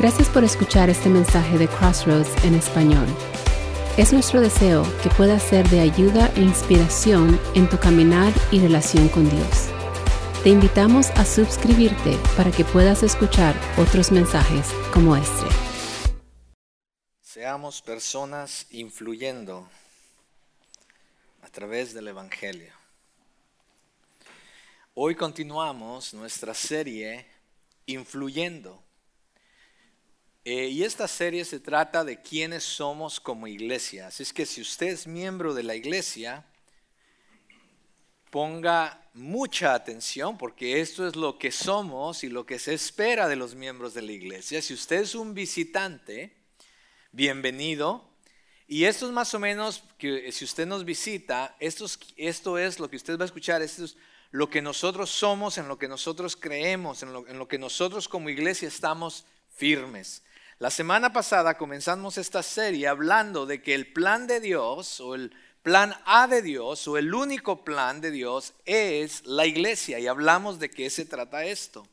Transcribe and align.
Gracias 0.00 0.30
por 0.30 0.44
escuchar 0.44 0.88
este 0.88 1.10
mensaje 1.10 1.58
de 1.58 1.68
Crossroads 1.68 2.42
en 2.46 2.54
español. 2.54 3.06
Es 3.98 4.14
nuestro 4.14 4.40
deseo 4.40 4.82
que 5.02 5.10
pueda 5.10 5.38
ser 5.38 5.68
de 5.68 5.80
ayuda 5.80 6.32
e 6.36 6.40
inspiración 6.40 7.38
en 7.54 7.68
tu 7.68 7.78
caminar 7.78 8.32
y 8.50 8.60
relación 8.60 9.10
con 9.10 9.28
Dios. 9.28 9.68
Te 10.42 10.48
invitamos 10.48 11.10
a 11.10 11.26
suscribirte 11.26 12.16
para 12.34 12.50
que 12.50 12.64
puedas 12.64 13.02
escuchar 13.02 13.54
otros 13.76 14.10
mensajes 14.10 14.70
como 14.90 15.16
este. 15.16 15.46
Seamos 17.20 17.82
personas 17.82 18.68
influyendo 18.70 19.68
a 21.42 21.48
través 21.50 21.92
del 21.92 22.08
Evangelio. 22.08 22.72
Hoy 24.94 25.14
continuamos 25.14 26.14
nuestra 26.14 26.54
serie 26.54 27.26
Influyendo. 27.84 28.82
Eh, 30.42 30.68
y 30.68 30.84
esta 30.84 31.06
serie 31.06 31.44
se 31.44 31.60
trata 31.60 32.02
de 32.02 32.22
quiénes 32.22 32.64
somos 32.64 33.20
como 33.20 33.46
iglesia. 33.46 34.06
Así 34.06 34.22
es 34.22 34.32
que 34.32 34.46
si 34.46 34.62
usted 34.62 34.88
es 34.88 35.06
miembro 35.06 35.52
de 35.52 35.62
la 35.62 35.74
iglesia, 35.74 36.46
ponga 38.30 39.06
mucha 39.12 39.74
atención 39.74 40.38
porque 40.38 40.80
esto 40.80 41.06
es 41.06 41.14
lo 41.14 41.38
que 41.38 41.52
somos 41.52 42.24
y 42.24 42.28
lo 42.28 42.46
que 42.46 42.58
se 42.58 42.72
espera 42.72 43.28
de 43.28 43.36
los 43.36 43.54
miembros 43.54 43.92
de 43.92 44.02
la 44.02 44.12
iglesia. 44.12 44.62
Si 44.62 44.72
usted 44.72 45.00
es 45.02 45.14
un 45.14 45.34
visitante, 45.34 46.34
bienvenido. 47.12 48.08
Y 48.66 48.84
esto 48.84 49.06
es 49.06 49.12
más 49.12 49.34
o 49.34 49.40
menos 49.40 49.82
que 49.98 50.30
si 50.32 50.44
usted 50.44 50.64
nos 50.64 50.84
visita, 50.84 51.56
esto 51.58 51.84
es, 51.84 51.98
esto 52.16 52.56
es 52.56 52.78
lo 52.78 52.88
que 52.88 52.96
usted 52.96 53.18
va 53.18 53.24
a 53.24 53.26
escuchar, 53.26 53.60
esto 53.62 53.84
es 53.84 53.96
lo 54.30 54.48
que 54.48 54.62
nosotros 54.62 55.10
somos, 55.10 55.58
en 55.58 55.66
lo 55.66 55.76
que 55.76 55.88
nosotros 55.88 56.36
creemos, 56.36 57.02
en 57.02 57.12
lo, 57.12 57.26
en 57.26 57.36
lo 57.36 57.48
que 57.48 57.58
nosotros 57.58 58.08
como 58.08 58.30
iglesia 58.30 58.68
estamos 58.68 59.24
firmes. 59.50 60.22
La 60.60 60.68
semana 60.68 61.10
pasada 61.10 61.56
comenzamos 61.56 62.18
esta 62.18 62.42
serie 62.42 62.86
hablando 62.86 63.46
de 63.46 63.62
que 63.62 63.74
el 63.74 63.90
plan 63.94 64.26
de 64.26 64.40
Dios 64.40 65.00
o 65.00 65.14
el 65.14 65.34
plan 65.62 65.94
A 66.04 66.26
de 66.26 66.42
Dios 66.42 66.86
o 66.86 66.98
el 66.98 67.14
único 67.14 67.64
plan 67.64 68.02
de 68.02 68.10
Dios 68.10 68.52
es 68.66 69.24
la 69.24 69.46
iglesia 69.46 69.98
y 69.98 70.06
hablamos 70.06 70.58
de 70.58 70.68
qué 70.68 70.90
se 70.90 71.06
trata 71.06 71.46
esto. 71.46 71.88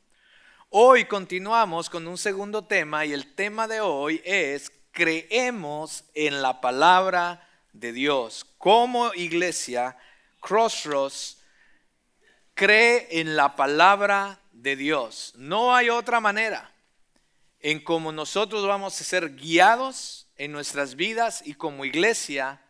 Hoy 0.70 1.06
continuamos 1.06 1.90
con 1.90 2.08
un 2.08 2.18
segundo 2.18 2.66
tema 2.66 3.06
y 3.06 3.14
el 3.14 3.36
tema 3.36 3.70
de 3.70 3.80
hoy 3.80 4.22
es 4.26 4.70
creemos 4.92 6.04
en 6.14 6.42
la 6.42 6.60
palabra 6.60 7.48
de 7.72 7.94
Dios. 7.94 8.46
Como 8.58 9.14
iglesia, 9.14 9.96
Crossroads 10.42 11.38
cree 12.54 13.08
en 13.12 13.38
la 13.38 13.56
palabra 13.56 14.42
de 14.52 14.76
Dios. 14.76 15.32
No 15.38 15.74
hay 15.74 15.90
otra 15.90 16.20
manera 16.20 16.70
en 17.60 17.80
cómo 17.80 18.12
nosotros 18.12 18.66
vamos 18.68 19.00
a 19.00 19.04
ser 19.04 19.36
guiados 19.36 20.28
en 20.38 20.52
nuestras 20.52 20.96
vidas 20.96 21.42
y 21.46 21.54
como 21.54 21.86
iglesia 21.86 22.62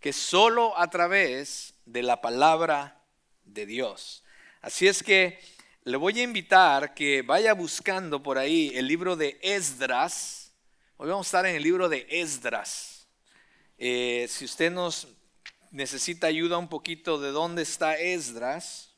que 0.00 0.12
solo 0.12 0.76
a 0.78 0.90
través 0.90 1.74
de 1.86 2.02
la 2.02 2.20
palabra 2.20 3.00
de 3.44 3.66
Dios. 3.66 4.22
Así 4.60 4.88
es 4.88 5.02
que 5.02 5.38
le 5.84 5.96
voy 5.96 6.18
a 6.20 6.22
invitar 6.22 6.94
que 6.94 7.22
vaya 7.22 7.52
buscando 7.54 8.22
por 8.22 8.38
ahí 8.38 8.72
el 8.74 8.88
libro 8.88 9.16
de 9.16 9.38
Esdras. 9.42 10.52
Hoy 10.96 11.08
vamos 11.08 11.26
a 11.26 11.28
estar 11.28 11.46
en 11.46 11.56
el 11.56 11.62
libro 11.62 11.88
de 11.88 12.06
Esdras. 12.10 13.06
Eh, 13.78 14.26
si 14.28 14.44
usted 14.44 14.72
nos 14.72 15.08
necesita 15.70 16.26
ayuda 16.26 16.58
un 16.58 16.68
poquito 16.68 17.20
de 17.20 17.30
dónde 17.30 17.62
está 17.62 17.98
Esdras, 17.98 18.90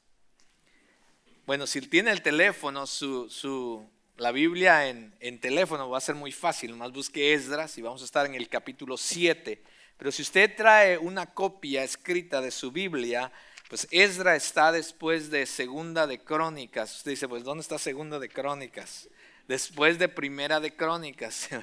bueno, 1.47 1.67
si 1.67 1.81
tiene 1.83 2.11
el 2.11 2.23
teléfono, 2.23 2.87
su, 2.87 3.31
su 3.31 3.89
la 4.17 4.33
Biblia 4.33 4.89
en, 4.89 5.39
teléfono 5.41 5.91
va 5.91 5.99
a 5.99 6.01
ser 6.01 6.15
muy 6.15 6.33
fácil, 6.33 6.75
más 6.75 6.91
busque 6.91 7.35
Esdras 7.35 7.77
y 7.77 7.83
vamos 7.83 8.01
a 8.03 8.07
estar 8.07 8.25
en 8.25 8.35
el 8.35 8.49
capítulo 8.49 8.97
7. 8.97 9.63
Pero 9.99 10.11
si 10.11 10.23
usted 10.23 10.57
trae 10.57 10.97
una 10.97 11.27
copia 11.35 11.85
escrita 11.85 12.41
de 12.41 12.51
su 12.51 12.73
Biblia, 12.73 13.31
pues 13.69 13.87
Esdras 13.91 14.45
está 14.45 14.73
después 14.73 15.31
de 15.31 15.45
Segunda 15.45 16.07
de 16.07 16.19
Crónicas. 16.19 16.97
Usted 16.97 17.11
dice, 17.13 17.29
pues 17.29 17.45
¿dónde 17.45 17.61
está 17.63 17.79
Segunda 17.79 18.19
de 18.19 18.31
Crónicas? 18.31 19.09
Después 19.49 19.99
de 19.99 20.09
Primera 20.09 20.61
de 20.61 20.75
Crónicas. 20.75 21.49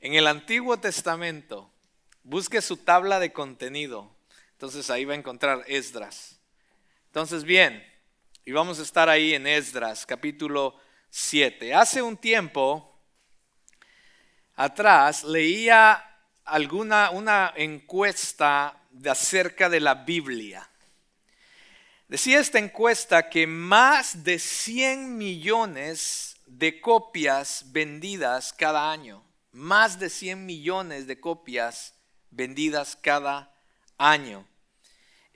en 0.00 0.14
el 0.14 0.26
Antiguo 0.26 0.78
Testamento, 0.78 1.70
busque 2.24 2.60
su 2.62 2.78
tabla 2.78 3.20
de 3.20 3.32
contenido. 3.32 4.12
Entonces 4.52 4.90
ahí 4.90 5.04
va 5.04 5.12
a 5.14 5.18
encontrar 5.18 5.64
Esdras. 5.68 6.40
Entonces, 7.06 7.44
bien, 7.44 7.82
y 8.48 8.52
vamos 8.52 8.78
a 8.78 8.82
estar 8.82 9.10
ahí 9.10 9.34
en 9.34 9.46
Esdras, 9.46 10.06
capítulo 10.06 10.74
7. 11.10 11.74
Hace 11.74 12.00
un 12.00 12.16
tiempo 12.16 12.98
atrás 14.56 15.22
leía 15.22 16.02
alguna 16.46 17.10
una 17.10 17.52
encuesta 17.54 18.80
de 18.90 19.10
acerca 19.10 19.68
de 19.68 19.80
la 19.80 19.96
Biblia. 19.96 20.66
Decía 22.08 22.40
esta 22.40 22.58
encuesta 22.58 23.28
que 23.28 23.46
más 23.46 24.24
de 24.24 24.38
100 24.38 25.18
millones 25.18 26.40
de 26.46 26.80
copias 26.80 27.64
vendidas 27.66 28.54
cada 28.54 28.90
año, 28.90 29.22
más 29.52 29.98
de 29.98 30.08
100 30.08 30.46
millones 30.46 31.06
de 31.06 31.20
copias 31.20 31.92
vendidas 32.30 32.96
cada 32.96 33.54
año. 33.98 34.48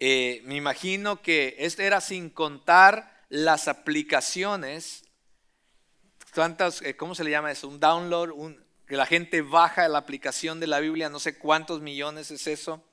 Eh, 0.04 0.42
me 0.46 0.56
imagino 0.56 1.22
que 1.22 1.54
esto 1.60 1.80
era 1.80 2.00
sin 2.00 2.28
contar 2.28 3.22
las 3.28 3.68
aplicaciones. 3.68 5.04
¿Cuántas, 6.34 6.82
eh, 6.82 6.96
¿Cómo 6.96 7.14
se 7.14 7.22
le 7.22 7.30
llama 7.30 7.52
eso? 7.52 7.68
Un 7.68 7.78
download, 7.78 8.56
que 8.88 8.96
la 8.96 9.06
gente 9.06 9.42
baja 9.42 9.86
la 9.86 9.98
aplicación 9.98 10.58
de 10.58 10.66
la 10.66 10.80
Biblia, 10.80 11.08
no 11.08 11.20
sé 11.20 11.38
cuántos 11.38 11.82
millones 11.82 12.32
es 12.32 12.48
eso. 12.48 12.84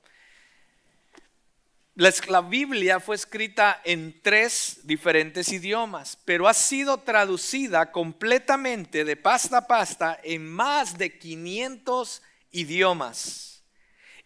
La, 1.96 2.14
la 2.28 2.42
Biblia 2.42 3.00
fue 3.00 3.16
escrita 3.16 3.82
en 3.82 4.22
tres 4.22 4.82
diferentes 4.84 5.48
idiomas, 5.48 6.16
pero 6.24 6.46
ha 6.46 6.54
sido 6.54 6.98
traducida 6.98 7.90
completamente 7.90 9.04
de 9.04 9.16
pasta 9.16 9.58
a 9.58 9.66
pasta 9.66 10.20
en 10.22 10.48
más 10.48 10.96
de 10.96 11.18
500 11.18 12.22
idiomas. 12.52 13.64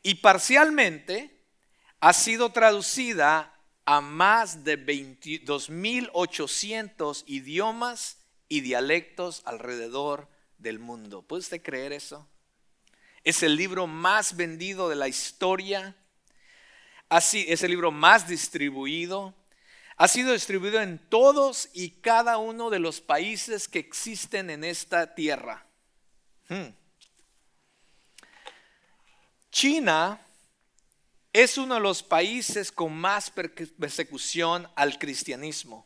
Y 0.02 0.16
parcialmente 0.16 1.33
ha 2.04 2.12
sido 2.12 2.50
traducida 2.50 3.52
a 3.86 4.02
más 4.02 4.62
de 4.62 4.78
22.800 4.78 7.24
idiomas 7.26 8.18
y 8.46 8.60
dialectos 8.60 9.40
alrededor 9.46 10.28
del 10.58 10.78
mundo. 10.78 11.22
¿Puede 11.22 11.40
usted 11.40 11.62
creer 11.62 11.94
eso? 11.94 12.28
Es 13.22 13.42
el 13.42 13.56
libro 13.56 13.86
más 13.86 14.36
vendido 14.36 14.90
de 14.90 14.96
la 14.96 15.08
historia. 15.08 15.96
Así 17.08 17.46
es 17.48 17.62
el 17.62 17.70
libro 17.70 17.90
más 17.90 18.28
distribuido. 18.28 19.32
Ha 19.96 20.06
sido 20.06 20.34
distribuido 20.34 20.82
en 20.82 20.98
todos 21.08 21.70
y 21.72 21.88
cada 22.02 22.36
uno 22.36 22.68
de 22.68 22.80
los 22.80 23.00
países 23.00 23.66
que 23.66 23.78
existen 23.78 24.50
en 24.50 24.62
esta 24.62 25.14
tierra. 25.14 25.64
Hmm. 26.50 26.68
China 29.50 30.20
es 31.34 31.58
uno 31.58 31.74
de 31.74 31.80
los 31.80 32.04
países 32.04 32.70
con 32.70 32.94
más 32.94 33.30
persecución 33.30 34.68
al 34.76 35.00
cristianismo, 35.00 35.84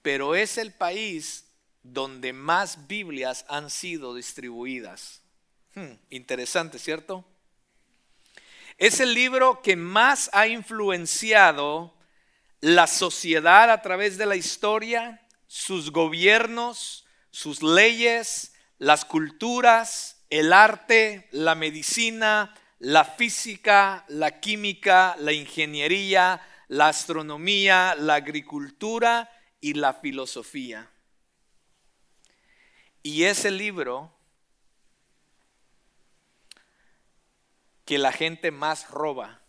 pero 0.00 0.36
es 0.36 0.58
el 0.58 0.72
país 0.72 1.50
donde 1.82 2.32
más 2.32 2.86
Biblias 2.86 3.44
han 3.48 3.68
sido 3.68 4.14
distribuidas. 4.14 5.22
Hmm, 5.74 5.94
interesante, 6.08 6.78
¿cierto? 6.78 7.24
Es 8.78 9.00
el 9.00 9.12
libro 9.12 9.60
que 9.60 9.74
más 9.74 10.30
ha 10.32 10.46
influenciado 10.46 11.92
la 12.60 12.86
sociedad 12.86 13.72
a 13.72 13.82
través 13.82 14.18
de 14.18 14.26
la 14.26 14.36
historia, 14.36 15.20
sus 15.48 15.90
gobiernos, 15.90 17.06
sus 17.32 17.60
leyes, 17.60 18.54
las 18.78 19.04
culturas, 19.04 20.24
el 20.30 20.52
arte, 20.52 21.28
la 21.32 21.56
medicina, 21.56 22.54
la 22.78 23.04
física, 23.04 24.04
la 24.08 24.40
química, 24.40 25.16
la 25.18 25.32
ingeniería, 25.32 26.40
la 26.68 26.88
astronomía, 26.88 27.94
la 27.94 28.14
agricultura 28.14 29.30
y 29.60 29.74
la 29.74 29.94
filosofía. 29.94 30.90
Y 33.02 33.24
ese 33.24 33.50
libro 33.50 34.14
que 37.84 37.98
la 37.98 38.12
gente 38.12 38.50
más 38.50 38.90
roba, 38.90 39.42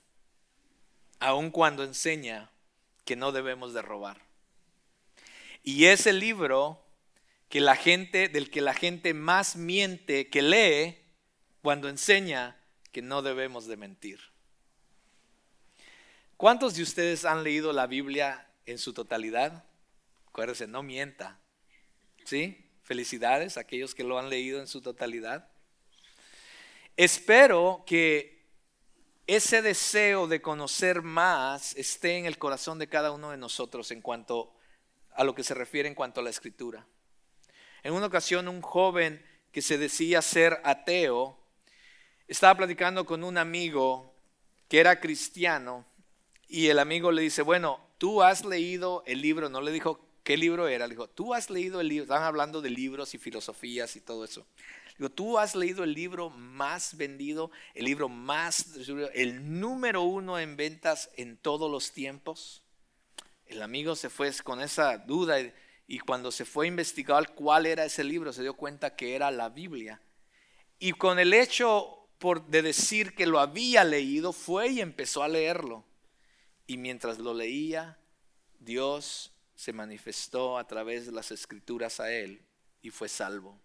aun 1.19 1.51
cuando 1.51 1.83
enseña 1.83 2.51
que 3.05 3.15
no 3.15 3.31
debemos 3.31 3.73
de 3.73 3.81
robar. 3.81 4.21
Y 5.63 5.85
ese 5.85 6.13
libro 6.13 6.85
que 7.49 7.61
la 7.61 7.75
gente, 7.75 8.27
del 8.27 8.49
que 8.49 8.61
la 8.61 8.73
gente 8.73 9.13
más 9.13 9.55
miente, 9.55 10.29
que 10.29 10.41
lee 10.41 10.97
cuando 11.61 11.87
enseña 11.87 12.59
que 12.95 13.01
no 13.01 13.21
debemos 13.21 13.67
de 13.67 13.75
mentir. 13.75 14.21
¿Cuántos 16.37 16.75
de 16.75 16.83
ustedes 16.83 17.25
han 17.25 17.43
leído 17.43 17.73
la 17.73 17.87
Biblia 17.87 18.47
en 18.65 18.77
su 18.77 18.93
totalidad? 18.93 19.65
Acuérdense, 20.27 20.65
no 20.65 20.81
mienta. 20.81 21.37
¿Sí? 22.23 22.71
Felicidades 22.83 23.57
a 23.57 23.59
aquellos 23.59 23.93
que 23.93 24.05
lo 24.05 24.17
han 24.17 24.29
leído 24.29 24.61
en 24.61 24.67
su 24.67 24.79
totalidad. 24.79 25.49
Espero 26.95 27.83
que 27.85 28.45
ese 29.27 29.61
deseo 29.61 30.27
de 30.27 30.41
conocer 30.41 31.01
más 31.01 31.75
esté 31.75 32.17
en 32.17 32.25
el 32.25 32.37
corazón 32.37 32.79
de 32.79 32.87
cada 32.87 33.11
uno 33.11 33.31
de 33.31 33.37
nosotros 33.37 33.91
en 33.91 34.01
cuanto 34.01 34.55
a 35.15 35.25
lo 35.25 35.35
que 35.35 35.43
se 35.43 35.53
refiere 35.53 35.89
en 35.89 35.95
cuanto 35.95 36.21
a 36.21 36.23
la 36.23 36.29
escritura. 36.29 36.87
En 37.83 37.91
una 37.91 38.05
ocasión 38.05 38.47
un 38.47 38.61
joven 38.61 39.21
que 39.51 39.61
se 39.61 39.77
decía 39.77 40.21
ser 40.21 40.61
ateo 40.63 41.44
estaba 42.27 42.57
platicando 42.57 43.05
con 43.05 43.23
un 43.23 43.37
amigo 43.37 44.13
que 44.67 44.79
era 44.79 44.99
cristiano 44.99 45.85
y 46.47 46.67
el 46.67 46.79
amigo 46.79 47.11
le 47.11 47.21
dice, 47.21 47.41
bueno, 47.41 47.79
tú 47.97 48.21
has 48.21 48.45
leído 48.45 49.03
el 49.05 49.21
libro, 49.21 49.49
no 49.49 49.61
le 49.61 49.71
dijo 49.71 49.99
qué 50.23 50.37
libro 50.37 50.67
era, 50.67 50.87
le 50.87 50.95
dijo, 50.95 51.07
tú 51.07 51.33
has 51.33 51.49
leído 51.49 51.81
el 51.81 51.87
libro, 51.87 52.03
están 52.03 52.23
hablando 52.23 52.61
de 52.61 52.69
libros 52.69 53.13
y 53.13 53.17
filosofías 53.17 53.95
y 53.95 54.01
todo 54.01 54.25
eso. 54.25 54.45
Digo, 54.97 55.09
tú 55.09 55.37
has 55.37 55.55
leído 55.55 55.83
el 55.83 55.93
libro 55.93 56.29
más 56.29 56.95
vendido, 56.95 57.51
el 57.73 57.85
libro 57.85 58.07
más, 58.07 58.65
el 59.13 59.59
número 59.59 60.03
uno 60.03 60.39
en 60.39 60.55
ventas 60.55 61.09
en 61.17 61.37
todos 61.37 61.69
los 61.69 61.91
tiempos. 61.91 62.63
El 63.45 63.61
amigo 63.61 63.95
se 63.95 64.09
fue 64.09 64.31
con 64.43 64.61
esa 64.61 64.97
duda 64.97 65.37
y, 65.87 65.99
cuando 65.99 66.31
se 66.31 66.45
fue 66.45 66.65
a 66.65 66.69
investigar 66.69 67.35
cuál 67.35 67.65
era 67.65 67.85
ese 67.85 68.03
libro, 68.03 68.31
se 68.31 68.41
dio 68.41 68.53
cuenta 68.55 68.95
que 68.95 69.15
era 69.15 69.29
la 69.31 69.49
Biblia. 69.49 70.01
Y 70.79 70.93
con 70.93 71.19
el 71.19 71.33
hecho 71.33 72.04
de 72.47 72.61
decir 72.61 73.13
que 73.13 73.25
lo 73.25 73.39
había 73.39 73.83
leído, 73.83 74.33
fue 74.33 74.69
y 74.69 74.81
empezó 74.81 75.23
a 75.23 75.27
leerlo. 75.27 75.83
Y 76.67 76.77
mientras 76.77 77.19
lo 77.19 77.33
leía, 77.33 77.97
Dios 78.59 79.31
se 79.55 79.73
manifestó 79.73 80.57
a 80.57 80.67
través 80.67 81.05
de 81.05 81.11
las 81.11 81.31
escrituras 81.31 81.99
a 81.99 82.11
él 82.11 82.41
y 82.81 82.89
fue 82.89 83.09
salvo. 83.09 83.57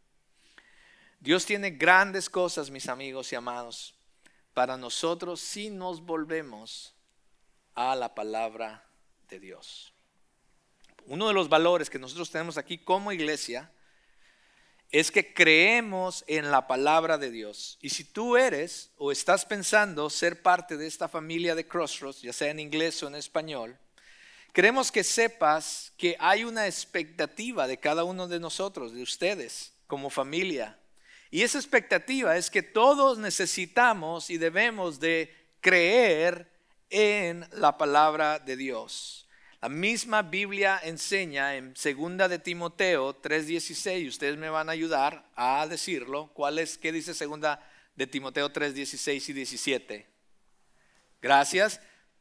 Dios 1.20 1.44
tiene 1.44 1.70
grandes 1.70 2.30
cosas, 2.30 2.70
mis 2.70 2.88
amigos 2.88 3.32
y 3.32 3.36
amados, 3.36 3.94
para 4.54 4.76
nosotros 4.76 5.40
si 5.40 5.70
nos 5.70 6.00
volvemos 6.00 6.94
a 7.74 7.94
la 7.94 8.14
palabra 8.14 8.86
de 9.28 9.40
Dios. 9.40 9.92
Uno 11.06 11.28
de 11.28 11.34
los 11.34 11.48
valores 11.48 11.90
que 11.90 11.98
nosotros 11.98 12.30
tenemos 12.30 12.56
aquí 12.56 12.78
como 12.78 13.12
iglesia 13.12 13.70
es 14.90 15.10
que 15.10 15.32
creemos 15.32 16.24
en 16.26 16.50
la 16.50 16.66
palabra 16.66 17.16
de 17.16 17.30
Dios. 17.30 17.78
Y 17.80 17.90
si 17.90 18.04
tú 18.04 18.36
eres 18.36 18.90
o 18.96 19.12
estás 19.12 19.44
pensando 19.44 20.10
ser 20.10 20.42
parte 20.42 20.76
de 20.76 20.86
esta 20.86 21.08
familia 21.08 21.54
de 21.54 21.66
Crossroads, 21.66 22.22
ya 22.22 22.32
sea 22.32 22.50
en 22.50 22.60
inglés 22.60 23.02
o 23.02 23.08
en 23.08 23.14
español, 23.14 23.78
queremos 24.52 24.90
que 24.90 25.04
sepas 25.04 25.92
que 25.96 26.16
hay 26.18 26.44
una 26.44 26.66
expectativa 26.66 27.66
de 27.66 27.78
cada 27.78 28.04
uno 28.04 28.26
de 28.26 28.40
nosotros, 28.40 28.92
de 28.92 29.02
ustedes, 29.02 29.72
como 29.86 30.10
familia, 30.10 30.80
y 31.30 31.42
esa 31.42 31.58
expectativa 31.58 32.36
es 32.36 32.50
que 32.50 32.62
todos 32.62 33.18
necesitamos 33.18 34.30
y 34.30 34.38
debemos 34.38 34.98
de 34.98 35.32
creer 35.60 36.50
en 36.90 37.46
la 37.52 37.78
palabra 37.78 38.40
de 38.40 38.56
Dios. 38.56 39.28
La 39.62 39.68
misma 39.68 40.22
Biblia 40.22 40.80
enseña 40.82 41.54
en 41.54 41.76
segunda 41.76 42.28
de 42.28 42.38
Timoteo 42.38 43.14
3:16, 43.20 44.08
ustedes 44.08 44.38
me 44.38 44.48
van 44.48 44.70
a 44.70 44.72
ayudar 44.72 45.28
a 45.36 45.66
decirlo. 45.66 46.30
¿Cuál 46.32 46.58
es 46.58 46.78
qué 46.78 46.92
dice 46.92 47.12
segunda 47.12 47.62
de 47.94 48.06
Timoteo 48.06 48.50
3:16 48.50 49.28
y 49.28 49.32
17? 49.34 50.06
Gracias. 51.20 51.78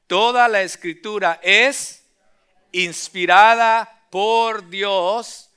Toda 0.07 0.50
la 0.50 0.63
escritura 0.63 1.39
es 1.41 2.03
inspirada 2.74 4.06
por 4.09 4.69
Dios 4.69 5.50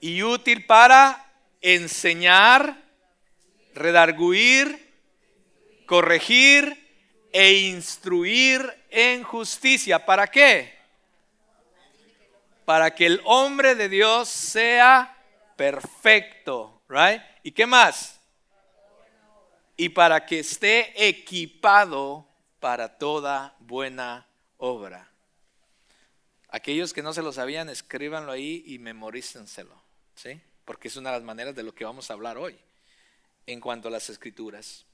y 0.00 0.22
útil 0.22 0.66
para 0.66 1.32
enseñar, 1.60 2.80
redarguir, 3.74 4.88
corregir 5.84 6.78
e 7.32 7.54
instruir 7.54 8.72
en 8.88 9.24
justicia. 9.24 10.06
¿Para 10.06 10.28
qué? 10.28 10.81
Para 12.64 12.94
que 12.94 13.06
el 13.06 13.20
hombre 13.24 13.74
de 13.74 13.88
Dios 13.88 14.28
sea 14.28 15.16
perfecto, 15.56 16.82
right? 16.88 17.22
¿Y 17.42 17.52
qué 17.52 17.66
más? 17.66 18.20
Y 19.76 19.88
para 19.88 20.24
que 20.26 20.40
esté 20.40 21.08
equipado 21.08 22.26
para 22.60 22.98
toda 22.98 23.56
buena 23.58 24.26
obra. 24.58 25.08
Aquellos 26.48 26.92
que 26.92 27.02
no 27.02 27.12
se 27.12 27.22
lo 27.22 27.32
sabían, 27.32 27.68
escríbanlo 27.68 28.30
ahí 28.30 28.62
y 28.66 28.78
memorícenselo, 28.78 29.74
¿sí? 30.14 30.40
porque 30.64 30.88
es 30.88 30.96
una 30.96 31.10
de 31.10 31.16
las 31.16 31.24
maneras 31.24 31.54
de 31.54 31.62
lo 31.62 31.74
que 31.74 31.84
vamos 31.84 32.10
a 32.10 32.14
hablar 32.14 32.38
hoy 32.38 32.56
en 33.46 33.60
cuanto 33.60 33.88
a 33.88 33.90
las 33.90 34.08
escrituras. 34.10 34.84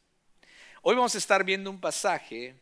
Hoy 0.82 0.94
vamos 0.94 1.14
a 1.14 1.18
estar 1.18 1.44
viendo 1.44 1.70
un 1.70 1.80
pasaje 1.80 2.54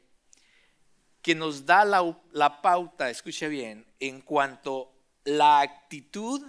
que 1.22 1.34
nos 1.34 1.66
da 1.66 1.84
la, 1.84 2.62
pauta, 2.62 3.10
escuche 3.10 3.48
bien, 3.48 3.86
en 4.00 4.20
cuanto 4.20 4.92
la 5.26 5.60
actitud, 5.60 6.40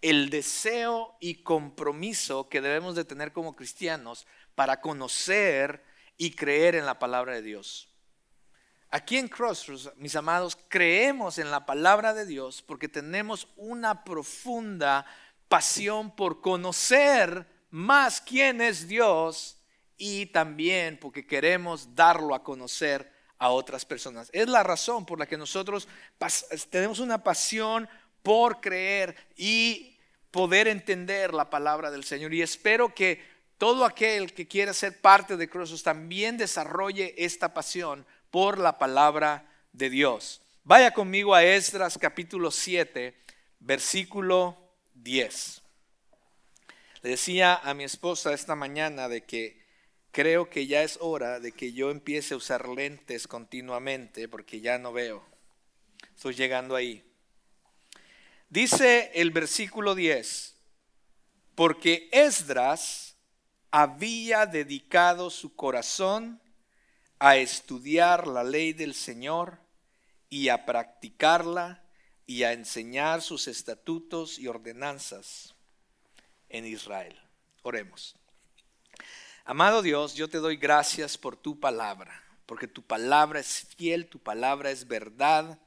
el 0.00 0.30
deseo 0.30 1.16
y 1.20 1.42
compromiso 1.42 2.48
que 2.48 2.60
debemos 2.60 2.96
de 2.96 3.04
tener 3.04 3.32
como 3.32 3.54
cristianos 3.54 4.26
para 4.54 4.80
conocer 4.80 5.84
y 6.16 6.32
creer 6.32 6.74
en 6.74 6.86
la 6.86 6.98
palabra 6.98 7.34
de 7.34 7.42
Dios. 7.42 7.88
Aquí 8.90 9.18
en 9.18 9.28
Crossroads, 9.28 9.92
mis 9.96 10.16
amados, 10.16 10.56
creemos 10.68 11.38
en 11.38 11.50
la 11.50 11.66
palabra 11.66 12.14
de 12.14 12.26
Dios 12.26 12.62
porque 12.62 12.88
tenemos 12.88 13.48
una 13.56 14.02
profunda 14.02 15.04
pasión 15.48 16.14
por 16.14 16.40
conocer 16.40 17.46
más 17.70 18.20
quién 18.20 18.60
es 18.60 18.88
Dios 18.88 19.58
y 19.98 20.26
también 20.26 20.98
porque 20.98 21.26
queremos 21.26 21.94
darlo 21.94 22.34
a 22.34 22.42
conocer 22.42 23.12
a 23.38 23.50
otras 23.50 23.84
personas. 23.84 24.30
Es 24.32 24.48
la 24.48 24.62
razón 24.62 25.06
por 25.06 25.18
la 25.18 25.26
que 25.26 25.36
nosotros 25.36 25.88
tenemos 26.70 26.98
una 26.98 27.22
pasión 27.22 27.88
por 28.22 28.60
creer 28.60 29.16
y 29.36 29.96
poder 30.30 30.68
entender 30.68 31.34
la 31.34 31.50
palabra 31.50 31.90
del 31.90 32.04
Señor. 32.04 32.34
Y 32.34 32.42
espero 32.42 32.94
que 32.94 33.22
todo 33.58 33.84
aquel 33.84 34.32
que 34.32 34.48
quiera 34.48 34.72
ser 34.72 35.00
parte 35.00 35.36
de 35.36 35.48
Cruzos 35.48 35.82
también 35.82 36.36
desarrolle 36.36 37.14
esta 37.16 37.54
pasión 37.54 38.04
por 38.30 38.58
la 38.58 38.78
palabra 38.78 39.48
de 39.72 39.90
Dios. 39.90 40.40
Vaya 40.64 40.92
conmigo 40.92 41.34
a 41.34 41.44
Esdras 41.44 41.98
capítulo 41.98 42.50
7, 42.50 43.14
versículo 43.60 44.56
10. 44.94 45.62
Le 47.02 47.10
decía 47.10 47.54
a 47.56 47.74
mi 47.74 47.84
esposa 47.84 48.32
esta 48.32 48.54
mañana 48.54 49.08
de 49.08 49.22
que 49.24 49.63
creo 50.14 50.48
que 50.48 50.68
ya 50.68 50.84
es 50.84 50.96
hora 51.00 51.40
de 51.40 51.50
que 51.50 51.72
yo 51.72 51.90
empiece 51.90 52.34
a 52.34 52.36
usar 52.36 52.68
lentes 52.68 53.26
continuamente 53.26 54.28
porque 54.28 54.60
ya 54.60 54.78
no 54.78 54.92
veo. 54.92 55.26
Estoy 56.14 56.34
llegando 56.34 56.76
ahí. 56.76 57.04
Dice 58.48 59.10
el 59.14 59.32
versículo 59.32 59.96
10, 59.96 60.54
porque 61.56 62.08
Esdras 62.12 63.16
había 63.72 64.46
dedicado 64.46 65.30
su 65.30 65.56
corazón 65.56 66.40
a 67.18 67.36
estudiar 67.36 68.28
la 68.28 68.44
ley 68.44 68.72
del 68.72 68.94
Señor 68.94 69.58
y 70.28 70.48
a 70.48 70.64
practicarla 70.64 71.82
y 72.24 72.44
a 72.44 72.52
enseñar 72.52 73.20
sus 73.20 73.48
estatutos 73.48 74.38
y 74.38 74.46
ordenanzas 74.46 75.56
en 76.48 76.66
Israel. 76.66 77.18
Oremos. 77.62 78.14
Amado 79.46 79.82
Dios, 79.82 80.14
yo 80.14 80.26
te 80.26 80.38
doy 80.38 80.56
gracias 80.56 81.18
por 81.18 81.36
tu 81.36 81.60
palabra, 81.60 82.22
porque 82.46 82.66
tu 82.66 82.80
palabra 82.80 83.40
es 83.40 83.66
fiel, 83.76 84.06
tu 84.06 84.18
palabra 84.18 84.70
es 84.70 84.88
verdad. 84.88 85.58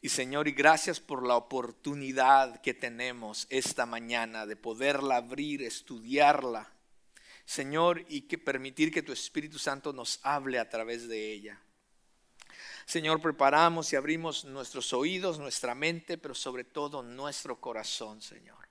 Y 0.00 0.10
Señor, 0.10 0.46
y 0.46 0.52
gracias 0.52 1.00
por 1.00 1.26
la 1.26 1.34
oportunidad 1.34 2.60
que 2.60 2.72
tenemos 2.72 3.48
esta 3.50 3.84
mañana 3.84 4.46
de 4.46 4.54
poderla 4.54 5.16
abrir, 5.16 5.64
estudiarla. 5.64 6.70
Señor, 7.44 8.04
y 8.08 8.22
que 8.22 8.38
permitir 8.38 8.92
que 8.92 9.02
tu 9.02 9.12
Espíritu 9.12 9.58
Santo 9.58 9.92
nos 9.92 10.20
hable 10.22 10.60
a 10.60 10.68
través 10.68 11.08
de 11.08 11.32
ella. 11.32 11.60
Señor, 12.84 13.20
preparamos 13.20 13.92
y 13.92 13.96
abrimos 13.96 14.44
nuestros 14.44 14.92
oídos, 14.92 15.40
nuestra 15.40 15.74
mente, 15.74 16.16
pero 16.16 16.36
sobre 16.36 16.62
todo 16.62 17.02
nuestro 17.02 17.60
corazón, 17.60 18.22
Señor, 18.22 18.65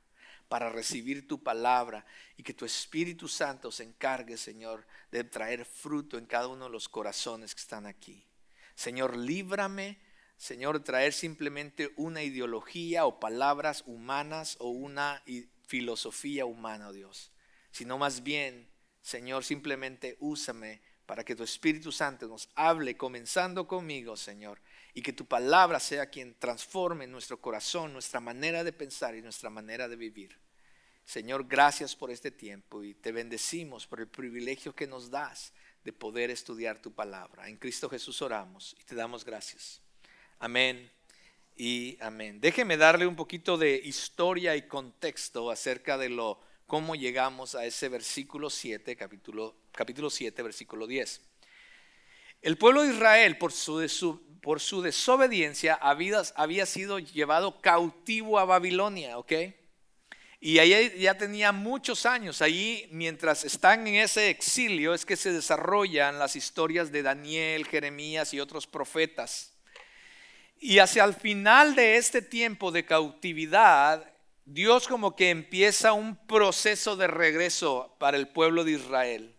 para 0.56 0.70
recibir 0.70 1.28
tu 1.28 1.44
palabra 1.44 2.06
y 2.38 2.44
que 2.44 2.54
tu 2.54 2.64
Espíritu 2.64 3.28
Santo 3.28 3.74
se 3.74 3.84
encargue, 3.84 4.38
Señor, 4.38 4.88
de 5.12 5.26
traer 5.26 5.66
fruto 5.66 6.18
en 6.18 6.26
cada 6.26 6.48
uno 6.48 6.64
de 6.64 6.72
los 6.72 6.88
corazones 6.88 7.54
que 7.54 7.60
están 7.60 7.86
aquí. 7.86 8.26
Señor, 8.74 9.18
líbrame, 9.18 10.00
Señor, 10.38 10.82
traer 10.82 11.12
simplemente 11.12 11.92
una 11.98 12.24
ideología 12.24 13.06
o 13.06 13.20
palabras 13.20 13.84
humanas 13.86 14.56
o 14.62 14.70
una 14.70 15.22
filosofía 15.68 16.46
humana, 16.46 16.88
oh 16.88 16.94
Dios, 16.94 17.34
sino 17.72 17.98
más 17.98 18.24
bien, 18.24 18.70
Señor, 19.02 19.44
simplemente 19.44 20.16
úsame 20.22 20.80
para 21.06 21.26
que 21.26 21.36
tu 21.36 21.44
Espíritu 21.44 21.92
Santo 21.92 22.30
nos 22.30 22.50
hable, 22.56 22.96
comenzando 22.96 23.68
conmigo, 23.68 24.16
Señor, 24.16 24.62
y 24.94 25.02
que 25.02 25.12
tu 25.12 25.26
palabra 25.26 25.82
sea 25.82 26.10
quien 26.10 26.34
transforme 26.40 27.08
nuestro 27.08 27.42
corazón, 27.42 27.92
nuestra 27.92 28.22
manera 28.22 28.64
de 28.64 28.72
pensar 28.72 29.16
y 29.16 29.22
nuestra 29.22 29.50
manera 29.50 29.90
de 29.90 29.98
vivir. 29.98 30.45
Señor, 31.06 31.48
gracias 31.48 31.96
por 31.96 32.10
este 32.10 32.32
tiempo 32.32 32.84
y 32.84 32.96
te 32.96 33.12
bendecimos 33.12 33.86
por 33.86 34.00
el 34.02 34.08
privilegio 34.08 34.76
que 34.76 34.88
nos 34.88 35.12
das 35.12 35.54
de 35.84 35.94
poder 35.94 36.32
estudiar 36.32 36.82
tu 36.82 36.92
palabra. 36.92 37.48
En 37.48 37.58
Cristo 37.58 37.88
Jesús 37.88 38.24
oramos 38.24 38.76
y 38.80 38.84
te 38.84 38.96
damos 38.96 39.24
gracias. 39.24 39.82
Amén 40.40 40.92
y 41.56 41.96
amén. 42.02 42.42
Déjeme 42.42 42.76
darle 42.76 43.06
un 43.06 43.16
poquito 43.16 43.56
de 43.56 43.80
historia 43.84 44.56
y 44.56 44.64
contexto 44.64 45.52
acerca 45.52 45.96
de 46.00 46.10
lo 46.10 46.40
cómo 46.66 46.96
llegamos 46.96 47.54
a 47.54 47.66
ese 47.66 47.88
versículo 47.88 48.50
7, 48.50 48.96
capítulo, 48.96 49.56
capítulo 49.72 50.10
7, 50.10 50.42
versículo 50.42 50.88
10. 50.88 51.22
El 52.42 52.58
pueblo 52.58 52.82
de 52.82 52.94
Israel, 52.94 53.38
por 53.38 53.52
su, 53.52 54.82
desobediencia, 54.82 55.76
había, 55.76 56.24
había 56.36 56.66
sido 56.66 56.98
llevado 56.98 57.62
cautivo 57.62 58.40
a 58.40 58.46
Babilonia, 58.46 59.20
¿ok? 59.20 59.34
Y 60.46 60.60
ahí 60.60 61.00
ya 61.00 61.18
tenía 61.18 61.52
muchos 61.52 62.06
años. 62.06 62.40
Allí, 62.40 62.88
mientras 62.92 63.44
están 63.44 63.88
en 63.88 63.96
ese 63.96 64.30
exilio, 64.30 64.94
es 64.94 65.04
que 65.04 65.16
se 65.16 65.34
desarrollan 65.34 66.20
las 66.20 66.36
historias 66.36 66.92
de 66.92 67.02
Daniel, 67.02 67.66
Jeremías 67.66 68.32
y 68.32 68.40
otros 68.40 68.68
profetas. 68.68 69.56
Y 70.60 70.78
hacia 70.78 71.04
el 71.04 71.16
final 71.16 71.74
de 71.74 71.98
este 71.98 72.22
tiempo 72.22 72.72
de 72.72 72.86
cautividad, 72.86 74.08
Dios 74.46 74.88
como 74.88 75.16
que 75.16 75.32
empieza 75.32 75.94
un 75.94 76.16
proceso 76.28 76.96
de 76.96 77.08
regreso 77.08 77.96
para 77.98 78.16
el 78.16 78.28
pueblo 78.28 78.64
de 78.64 78.74
Israel. 78.74 79.36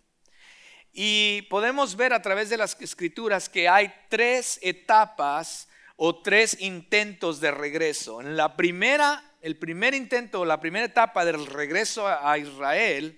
Y 0.92 1.42
podemos 1.42 1.94
ver 1.94 2.14
a 2.14 2.22
través 2.22 2.50
de 2.50 2.56
las 2.56 2.76
escrituras 2.80 3.48
que 3.48 3.68
hay 3.68 3.94
tres 4.08 4.58
etapas 4.60 5.68
o 5.94 6.20
tres 6.20 6.56
intentos 6.60 7.38
de 7.38 7.52
regreso. 7.52 8.20
En 8.20 8.36
la 8.36 8.56
primera 8.56 9.22
el 9.46 9.56
primer 9.56 9.94
intento, 9.94 10.44
la 10.44 10.58
primera 10.58 10.86
etapa 10.86 11.24
del 11.24 11.46
regreso 11.46 12.08
a 12.08 12.36
Israel, 12.36 13.16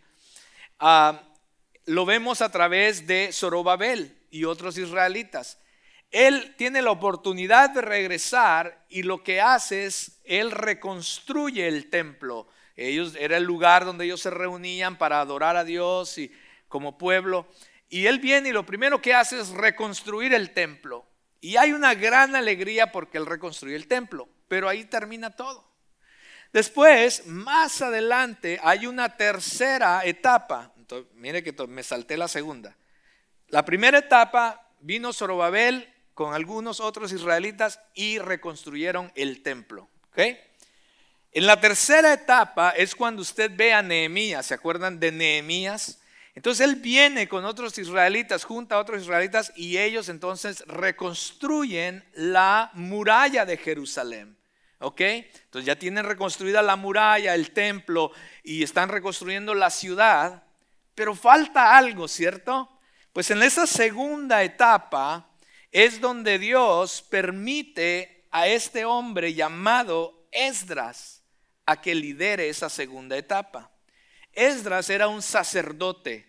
ah, 0.79 1.23
lo 1.87 2.05
vemos 2.05 2.43
a 2.43 2.51
través 2.51 3.07
de 3.07 3.31
Zorobabel 3.33 4.15
y 4.31 4.45
otros 4.45 4.77
israelitas. 4.77 5.59
Él 6.11 6.55
tiene 6.59 6.83
la 6.83 6.91
oportunidad 6.91 7.71
de 7.71 7.81
regresar 7.81 8.85
y 8.91 9.05
lo 9.05 9.23
que 9.25 9.41
hace 9.41 9.87
es, 9.87 10.21
él 10.25 10.51
reconstruye 10.51 11.67
el 11.67 11.89
templo. 11.89 12.47
Era 12.77 13.39
el 13.39 13.45
lugar 13.45 13.87
donde 13.87 14.05
ellos 14.05 14.21
se 14.21 14.29
reunían 14.29 14.99
para 14.99 15.23
adorar 15.23 15.57
a 15.57 15.65
Dios 15.65 16.19
y 16.19 16.31
como 16.69 16.99
pueblo. 16.99 17.49
Y 17.89 18.05
él 18.05 18.19
viene 18.19 18.51
y 18.51 18.53
lo 18.53 18.67
primero 18.67 19.01
que 19.01 19.15
hace 19.15 19.41
es 19.41 19.49
reconstruir 19.49 20.35
el 20.35 20.53
templo. 20.53 21.07
Y 21.41 21.57
hay 21.57 21.73
una 21.73 21.95
gran 21.95 22.37
alegría 22.37 22.93
porque 22.93 23.17
él 23.17 23.25
reconstruye 23.25 23.77
el 23.77 23.89
templo, 23.89 24.29
pero 24.47 24.69
ahí 24.69 24.85
termina 24.85 25.31
todo. 25.35 25.68
Después, 26.53 27.27
más 27.27 27.83
adelante, 27.83 28.59
hay 28.63 28.87
una 28.87 29.17
tercera 29.17 30.05
etapa. 30.05 30.73
mire 31.15 31.43
que 31.43 31.53
me 31.67 31.83
salté 31.83 32.17
la 32.17 32.29
segunda. 32.29 32.77
La 33.49 33.65
primera 33.65 33.99
etapa 33.99 34.71
vino 34.81 35.13
Zorobabel 35.13 35.93
con 36.15 36.35
algunos 36.35 36.81
otros 36.81 37.13
israelitas 37.13 37.81
y 37.95 38.19
reconstruyeron 38.19 39.13
el 39.15 39.43
templo. 39.43 39.89
En 41.33 41.47
la 41.47 41.61
tercera 41.61 42.13
etapa 42.13 42.71
es 42.71 42.95
cuando 42.95 43.23
usted 43.23 43.53
ve 43.55 43.73
a 43.73 43.83
Nehemías, 43.83 44.47
¿se 44.47 44.55
acuerdan 44.55 44.99
de 44.99 45.13
Nehemías? 45.13 46.01
Entonces 46.35 46.67
él 46.67 46.77
viene 46.77 47.29
con 47.29 47.45
otros 47.45 47.77
israelitas, 47.79 48.45
junta 48.45 48.77
a 48.77 48.79
otros 48.79 49.03
israelitas 49.03 49.53
y 49.55 49.79
ellos 49.79 50.09
entonces 50.09 50.65
reconstruyen 50.67 52.05
la 52.15 52.71
muralla 52.75 53.45
de 53.45 53.57
Jerusalén. 53.57 54.38
¿Ok? 54.81 55.01
Entonces 55.01 55.67
ya 55.67 55.77
tienen 55.77 56.05
reconstruida 56.05 56.63
la 56.63 56.77
muralla, 56.77 57.35
el 57.35 57.51
templo 57.51 58.13
y 58.45 58.63
están 58.63 58.89
reconstruyendo 58.89 59.55
la 59.55 59.71
ciudad, 59.71 60.45
pero 60.95 61.15
falta 61.15 61.77
algo, 61.77 62.07
¿cierto? 62.07 62.69
Pues 63.13 63.31
en 63.31 63.43
esa 63.43 63.67
segunda 63.67 64.43
etapa 64.43 65.31
es 65.73 66.01
donde 66.01 66.39
Dios 66.39 67.03
permite 67.03 68.27
a 68.31 68.47
este 68.47 68.85
hombre 68.85 69.35
llamado 69.35 70.29
Esdras 70.31 71.23
a 71.67 71.81
que 71.81 71.95
lidere 71.95 72.49
esa 72.49 72.69
segunda 72.69 73.17
etapa. 73.17 73.71
Esdras 74.33 74.89
era 74.91 75.09
un 75.09 75.23
sacerdote 75.23 76.29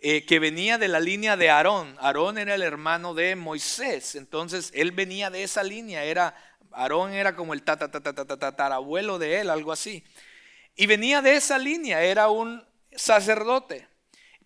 eh, 0.00 0.24
que 0.24 0.38
venía 0.38 0.78
de 0.78 0.88
la 0.88 0.98
línea 0.98 1.36
de 1.36 1.50
Aarón. 1.50 1.96
Aarón 2.00 2.38
era 2.38 2.54
el 2.54 2.62
hermano 2.62 3.12
de 3.12 3.36
Moisés, 3.36 4.14
entonces 4.14 4.72
él 4.74 4.92
venía 4.92 5.28
de 5.28 5.42
esa 5.42 5.62
línea, 5.62 6.04
era 6.04 6.34
Aarón 6.72 7.12
era 7.12 7.36
como 7.36 7.54
el 7.54 7.62
tatarabuelo 7.62 9.18
de 9.18 9.40
él, 9.40 9.50
algo 9.50 9.72
así. 9.72 10.04
Y 10.76 10.86
venía 10.86 11.22
de 11.22 11.36
esa 11.36 11.58
línea, 11.58 12.02
era 12.02 12.28
un 12.28 12.64
sacerdote, 12.92 13.86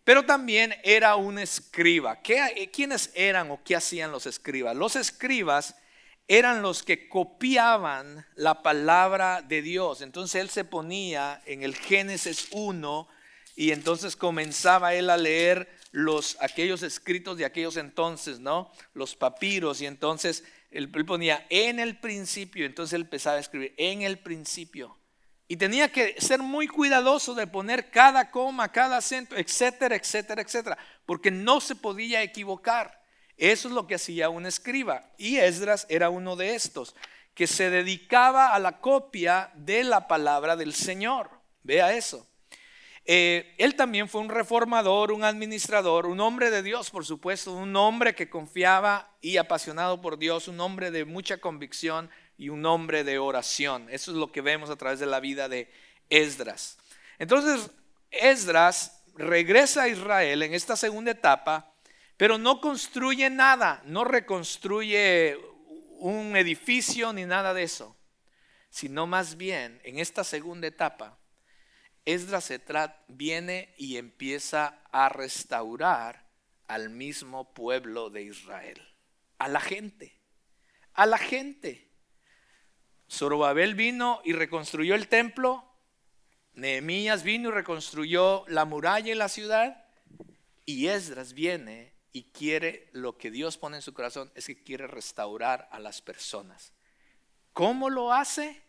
pero 0.05 0.25
también 0.25 0.75
era 0.83 1.17
un 1.17 1.39
escriba. 1.39 2.21
¿Quiénes 2.21 3.11
eran 3.15 3.51
o 3.51 3.63
qué 3.65 3.77
hacían 3.77 4.13
los 4.13 4.27
escribas? 4.27 4.77
Los 4.77 4.97
escribas 4.97 5.77
eran 6.27 6.63
los 6.63 6.83
que 6.83 7.09
copiaban 7.09 8.27
la 8.35 8.63
palabra 8.63 9.43
de 9.43 9.63
Dios. 9.63 10.01
Entonces 10.01 10.41
él 10.41 10.51
se 10.51 10.65
ponía 10.65 11.43
en 11.47 11.63
el 11.63 11.75
Génesis 11.75 12.49
1 12.53 13.09
y 13.57 13.71
entonces 13.71 14.17
comenzaba 14.17 14.95
él 14.95 15.11
a 15.11 15.17
leer 15.17 15.69
los 15.93 16.37
aquellos 16.41 16.83
escritos 16.83 17.37
de 17.37 17.45
aquellos 17.45 17.77
entonces, 17.77 18.41
¿no? 18.41 18.73
Los 18.95 19.15
papiros 19.15 19.81
y 19.81 19.87
entonces 19.87 20.43
él, 20.75 20.91
ponía 20.91 21.47
en 21.51 21.79
el 21.79 21.99
principio, 21.99 22.67
entonces 22.67 22.95
él 22.95 23.03
empezaba 23.03 23.37
a 23.37 23.41
escribir 23.41 23.75
en 23.79 24.03
el 24.03 24.19
principio. 24.19 24.99
Y 25.47 25.57
tenía 25.57 25.93
que 25.93 26.21
ser 26.21 26.41
muy 26.41 26.67
cuidadoso 26.67 27.35
de 27.35 27.47
poner 27.47 27.91
cada 27.91 28.31
coma, 28.31 28.73
cada 28.73 28.97
acento, 28.97 29.37
etcétera, 29.37 29.95
etcétera, 29.95 30.43
etcétera, 30.43 30.79
porque 31.07 31.31
no 31.31 31.61
se 31.61 31.77
podía 31.77 32.23
equivocar. 32.23 33.03
Eso 33.37 33.69
es 33.69 33.75
lo 33.75 33.87
que 33.87 33.95
hacía 33.95 34.31
un 34.31 34.47
escriba. 34.47 35.13
Y 35.17 35.37
Esdras 35.37 35.87
era 35.89 36.11
uno 36.11 36.35
de 36.35 36.55
estos, 36.55 36.97
que 37.35 37.47
se 37.47 37.71
dedicaba 37.71 38.49
a 38.49 38.59
la 38.59 38.81
copia 38.81 39.53
de 39.55 39.85
la 39.85 40.09
palabra 40.09 40.57
del 40.57 40.75
Señor. 40.75 41.31
Vea 41.63 41.95
eso. 41.95 42.27
Eh, 43.07 43.55
él 43.59 43.75
también 43.75 44.09
fue 44.09 44.23
un 44.23 44.31
reformador, 44.31 45.13
un 45.13 45.25
administrador, 45.25 46.07
un 46.07 46.21
hombre 46.21 46.51
de 46.51 46.63
Dios, 46.63 46.91
por 46.91 47.05
supuesto, 47.05 47.53
un 47.53 47.77
hombre 47.77 48.15
que 48.15 48.31
confiaba 48.31 49.15
y 49.21 49.37
apasionado 49.37 50.01
por 50.01 50.17
Dios, 50.19 50.49
un 50.49 50.59
hombre 50.61 50.91
de 50.91 51.05
mucha 51.05 51.37
convicción 51.37 52.11
y 52.39 52.49
un 52.49 52.65
hombre 52.65 53.05
de 53.05 53.19
oración. 53.19 53.89
Eso 53.91 54.11
es 54.11 54.17
lo 54.17 54.33
que 54.33 54.41
vemos 54.41 54.71
a 54.71 54.77
través 54.77 55.01
de 55.01 55.07
la 55.07 55.21
vida 55.21 55.51
de 55.51 55.71
Esdras. 56.09 56.79
Entonces, 57.19 57.71
Esdras 58.11 59.05
regresa 59.17 59.83
a 59.83 59.89
Israel 59.89 60.43
en 60.43 60.55
esta 60.55 60.75
segunda 60.75 61.11
etapa, 61.11 61.75
pero 62.17 62.39
no 62.39 62.61
construye 62.61 63.29
nada, 63.29 63.83
no 63.85 64.05
reconstruye 64.05 65.37
un 65.99 66.37
edificio 66.37 67.13
ni 67.13 67.27
nada 67.27 67.53
de 67.53 67.65
eso, 67.65 67.97
sino 68.71 69.07
más 69.07 69.37
bien 69.37 69.81
en 69.85 69.99
esta 69.99 70.25
segunda 70.25 70.67
etapa 70.67 71.19
Esdras 72.05 72.53
viene 73.09 73.75
y 73.79 73.97
empieza 73.97 74.83
a 74.93 75.09
restaurar 75.09 76.29
al 76.69 76.91
mismo 76.91 77.53
pueblo 77.55 78.11
de 78.11 78.23
Israel, 78.23 78.81
a 79.39 79.49
la 79.49 79.61
gente, 79.61 80.21
a 80.93 81.07
la 81.07 81.19
gente. 81.19 81.91
Zorobabel 83.11 83.75
vino 83.75 84.21
y 84.25 84.33
reconstruyó 84.33 84.95
el 84.95 85.09
templo, 85.09 85.65
Nehemías 86.55 87.23
vino 87.23 87.49
y 87.49 87.53
reconstruyó 87.53 88.45
la 88.49 88.65
muralla 88.65 89.13
y 89.13 89.17
la 89.17 89.29
ciudad, 89.29 89.87
y 90.67 90.87
Esdras 90.87 91.33
viene 91.33 91.95
y 92.13 92.31
quiere 92.31 92.89
lo 92.93 93.19
que 93.19 93.31
Dios 93.31 93.59
pone 93.59 93.77
en 93.77 93.83
su 93.83 93.93
corazón, 93.93 94.31
es 94.35 94.47
que 94.47 94.63
quiere 94.63 94.87
restaurar 94.87 95.69
a 95.73 95.81
las 95.81 96.01
personas. 96.01 96.73
¿Cómo 97.53 97.91
lo 97.91 98.13
hace? 98.13 98.64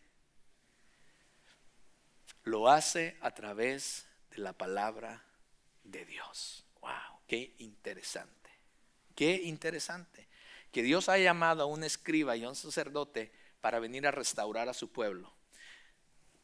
Lo 2.46 2.70
hace 2.70 3.18
a 3.22 3.32
través 3.32 4.08
de 4.32 4.38
la 4.38 4.54
palabra 4.54 5.24
de 5.84 6.06
Dios. 6.06 6.64
¡Wow! 6.80 7.20
¡Qué 7.28 7.56
interesante! 7.58 8.52
¡Qué 9.16 9.42
interesante! 9.44 10.28
Que 10.72 10.84
Dios 10.84 11.10
ha 11.10 11.18
llamado 11.18 11.64
a 11.64 11.66
un 11.66 11.84
escriba 11.84 12.36
y 12.38 12.44
a 12.44 12.50
un 12.50 12.56
sacerdote 12.56 13.32
para 13.62 13.80
venir 13.80 14.06
a 14.06 14.12
restaurar 14.12 14.70
a 14.70 14.74
su 14.74 14.92
pueblo. 14.92 15.34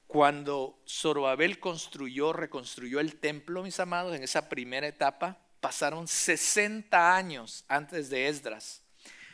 Cuando 0.08 0.82
Zorobabel 0.88 1.60
construyó, 1.60 2.34
reconstruyó 2.34 3.00
el 3.00 3.18
templo, 3.18 3.64
mis 3.64 3.80
amados, 3.80 4.16
en 4.16 4.24
esa 4.24 4.50
primera 4.50 4.88
etapa, 4.88 5.38
pasaron 5.62 6.08
60 6.08 7.16
años 7.16 7.64
antes 7.68 8.10
de 8.10 8.28
Esdras. 8.28 8.84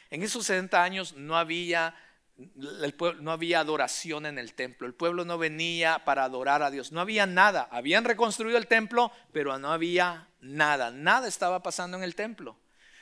En 0.09 0.21
esos 0.21 0.45
60 0.45 0.83
años 0.83 1.13
no 1.13 1.37
había 1.37 1.95
no 2.37 3.31
había 3.31 3.59
adoración 3.59 4.25
en 4.25 4.37
el 4.37 4.53
templo, 4.53 4.85
el 4.85 4.93
pueblo 4.93 5.25
no 5.25 5.37
venía 5.37 6.05
para 6.05 6.23
adorar 6.23 6.61
a 6.61 6.69
Dios, 6.69 6.91
no 6.91 7.01
había 7.01 7.25
nada, 7.25 7.67
habían 7.71 8.05
reconstruido 8.05 8.57
el 8.57 8.67
templo, 8.67 9.11
pero 9.31 9.57
no 9.57 9.71
había 9.71 10.29
nada, 10.39 10.91
nada 10.91 11.27
estaba 11.27 11.63
pasando 11.63 11.97
en 11.97 12.03
el 12.03 12.15
templo. 12.15 12.57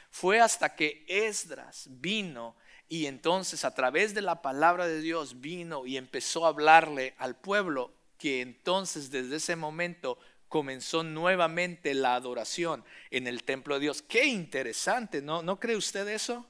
Fue 0.09 0.39
hasta 0.39 0.75
que 0.75 1.05
Esdras 1.09 1.87
vino 1.89 2.55
y 2.87 3.07
entonces 3.07 3.65
a 3.65 3.73
través 3.73 4.13
de 4.13 4.21
la 4.21 4.41
palabra 4.41 4.87
de 4.87 5.01
Dios 5.01 5.41
vino 5.41 5.85
y 5.85 5.97
empezó 5.97 6.45
a 6.45 6.49
hablarle 6.49 7.15
al 7.17 7.35
pueblo 7.35 7.93
que 8.17 8.41
entonces 8.41 9.11
desde 9.11 9.37
ese 9.37 9.57
momento 9.57 10.17
comenzó 10.47 11.03
nuevamente 11.03 11.93
la 11.93 12.15
adoración 12.15 12.85
en 13.11 13.27
el 13.27 13.43
templo 13.43 13.75
de 13.75 13.81
Dios. 13.81 14.01
Qué 14.01 14.25
interesante, 14.25 15.21
¿no? 15.21 15.43
¿No 15.43 15.59
cree 15.59 15.75
usted 15.75 16.07
eso? 16.07 16.45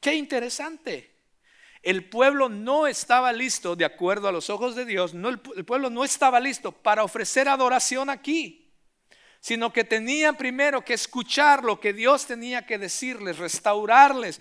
Qué 0.00 0.14
interesante. 0.14 1.13
El 1.84 2.08
pueblo 2.08 2.48
no 2.48 2.86
estaba 2.86 3.30
listo, 3.30 3.76
de 3.76 3.84
acuerdo 3.84 4.26
a 4.26 4.32
los 4.32 4.48
ojos 4.48 4.74
de 4.74 4.86
Dios, 4.86 5.12
no, 5.12 5.28
el, 5.28 5.38
pueblo 5.38 5.90
no 5.90 6.02
estaba 6.02 6.40
listo 6.40 6.72
para 6.72 7.04
ofrecer 7.04 7.46
adoración 7.46 8.08
aquí, 8.08 8.72
sino 9.38 9.70
que 9.70 9.84
tenía 9.84 10.32
primero 10.32 10.82
que 10.82 10.94
escuchar 10.94 11.62
lo 11.62 11.78
que 11.80 11.92
Dios 11.92 12.24
tenía 12.24 12.64
que 12.64 12.78
decirles, 12.78 13.36
restaurarles, 13.36 14.40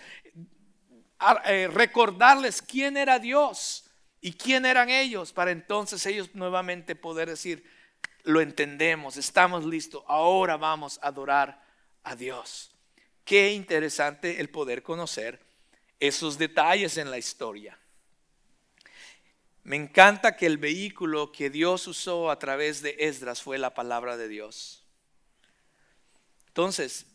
eh, 1.46 1.68
recordarles 1.68 2.62
quién 2.62 2.96
era 2.96 3.20
Dios 3.20 3.92
y 4.22 4.32
quién 4.32 4.66
eran 4.66 4.90
ellos, 4.90 5.34
para 5.34 5.52
entonces 5.52 6.06
ellos 6.06 6.34
nuevamente 6.36 6.96
poder 6.96 7.28
decir, 7.28 7.70
lo 8.24 8.40
entendemos, 8.40 9.18
estamos 9.18 9.66
listos, 9.66 10.02
ahora 10.08 10.56
vamos 10.56 10.98
a 11.02 11.08
adorar 11.08 11.62
a 12.04 12.16
Dios. 12.16 12.74
Qué 13.26 13.52
interesante 13.52 14.40
el 14.40 14.50
poder 14.50 14.82
conocer 14.82 15.53
esos 16.00 16.38
detalles 16.38 16.98
en 16.98 17.10
la 17.12 17.18
historia. 17.18 17.78
Me 19.64 19.78
encanta 19.78 20.36
que 20.36 20.46
el 20.46 20.58
vehículo 20.58 21.32
que 21.32 21.50
Dios 21.50 21.88
usó 21.88 22.30
a 22.30 22.38
través 22.38 22.82
de 22.82 22.98
Esdras 23.00 23.42
fue 23.42 23.58
la 23.58 23.74
palabra 23.74 24.18
de 24.18 24.28
Dios. 24.28 24.84
Entonces, 26.48 27.06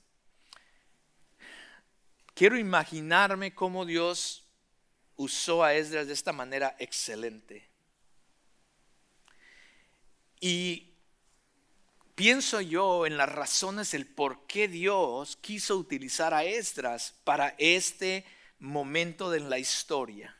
quiero 2.34 2.58
imaginarme 2.58 3.54
cómo 3.54 3.84
Dios 3.84 4.44
usó 5.16 5.62
a 5.62 5.74
Esdras 5.74 6.06
de 6.06 6.14
esta 6.14 6.32
manera 6.32 6.74
excelente. 6.78 7.68
Y 10.40 10.94
pienso 12.14 12.60
yo 12.60 13.04
en 13.04 13.16
las 13.16 13.28
razones 13.28 13.92
el 13.92 14.06
por 14.06 14.46
qué 14.46 14.68
Dios 14.68 15.36
quiso 15.36 15.76
utilizar 15.76 16.32
a 16.32 16.44
Esdras 16.44 17.14
para 17.24 17.54
este 17.58 18.24
momento 18.58 19.30
de 19.30 19.40
la 19.40 19.58
historia. 19.58 20.34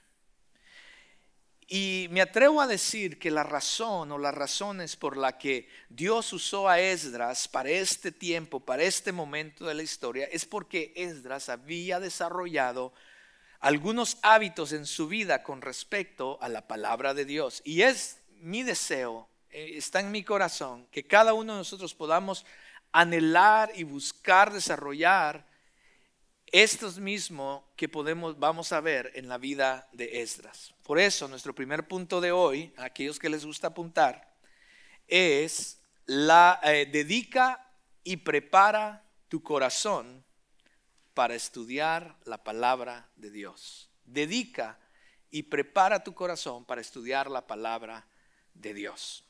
Y 1.71 2.09
me 2.11 2.23
atrevo 2.23 2.63
a 2.63 2.67
decir 2.67 3.19
que 3.19 3.31
la 3.31 3.43
razón 3.43 4.11
o 4.11 4.17
las 4.17 4.35
razones 4.35 4.97
por 4.97 5.19
la 5.19 5.37
que 5.37 5.69
Dios 5.91 6.33
usó 6.33 6.67
a 6.67 6.81
Esdras 6.81 7.47
para 7.47 7.69
este 7.69 8.11
tiempo, 8.11 8.61
para 8.61 8.85
este 8.85 9.13
momento 9.13 9.67
de 9.67 9.75
la 9.75 9.83
historia, 9.83 10.27
es 10.33 10.47
porque 10.47 10.95
Esdras 10.97 11.51
había 11.51 12.01
desarrollado 12.01 12.95
algunos 13.61 14.17
hábitos 14.23 14.73
en 14.73 14.87
su 14.87 15.09
vida 15.09 15.43
con 15.43 15.61
respecto 15.61 16.39
a 16.41 16.49
la 16.49 16.67
palabra 16.67 17.13
de 17.13 17.27
Dios. 17.27 17.61
Y 17.65 17.83
es 17.83 18.21
mi 18.41 18.63
deseo, 18.63 19.29
eh, 19.51 19.73
está 19.75 20.01
en 20.01 20.11
mi 20.11 20.25
corazón, 20.25 20.87
que 20.91 21.07
cada 21.07 21.35
uno 21.35 21.53
de 21.53 21.59
nosotros 21.59 21.95
podamos 21.95 22.47
anhelar 22.93 23.73
y 23.75 23.83
buscar 23.83 24.55
desarrollar 24.55 25.48
estos 26.53 26.99
mismos 26.99 27.63
que 27.77 27.89
podemos, 27.89 28.39
vamos 28.39 28.73
a 28.73 28.81
ver 28.81 29.13
en 29.15 29.29
la 29.29 29.39
vida 29.39 29.89
de 29.93 30.23
Esdras. 30.23 30.75
Por 30.83 30.99
eso, 30.99 31.29
nuestro 31.29 31.55
primer 31.55 31.87
punto 31.87 32.21
de 32.21 32.33
hoy, 32.33 32.73
a 32.77 32.85
aquellos 32.85 33.19
que 33.19 33.29
les 33.29 33.45
gusta 33.45 33.69
apuntar, 33.69 34.35
es 35.07 35.81
la 36.07 36.61
eh, 36.63 36.87
dedica 36.87 37.71
y 38.03 38.19
prepara 38.19 39.05
tu 39.29 39.43
corazón 39.43 40.25
para 41.13 41.35
estudiar 41.35 42.17
la 42.25 42.43
palabra 42.43 43.11
de 43.17 43.31
Dios. 43.31 43.91
Dedica 44.05 44.79
y 45.31 45.43
prepara 45.45 46.03
tu 46.03 46.15
corazón 46.15 46.65
para 46.65 46.81
estudiar 46.81 47.31
la 47.31 47.47
palabra 47.47 48.07
de 48.55 48.73
Dios. 48.73 49.25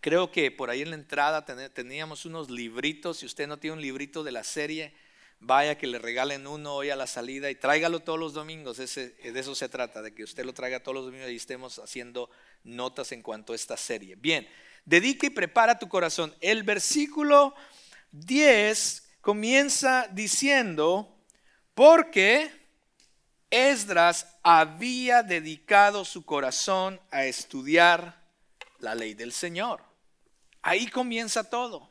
Creo 0.00 0.30
que 0.30 0.52
por 0.52 0.70
ahí 0.70 0.82
en 0.82 0.90
la 0.90 0.96
entrada 0.96 1.44
teníamos 1.44 2.24
unos 2.24 2.50
libritos. 2.50 3.18
Si 3.18 3.26
usted 3.26 3.48
no 3.48 3.58
tiene 3.58 3.76
un 3.76 3.82
librito 3.82 4.22
de 4.22 4.30
la 4.30 4.44
serie, 4.44 4.94
vaya 5.40 5.78
que 5.78 5.86
le 5.86 5.98
regalen 5.98 6.46
uno 6.46 6.74
hoy 6.74 6.90
a 6.90 6.96
la 6.96 7.06
salida 7.06 7.50
y 7.50 7.54
tráigalo 7.54 8.00
todos 8.00 8.18
los 8.18 8.32
domingos. 8.32 8.78
Ese, 8.78 9.10
de 9.10 9.40
eso 9.40 9.54
se 9.54 9.68
trata, 9.68 10.02
de 10.02 10.14
que 10.14 10.24
usted 10.24 10.44
lo 10.44 10.52
traiga 10.52 10.80
todos 10.80 10.96
los 10.96 11.04
domingos 11.06 11.30
y 11.30 11.36
estemos 11.36 11.78
haciendo 11.78 12.30
notas 12.64 13.12
en 13.12 13.22
cuanto 13.22 13.52
a 13.52 13.56
esta 13.56 13.76
serie. 13.76 14.16
Bien, 14.16 14.48
dedica 14.84 15.26
y 15.26 15.30
prepara 15.30 15.78
tu 15.78 15.88
corazón. 15.88 16.34
El 16.40 16.62
versículo 16.62 17.54
10 18.12 19.10
comienza 19.20 20.08
diciendo, 20.12 21.16
porque 21.74 22.50
Esdras 23.50 24.38
había 24.42 25.22
dedicado 25.22 26.04
su 26.04 26.24
corazón 26.24 27.00
a 27.10 27.24
estudiar 27.24 28.22
la 28.78 28.94
ley 28.94 29.14
del 29.14 29.32
Señor. 29.32 29.82
Ahí 30.62 30.88
comienza 30.88 31.48
todo. 31.48 31.87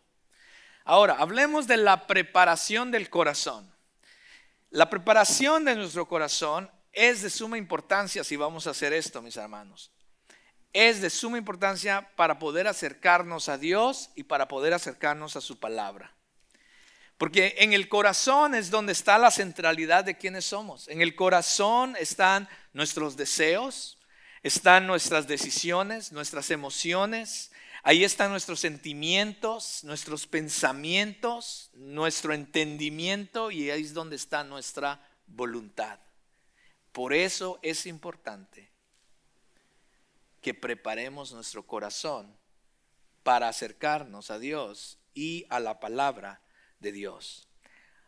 Ahora, 0.88 1.18
hablemos 1.20 1.68
de 1.68 1.76
la 1.76 2.08
preparación 2.08 2.92
del 2.92 3.10
corazón. 3.10 3.70
La 4.70 4.90
preparación 4.90 5.66
de 5.66 5.76
nuestro 5.76 6.08
corazón 6.08 6.72
es 6.94 7.22
de 7.22 7.30
suma 7.30 7.58
importancia 7.58 8.24
si 8.24 8.38
vamos 8.38 8.68
a 8.68 8.70
hacer 8.70 8.94
esto, 8.94 9.22
mis 9.22 9.36
hermanos. 9.36 9.92
Es 10.72 11.02
de 11.02 11.10
suma 11.10 11.38
importancia 11.38 12.10
para 12.16 12.40
poder 12.40 12.70
acercarnos 12.70 13.50
a 13.50 13.58
Dios 13.58 14.12
y 14.16 14.24
para 14.24 14.48
poder 14.48 14.74
acercarnos 14.74 15.36
a 15.36 15.42
su 15.42 15.60
palabra. 15.60 16.16
Porque 17.18 17.56
en 17.58 17.74
el 17.74 17.90
corazón 17.90 18.56
es 18.56 18.72
donde 18.72 18.94
está 18.94 19.18
la 19.18 19.32
centralidad 19.32 20.06
de 20.06 20.18
quienes 20.18 20.46
somos. 20.46 20.88
En 20.88 21.02
el 21.02 21.16
corazón 21.16 21.98
están 22.00 22.48
nuestros 22.72 23.18
deseos, 23.18 23.97
están 24.48 24.88
nuestras 24.88 25.28
decisiones, 25.28 26.12
nuestras 26.12 26.52
emociones, 26.52 27.52
Ahí 27.84 28.04
están 28.04 28.32
nuestros 28.32 28.60
sentimientos, 28.60 29.86
nuestros 29.86 30.28
pensamientos, 30.28 31.70
nuestro 31.74 32.34
entendimiento 32.34 33.50
y 33.50 33.70
ahí 33.70 33.82
es 33.82 33.94
donde 33.94 34.18
está 34.18 34.44
nuestra 34.44 35.10
voluntad. 35.26 35.98
Por 36.92 37.14
eso 37.14 37.60
es 37.62 37.86
importante 37.86 38.72
que 40.42 40.54
preparemos 40.54 41.32
nuestro 41.32 41.66
corazón 41.66 42.36
para 43.24 43.48
acercarnos 43.48 44.32
a 44.32 44.38
Dios 44.38 45.00
y 45.14 45.46
a 45.50 45.62
la 45.62 45.80
palabra 45.80 46.42
de 46.82 46.92
Dios. 46.92 47.48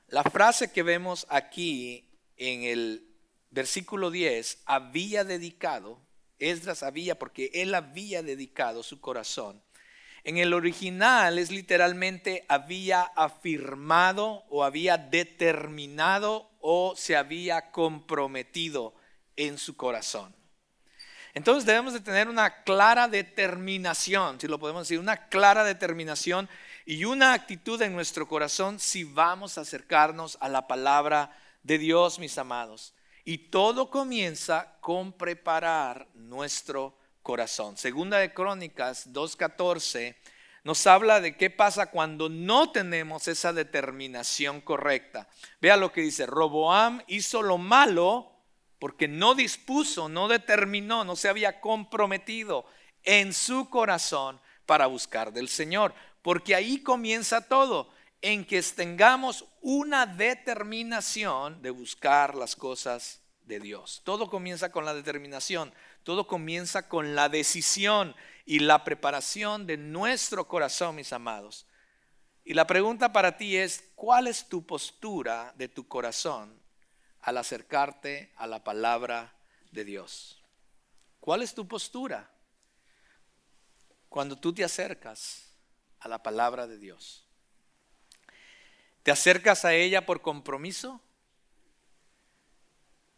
La 0.08 0.23
frase 0.23 0.73
que 0.73 0.84
vemos 0.84 1.25
aquí 1.30 2.10
en 2.36 2.63
el 2.63 3.15
versículo 3.52 4.12
10, 4.12 4.63
había 4.65 5.23
dedicado, 5.23 6.02
Esdras 6.39 6.84
había, 6.84 7.19
porque 7.19 7.52
él 7.54 7.75
había 7.75 8.23
dedicado 8.23 8.84
su 8.84 8.99
corazón 8.99 9.62
en 10.23 10.38
el 10.38 10.54
original 10.54 11.39
es 11.39 11.52
literalmente 11.52 12.45
había 12.49 13.02
afirmado 13.02 14.43
o 14.49 14.63
había 14.63 14.97
determinado 14.97 16.49
o 16.60 16.93
se 16.95 17.15
había 17.15 17.71
comprometido 17.71 18.93
en 19.36 19.58
su 19.58 19.78
corazón. 19.78 20.36
Entonces 21.34 21.65
debemos 21.65 21.93
de 21.93 22.02
tener 22.02 22.28
una 22.28 22.63
clara 22.63 23.08
determinación, 23.08 24.41
si 24.41 24.47
lo 24.47 24.60
podemos 24.60 24.84
decir, 24.84 24.99
una 24.99 25.30
clara 25.30 25.63
determinación 25.63 26.49
y 26.86 27.06
una 27.06 27.34
actitud 27.34 27.82
en 27.82 27.93
nuestro 27.93 28.28
corazón 28.28 28.80
si 28.80 29.04
vamos 29.04 29.58
a 29.58 29.62
acercarnos 29.62 30.38
a 30.41 30.49
la 30.49 30.67
palabra 30.67 31.38
de 31.63 31.78
Dios, 31.78 32.19
mis 32.19 32.38
amados. 32.38 32.93
Y 33.30 33.38
todo 33.38 33.92
comienza 33.92 34.80
con 34.82 35.13
preparar 35.13 36.08
nuestro 36.15 36.98
corazón. 37.22 37.78
Segunda 37.78 38.18
de 38.18 38.34
Crónicas 38.34 39.13
2.14 39.13 40.15
nos 40.63 40.88
habla 40.88 41.22
de 41.22 41.38
qué 41.38 41.52
pasa 41.52 41.92
cuando 41.92 42.28
no 42.28 42.72
tenemos 42.72 43.28
esa 43.28 43.54
determinación 43.54 44.62
correcta. 44.62 45.30
Vea 45.62 45.78
lo 45.78 45.92
que 45.92 46.02
dice, 46.02 46.26
Roboam 46.26 47.04
hizo 47.06 47.44
lo 47.44 47.60
malo 47.60 48.32
porque 48.80 49.08
no 49.08 49.36
dispuso, 49.36 50.10
no 50.10 50.28
determinó, 50.28 51.04
no 51.04 51.15
se 51.15 51.30
había 51.30 51.62
comprometido 51.62 52.65
en 53.04 53.32
su 53.32 53.70
corazón 53.70 54.42
para 54.65 54.88
buscar 54.88 55.32
del 55.34 55.50
Señor. 55.50 55.94
Porque 56.24 56.56
ahí 56.56 56.82
comienza 56.82 57.48
todo, 57.48 57.92
en 58.21 58.45
que 58.45 58.62
tengamos 58.62 59.45
una 59.62 60.05
determinación 60.05 61.62
de 61.62 61.69
buscar 61.69 62.36
las 62.36 62.55
cosas 62.55 63.21
de 63.45 63.60
Dios. 63.60 64.01
Todo 64.03 64.29
comienza 64.29 64.71
con 64.71 64.86
la 64.86 64.93
determinación. 64.93 65.73
Todo 66.03 66.27
comienza 66.27 66.88
con 66.88 67.15
la 67.15 67.29
decisión 67.29 68.15
y 68.45 68.60
la 68.60 68.84
preparación 68.84 69.67
de 69.67 69.77
nuestro 69.77 70.47
corazón, 70.47 70.95
mis 70.95 71.13
amados. 71.13 71.65
Y 72.43 72.53
la 72.53 72.65
pregunta 72.65 73.13
para 73.13 73.38
ti 73.38 73.58
es, 73.58 73.91
¿cuál 73.95 74.27
es 74.27 74.47
tu 74.47 74.65
postura 74.65 75.53
de 75.58 75.67
tu 75.67 75.88
corazón 75.88 76.60
al 77.21 77.38
acercarte 77.38 78.34
a 78.38 78.47
la 78.47 78.63
palabra 78.63 79.36
de 79.71 79.84
Dios? 79.84 80.41
¿Cuál 81.19 81.43
es 81.43 81.53
tu 81.53 81.67
postura 81.67 82.32
cuando 84.08 84.38
tú 84.38 84.53
te 84.53 84.63
acercas 84.63 85.53
a 85.99 86.08
la 86.08 86.23
palabra 86.23 86.65
de 86.65 86.79
Dios? 86.79 87.29
¿Te 89.10 89.13
acercas 89.13 89.65
a 89.65 89.74
ella 89.74 90.06
por 90.06 90.22
compromiso? 90.22 91.02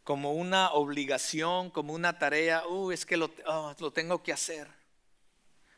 como 0.05 0.31
una 0.31 0.71
obligación, 0.71 1.69
como 1.69 1.91
una 1.91 2.17
tarea. 2.17 2.65
Uy, 2.65 2.93
es 2.93 3.05
que 3.05 3.17
lo, 3.17 3.29
lo 3.77 3.91
tengo 3.91 4.23
que 4.23 4.31
hacer. 4.31 4.69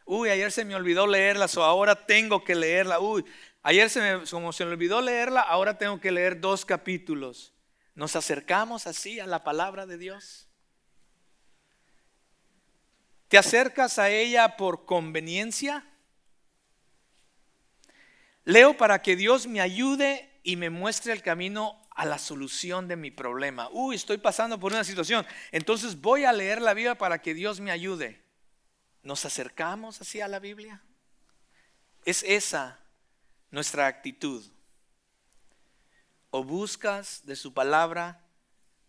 Uy, 0.06 0.30
ayer 0.30 0.52
se 0.52 0.66
me 0.66 0.76
olvidó 0.76 1.08
leerla, 1.08 1.48
o 1.58 1.64
ahora 1.64 2.06
tengo 2.06 2.44
que 2.44 2.54
leerla. 2.54 3.00
Uy, 3.00 3.26
ayer 3.64 3.90
se 3.90 4.02
me, 4.02 4.24
como 4.28 4.54
se 4.54 4.66
me 4.66 4.74
olvidó 4.74 5.02
leerla, 5.02 5.42
ahora 5.42 5.80
tengo 5.80 6.00
que 6.00 6.12
leer 6.12 6.40
dos 6.40 6.64
capítulos. 6.64 7.52
¿Nos 7.96 8.16
acercamos 8.16 8.86
así 8.86 9.20
a 9.20 9.26
la 9.26 9.44
palabra 9.44 9.88
de 9.88 9.98
Dios? 9.98 10.48
¿Te 13.30 13.40
acercas 13.40 13.98
a 13.98 14.12
ella 14.12 14.58
por 14.58 14.86
conveniencia? 14.86 15.88
Leo 18.46 18.76
para 18.76 19.02
que 19.02 19.16
Dios 19.16 19.48
me 19.48 19.62
ayude 19.62 20.40
y 20.44 20.56
me 20.56 20.70
muestre 20.70 21.14
el 21.14 21.22
camino 21.22 21.82
a 21.92 22.06
la 22.06 22.18
solución 22.18 22.88
de 22.88 22.96
mi 22.96 23.12
problema. 23.12 23.70
Uy, 23.72 23.96
estoy 23.96 24.18
pasando 24.18 24.60
por 24.60 24.74
una 24.74 24.84
situación. 24.84 25.26
Entonces 25.52 26.02
voy 26.02 26.26
a 26.26 26.34
leer 26.34 26.62
la 26.62 26.74
Biblia 26.74 26.98
para 26.98 27.22
que 27.22 27.34
Dios 27.34 27.60
me 27.60 27.72
ayude. 27.72 28.22
¿Nos 29.04 29.26
acercamos 29.26 30.02
así 30.02 30.22
a 30.22 30.28
la 30.28 30.40
Biblia? 30.40 30.82
Es 32.06 32.24
esa 32.24 32.80
nuestra 33.52 33.88
actitud. 33.88 34.44
O 36.32 36.44
buscas 36.44 37.26
de 37.26 37.36
su 37.36 37.54
palabra 37.54 38.26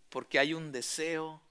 porque 0.09 0.39
hay 0.39 0.55
un 0.55 0.73
deseo 0.73 1.43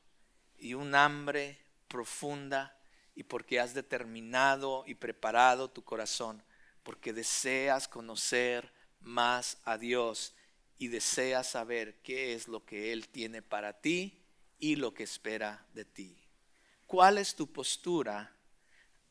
y 0.57 0.73
un 0.73 0.95
hambre 0.95 1.59
profunda 1.87 2.75
y 3.15 3.23
porque 3.23 3.59
has 3.59 3.73
determinado 3.73 4.83
y 4.87 4.95
preparado 4.95 5.69
tu 5.69 5.83
corazón, 5.83 6.41
porque 6.83 7.13
deseas 7.13 7.87
conocer 7.87 8.71
más 9.01 9.57
a 9.65 9.77
Dios 9.77 10.33
y 10.77 10.89
deseas 10.89 11.47
saber 11.47 11.95
qué 12.03 12.33
es 12.33 12.47
lo 12.47 12.65
que 12.65 12.91
Él 12.91 13.07
tiene 13.07 13.41
para 13.41 13.79
ti 13.79 14.21
y 14.59 14.75
lo 14.75 14.93
que 14.93 15.03
espera 15.03 15.65
de 15.73 15.85
ti. 15.85 16.17
¿Cuál 16.85 17.17
es 17.17 17.35
tu 17.35 17.51
postura 17.51 18.31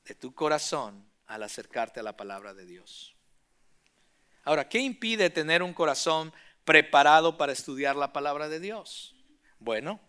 de 0.04 0.14
tu 0.14 0.34
corazón 0.34 1.04
al 1.26 1.42
acercarte 1.42 2.00
a 2.00 2.02
la 2.02 2.16
palabra 2.16 2.54
de 2.54 2.66
Dios? 2.66 3.14
Ahora, 4.44 4.68
¿qué 4.68 4.78
impide 4.78 5.30
tener 5.30 5.62
un 5.62 5.72
corazón 5.72 6.32
preparado 6.64 7.36
para 7.36 7.52
estudiar 7.52 7.96
la 7.96 8.12
palabra 8.12 8.48
de 8.48 8.60
Dios? 8.60 9.14
Bueno, 9.58 10.00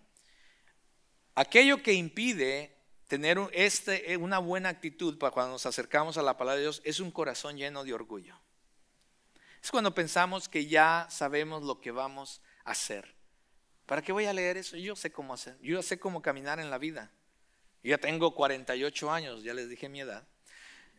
aquello 1.36 1.82
que 1.84 1.94
impide 1.94 2.73
tener 3.14 3.38
este, 3.52 4.18
una 4.18 4.40
buena 4.40 4.70
actitud 4.70 5.20
para 5.20 5.30
cuando 5.30 5.52
nos 5.52 5.68
acercamos 5.68 6.18
a 6.18 6.24
la 6.24 6.36
palabra 6.36 6.56
de 6.56 6.64
Dios 6.64 6.82
es 6.84 7.00
un 7.00 7.12
corazón 7.12 7.58
lleno 7.58 7.84
de 7.84 7.94
orgullo. 7.94 8.36
Es 9.62 9.70
cuando 9.70 9.94
pensamos 9.94 10.50
que 10.50 10.66
ya 10.66 11.06
sabemos 11.12 11.62
lo 11.62 11.80
que 11.80 11.92
vamos 11.92 12.42
a 12.66 12.72
hacer. 12.72 13.14
¿Para 13.86 14.02
qué 14.02 14.12
voy 14.12 14.26
a 14.26 14.34
leer 14.34 14.58
eso? 14.58 14.78
Yo 14.78 14.96
sé 14.96 15.12
cómo 15.12 15.36
hacer. 15.36 15.60
Yo 15.62 15.84
sé 15.84 16.00
cómo 16.00 16.24
caminar 16.24 16.60
en 16.60 16.72
la 16.72 16.80
vida. 16.80 17.12
Yo 17.84 17.92
ya 17.92 18.00
tengo 18.00 18.34
48 18.34 19.12
años, 19.12 19.44
ya 19.44 19.54
les 19.54 19.70
dije 19.70 19.90
mi 19.90 20.02
edad. 20.02 20.28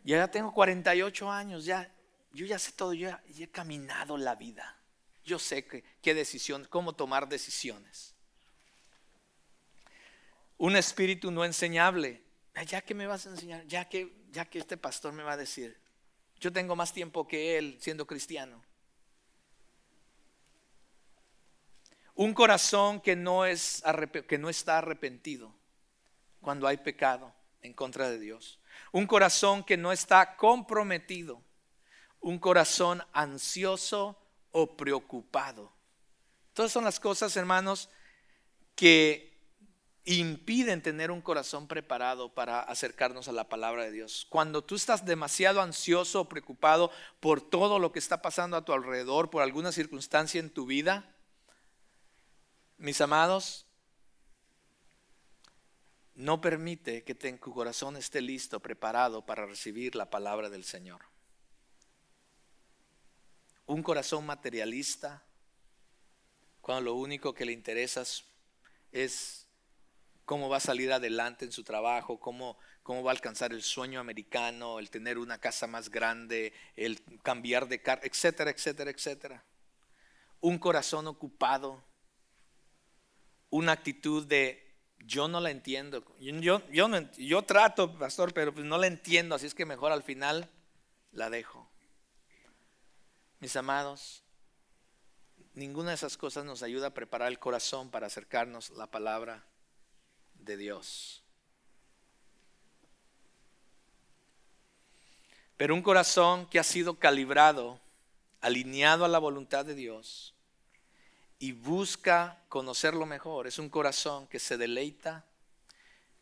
Ya 0.04 0.30
tengo 0.30 0.54
48 0.54 1.32
años, 1.32 1.64
ya, 1.64 1.92
yo 2.32 2.46
ya 2.46 2.60
sé 2.60 2.70
todo, 2.70 2.92
yo 2.94 3.08
ya, 3.08 3.24
he 3.36 3.48
caminado 3.48 4.16
la 4.16 4.36
vida. 4.36 4.78
Yo 5.24 5.40
sé 5.40 5.66
qué 6.00 6.14
decisión, 6.14 6.64
cómo 6.70 6.92
tomar 6.92 7.28
decisiones. 7.28 8.13
Un 10.58 10.76
espíritu 10.76 11.30
no 11.30 11.44
enseñable. 11.44 12.22
Ya 12.66 12.80
que 12.80 12.94
me 12.94 13.06
vas 13.06 13.26
a 13.26 13.30
enseñar, 13.30 13.66
ya 13.66 13.88
que, 13.88 14.26
ya 14.30 14.48
este 14.52 14.76
pastor 14.76 15.12
me 15.12 15.24
va 15.24 15.32
a 15.32 15.36
decir, 15.36 15.76
yo 16.38 16.52
tengo 16.52 16.76
más 16.76 16.92
tiempo 16.92 17.26
que 17.26 17.58
él 17.58 17.78
siendo 17.80 18.06
cristiano. 18.06 18.62
Un 22.14 22.32
corazón 22.32 23.00
que 23.00 23.16
no, 23.16 23.44
es, 23.44 23.82
que 24.28 24.38
no 24.38 24.48
está 24.48 24.78
arrepentido 24.78 25.52
cuando 26.40 26.68
hay 26.68 26.76
pecado 26.76 27.34
en 27.60 27.72
contra 27.72 28.08
de 28.08 28.20
Dios. 28.20 28.60
Un 28.92 29.08
corazón 29.08 29.64
que 29.64 29.76
no 29.76 29.90
está 29.90 30.36
comprometido. 30.36 31.42
Un 32.20 32.38
corazón 32.38 33.02
ansioso 33.12 34.16
o 34.52 34.76
preocupado. 34.76 35.72
Todas 36.52 36.70
son 36.70 36.84
las 36.84 37.00
cosas, 37.00 37.36
hermanos, 37.36 37.90
que 38.76 39.33
impiden 40.04 40.82
tener 40.82 41.10
un 41.10 41.22
corazón 41.22 41.66
preparado 41.66 42.34
para 42.34 42.60
acercarnos 42.60 43.28
a 43.28 43.32
la 43.32 43.48
palabra 43.48 43.84
de 43.84 43.92
Dios. 43.92 44.26
Cuando 44.28 44.62
tú 44.62 44.74
estás 44.74 45.06
demasiado 45.06 45.62
ansioso 45.62 46.20
o 46.20 46.28
preocupado 46.28 46.90
por 47.20 47.40
todo 47.40 47.78
lo 47.78 47.90
que 47.92 47.98
está 47.98 48.20
pasando 48.20 48.56
a 48.56 48.64
tu 48.64 48.72
alrededor, 48.72 49.30
por 49.30 49.42
alguna 49.42 49.72
circunstancia 49.72 50.40
en 50.40 50.50
tu 50.50 50.66
vida, 50.66 51.10
mis 52.76 53.00
amados, 53.00 53.64
no 56.14 56.40
permite 56.40 57.02
que 57.02 57.14
tu 57.14 57.52
corazón 57.52 57.96
esté 57.96 58.20
listo, 58.20 58.60
preparado 58.60 59.24
para 59.24 59.46
recibir 59.46 59.96
la 59.96 60.10
palabra 60.10 60.50
del 60.50 60.64
Señor. 60.64 61.00
Un 63.66 63.82
corazón 63.82 64.26
materialista, 64.26 65.22
cuando 66.60 66.82
lo 66.82 66.94
único 66.94 67.32
que 67.32 67.46
le 67.46 67.52
interesa 67.52 68.04
es 68.92 69.43
cómo 70.24 70.48
va 70.48 70.56
a 70.56 70.60
salir 70.60 70.92
adelante 70.92 71.44
en 71.44 71.52
su 71.52 71.64
trabajo, 71.64 72.18
cómo, 72.18 72.58
cómo 72.82 73.02
va 73.02 73.10
a 73.10 73.14
alcanzar 73.14 73.52
el 73.52 73.62
sueño 73.62 74.00
americano, 74.00 74.78
el 74.78 74.90
tener 74.90 75.18
una 75.18 75.38
casa 75.38 75.66
más 75.66 75.90
grande, 75.90 76.52
el 76.76 77.02
cambiar 77.22 77.68
de 77.68 77.82
carro, 77.82 78.02
etcétera, 78.04 78.50
etcétera, 78.50 78.90
etcétera. 78.90 79.44
Un 80.40 80.58
corazón 80.58 81.06
ocupado, 81.06 81.82
una 83.50 83.72
actitud 83.72 84.26
de 84.26 84.60
yo 84.98 85.28
no 85.28 85.40
la 85.40 85.50
entiendo. 85.50 86.02
Yo, 86.18 86.62
yo, 86.70 86.88
yo 87.18 87.42
trato, 87.42 87.96
pastor, 87.98 88.32
pero 88.32 88.54
pues 88.54 88.64
no 88.64 88.78
la 88.78 88.86
entiendo, 88.86 89.34
así 89.34 89.46
es 89.46 89.54
que 89.54 89.66
mejor 89.66 89.92
al 89.92 90.02
final 90.02 90.48
la 91.12 91.28
dejo. 91.28 91.68
Mis 93.40 93.54
amados, 93.56 94.24
ninguna 95.52 95.90
de 95.90 95.96
esas 95.96 96.16
cosas 96.16 96.46
nos 96.46 96.62
ayuda 96.62 96.88
a 96.88 96.94
preparar 96.94 97.28
el 97.28 97.38
corazón 97.38 97.90
para 97.90 98.06
acercarnos 98.06 98.70
a 98.70 98.74
la 98.74 98.90
palabra 98.90 99.44
de 100.44 100.56
Dios. 100.56 101.22
Pero 105.56 105.74
un 105.74 105.82
corazón 105.82 106.46
que 106.46 106.58
ha 106.58 106.64
sido 106.64 106.98
calibrado, 106.98 107.80
alineado 108.40 109.04
a 109.04 109.08
la 109.08 109.18
voluntad 109.18 109.64
de 109.64 109.74
Dios 109.74 110.34
y 111.38 111.52
busca 111.52 112.42
conocerlo 112.48 113.06
mejor, 113.06 113.46
es 113.46 113.58
un 113.58 113.68
corazón 113.68 114.26
que 114.26 114.38
se 114.38 114.56
deleita, 114.56 115.24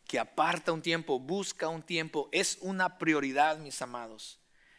que 0.06 0.18
aparta 0.18 0.72
un 0.72 0.82
tiempo, 0.82 1.18
busca 1.18 1.68
un 1.68 1.82
tiempo, 1.82 2.28
es 2.32 2.58
una 2.60 2.98
prioridad, 2.98 3.58
mis 3.58 3.80
amados, 3.80 4.38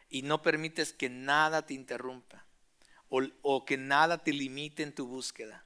y 0.09 0.21
no 0.21 0.41
permites 0.41 0.93
que 0.93 1.09
nada 1.09 1.65
te 1.65 1.73
interrumpa 1.73 2.45
o, 3.09 3.21
o 3.41 3.65
que 3.65 3.77
nada 3.77 4.19
te 4.19 4.31
limite 4.31 4.83
en 4.83 4.93
tu 4.93 5.07
búsqueda 5.07 5.65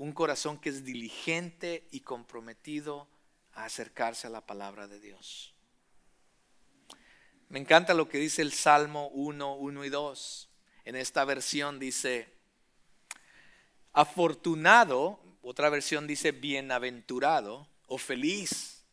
un 0.00 0.12
corazón 0.12 0.56
que 0.56 0.70
es 0.70 0.82
diligente 0.82 1.86
y 1.90 2.00
comprometido 2.00 3.06
a 3.52 3.64
acercarse 3.64 4.26
a 4.26 4.30
la 4.30 4.46
palabra 4.46 4.88
de 4.88 4.98
Dios. 4.98 5.52
Me 7.50 7.58
encanta 7.58 7.92
lo 7.92 8.08
que 8.08 8.16
dice 8.16 8.40
el 8.40 8.54
Salmo 8.54 9.08
1, 9.08 9.56
1 9.56 9.84
y 9.84 9.88
2. 9.90 10.48
En 10.86 10.96
esta 10.96 11.26
versión 11.26 11.78
dice, 11.78 12.32
afortunado, 13.92 15.20
otra 15.42 15.68
versión 15.68 16.06
dice 16.06 16.32
bienaventurado 16.32 17.68
o 17.86 17.98
feliz, 17.98 18.86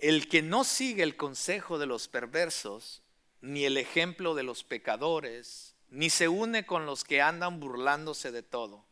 el 0.00 0.28
que 0.28 0.42
no 0.42 0.64
sigue 0.64 1.04
el 1.04 1.16
consejo 1.16 1.78
de 1.78 1.86
los 1.86 2.08
perversos, 2.08 3.04
ni 3.42 3.64
el 3.64 3.76
ejemplo 3.76 4.34
de 4.34 4.42
los 4.42 4.64
pecadores, 4.64 5.76
ni 5.88 6.10
se 6.10 6.26
une 6.26 6.66
con 6.66 6.84
los 6.84 7.04
que 7.04 7.22
andan 7.22 7.60
burlándose 7.60 8.32
de 8.32 8.42
todo 8.42 8.90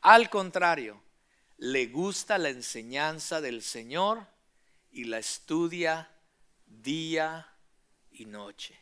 al 0.00 0.30
contrario, 0.30 1.02
le 1.58 1.86
gusta 1.86 2.38
la 2.38 2.50
enseñanza 2.50 3.40
del 3.40 3.62
Señor 3.62 4.26
y 4.90 5.04
la 5.04 5.18
estudia 5.18 6.10
día 6.66 7.46
y 8.10 8.26
noche. 8.26 8.78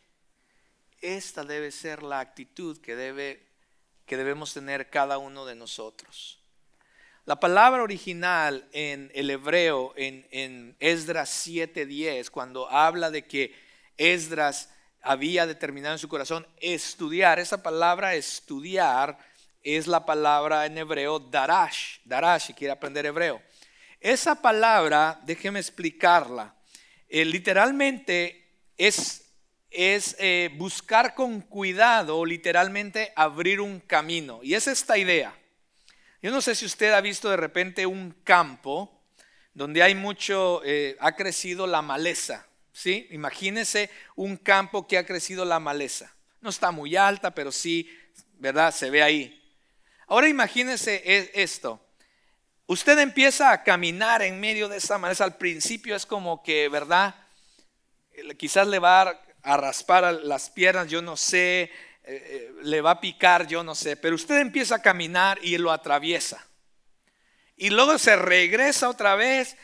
Esta 1.01 1.43
debe 1.43 1.71
ser 1.71 2.03
la 2.03 2.19
actitud 2.19 2.79
que, 2.79 2.95
debe, 2.95 3.45
que 4.05 4.17
debemos 4.17 4.53
tener 4.53 4.89
cada 4.89 5.17
uno 5.17 5.45
de 5.45 5.55
nosotros. 5.55 6.39
La 7.25 7.39
palabra 7.39 7.81
original 7.81 8.67
en 8.71 9.11
el 9.15 9.29
hebreo, 9.29 9.93
en, 9.95 10.27
en 10.31 10.75
Esdras 10.79 11.47
7:10, 11.47 12.29
cuando 12.29 12.69
habla 12.69 13.09
de 13.09 13.25
que 13.25 13.55
Esdras 13.97 14.69
había 15.01 15.47
determinado 15.47 15.95
en 15.95 15.99
su 15.99 16.07
corazón 16.07 16.45
estudiar, 16.57 17.39
esa 17.39 17.63
palabra 17.63 18.15
estudiar 18.15 19.17
es 19.65 19.87
la 19.87 20.05
palabra 20.05 20.67
en 20.67 20.77
hebreo 20.77 21.19
darash, 21.19 21.97
darash, 22.05 22.47
si 22.47 22.53
quiere 22.53 22.71
aprender 22.71 23.05
hebreo. 23.05 23.41
Esa 23.99 24.39
palabra, 24.39 25.19
déjeme 25.23 25.59
explicarla, 25.59 26.55
eh, 27.09 27.25
literalmente 27.25 28.45
es, 28.77 29.33
es 29.71 30.15
eh, 30.19 30.51
buscar 30.55 31.15
con 31.15 31.41
cuidado, 31.41 32.23
literalmente 32.23 33.11
abrir 33.15 33.59
un 33.59 33.79
camino. 33.79 34.41
Y 34.43 34.53
es 34.53 34.67
esta 34.67 34.97
idea. 34.97 35.33
Yo 36.21 36.31
no 36.31 36.41
sé 36.41 36.53
si 36.53 36.65
usted 36.65 36.93
ha 36.93 37.01
visto 37.01 37.29
de 37.29 37.37
repente 37.37 37.85
un 37.85 38.11
campo 38.23 39.03
donde 39.53 39.81
hay 39.81 39.95
mucho, 39.95 40.61
eh, 40.65 40.97
ha 40.99 41.15
crecido 41.15 41.65
la 41.65 41.81
maleza, 41.81 42.45
¿sí? 42.73 43.07
Imagínese 43.11 43.89
un 44.15 44.37
campo 44.37 44.87
que 44.87 44.97
ha 44.97 45.05
crecido 45.05 45.45
la 45.45 45.59
maleza. 45.59 46.13
No 46.41 46.49
está 46.49 46.71
muy 46.71 46.95
alta, 46.95 47.33
pero 47.33 47.51
sí, 47.51 47.89
¿verdad? 48.33 48.73
Se 48.73 48.89
ve 48.89 49.01
ahí. 49.01 49.44
Ahora 50.07 50.27
imagínese 50.27 51.01
e, 51.05 51.31
esto. 51.33 51.79
Usted 52.67 52.97
empieza 52.99 53.51
a 53.51 53.63
caminar 53.63 54.21
en 54.21 54.39
medio 54.39 54.67
de 54.67 54.77
esa 54.77 54.97
maleza. 54.97 55.23
Al 55.23 55.37
principio 55.37 55.95
es 55.95 56.05
como 56.05 56.41
que, 56.43 56.67
¿verdad? 56.69 57.15
Quizás 58.37 58.67
le 58.67 58.79
va 58.79 59.19
a 59.43 59.57
raspar 59.57 60.13
las 60.23 60.49
piernas, 60.49 60.89
yo 60.89 61.01
no 61.01 61.15
sé, 61.15 61.61
eh, 61.61 61.71
eh, 62.07 62.51
le 62.61 62.81
va 62.81 62.91
a 62.91 63.01
picar, 63.01 63.47
yo 63.47 63.63
no 63.63 63.73
sé, 63.73 63.97
pero 63.97 64.13
usted 64.15 64.37
empieza 64.37 64.75
a 64.75 64.81
caminar 64.81 65.39
y 65.41 65.57
lo 65.57 65.71
atraviesa. 65.71 66.45
Y 67.57 67.71
luego 67.71 67.97
se 67.97 68.15
regresa 68.15 68.89
otra 68.89 69.15
vez 69.15 69.57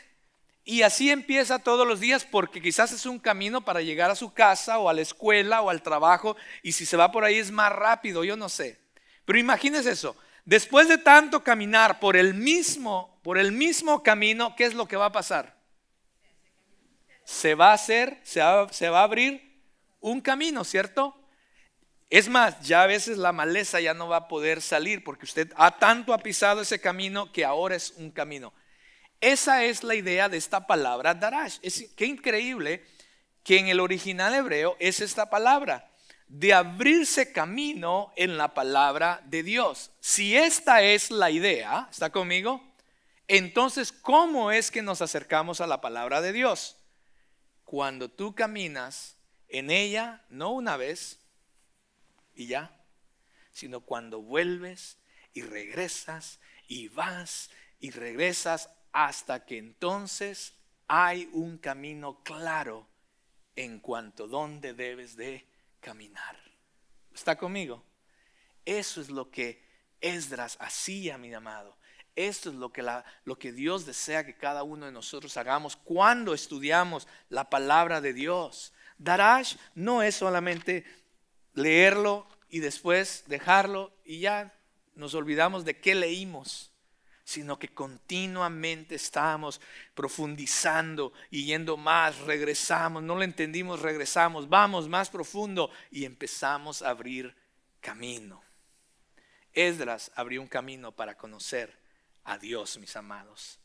y 0.64 0.82
así 0.82 1.10
empieza 1.10 1.60
todos 1.60 1.86
los 1.86 2.00
días 2.00 2.24
porque 2.24 2.60
quizás 2.60 2.90
es 2.90 3.06
un 3.06 3.20
camino 3.20 3.64
para 3.64 3.80
llegar 3.80 4.10
a 4.10 4.16
su 4.16 4.32
casa 4.32 4.78
o 4.78 4.88
a 4.88 4.92
la 4.92 5.02
escuela 5.02 5.60
o 5.60 5.70
al 5.70 5.82
trabajo 5.82 6.36
y 6.64 6.72
si 6.72 6.84
se 6.84 6.96
va 6.96 7.12
por 7.12 7.22
ahí 7.24 7.38
es 7.38 7.52
más 7.52 7.70
rápido, 7.70 8.24
yo 8.24 8.36
no 8.36 8.48
sé. 8.48 8.80
Pero 9.24 9.38
imagínese 9.38 9.90
eso, 9.90 10.16
después 10.44 10.88
de 10.88 10.98
tanto 10.98 11.42
caminar 11.42 12.00
por 12.00 12.16
el 12.16 12.34
mismo, 12.34 13.18
por 13.22 13.38
el 13.38 13.52
mismo 13.52 14.02
camino, 14.02 14.54
¿qué 14.56 14.64
es 14.64 14.74
lo 14.74 14.86
que 14.86 14.96
va 14.96 15.06
a 15.06 15.12
pasar? 15.12 15.56
Se 17.24 17.54
va 17.54 17.70
a 17.70 17.74
hacer, 17.74 18.20
se 18.24 18.40
va, 18.40 19.00
a 19.00 19.02
abrir 19.02 19.60
un 20.00 20.20
camino, 20.20 20.64
¿cierto? 20.64 21.16
Es 22.10 22.28
más, 22.28 22.60
ya 22.60 22.82
a 22.82 22.86
veces 22.86 23.16
la 23.16 23.32
maleza 23.32 23.80
ya 23.80 23.94
no 23.94 24.08
va 24.08 24.16
a 24.16 24.28
poder 24.28 24.60
salir 24.60 25.02
porque 25.04 25.24
usted 25.24 25.52
ha 25.56 25.78
tanto 25.78 26.12
ha 26.12 26.18
pisado 26.18 26.60
ese 26.60 26.80
camino 26.80 27.32
que 27.32 27.44
ahora 27.44 27.76
es 27.76 27.94
un 27.96 28.10
camino. 28.10 28.52
Esa 29.20 29.64
es 29.64 29.84
la 29.84 29.94
idea 29.94 30.28
de 30.28 30.36
esta 30.36 30.66
palabra 30.66 31.14
darash. 31.14 31.58
Es 31.62 31.90
qué 31.96 32.06
increíble 32.06 32.84
que 33.44 33.58
en 33.58 33.68
el 33.68 33.80
original 33.80 34.34
hebreo 34.34 34.76
es 34.80 35.00
esta 35.00 35.30
palabra 35.30 35.91
de 36.32 36.54
abrirse 36.54 37.30
camino 37.30 38.10
en 38.16 38.38
la 38.38 38.54
palabra 38.54 39.20
de 39.26 39.42
Dios. 39.42 39.90
Si 40.00 40.34
esta 40.34 40.82
es 40.82 41.10
la 41.10 41.30
idea, 41.30 41.88
¿está 41.90 42.10
conmigo? 42.10 42.64
Entonces, 43.28 43.92
¿cómo 43.92 44.50
es 44.50 44.70
que 44.70 44.80
nos 44.80 45.02
acercamos 45.02 45.60
a 45.60 45.66
la 45.66 45.82
palabra 45.82 46.22
de 46.22 46.32
Dios? 46.32 46.78
Cuando 47.64 48.10
tú 48.10 48.34
caminas 48.34 49.18
en 49.46 49.70
ella, 49.70 50.24
no 50.30 50.52
una 50.52 50.78
vez, 50.78 51.20
y 52.34 52.46
ya, 52.46 52.80
sino 53.52 53.82
cuando 53.82 54.22
vuelves 54.22 54.96
y 55.34 55.42
regresas 55.42 56.40
y 56.66 56.88
vas 56.88 57.50
y 57.78 57.90
regresas 57.90 58.70
hasta 58.92 59.44
que 59.44 59.58
entonces 59.58 60.54
hay 60.88 61.28
un 61.34 61.58
camino 61.58 62.22
claro 62.22 62.88
en 63.54 63.80
cuanto 63.80 64.28
dónde 64.28 64.72
debes 64.72 65.14
de 65.14 65.51
caminar. 65.82 66.40
¿Está 67.12 67.36
conmigo? 67.36 67.84
Eso 68.64 69.02
es 69.02 69.10
lo 69.10 69.30
que 69.30 69.62
Esdras 70.00 70.56
hacía, 70.60 71.18
mi 71.18 71.34
amado. 71.34 71.76
Esto 72.16 72.50
es 72.50 72.56
lo 72.56 72.72
que, 72.72 72.82
lo 73.24 73.38
que 73.38 73.52
Dios 73.52 73.84
desea 73.84 74.24
que 74.24 74.36
cada 74.36 74.62
uno 74.62 74.86
de 74.86 74.92
nosotros 74.92 75.36
hagamos 75.36 75.76
cuando 75.76 76.32
estudiamos 76.32 77.06
la 77.28 77.50
palabra 77.50 78.00
de 78.00 78.14
Dios. 78.14 78.72
Darash 78.98 79.56
no 79.74 80.02
es 80.02 80.16
solamente 80.16 80.84
leerlo 81.54 82.26
y 82.48 82.60
después 82.60 83.24
dejarlo 83.26 83.94
y 84.04 84.20
ya 84.20 84.54
nos 84.94 85.14
olvidamos 85.14 85.64
de 85.64 85.80
qué 85.80 85.94
leímos, 85.94 86.71
sino 87.24 87.58
que 87.58 87.68
continuamente 87.68 88.96
estamos 88.96 89.60
profundizando 89.94 91.12
y 91.30 91.44
yendo 91.44 91.76
más, 91.76 92.18
regresamos, 92.20 93.02
no 93.02 93.14
lo 93.14 93.22
entendimos, 93.22 93.80
regresamos, 93.80 94.48
vamos 94.48 94.88
más 94.88 95.10
profundo 95.10 95.70
y 95.90 96.04
empezamos 96.04 96.82
a 96.82 96.90
abrir 96.90 97.34
camino. 97.80 98.42
Esdras 99.52 100.10
abrió 100.14 100.40
un 100.40 100.48
camino 100.48 100.92
para 100.92 101.16
conocer 101.16 101.78
a 102.24 102.38
Dios, 102.38 102.78
mis 102.78 102.96
amados. 102.96 103.58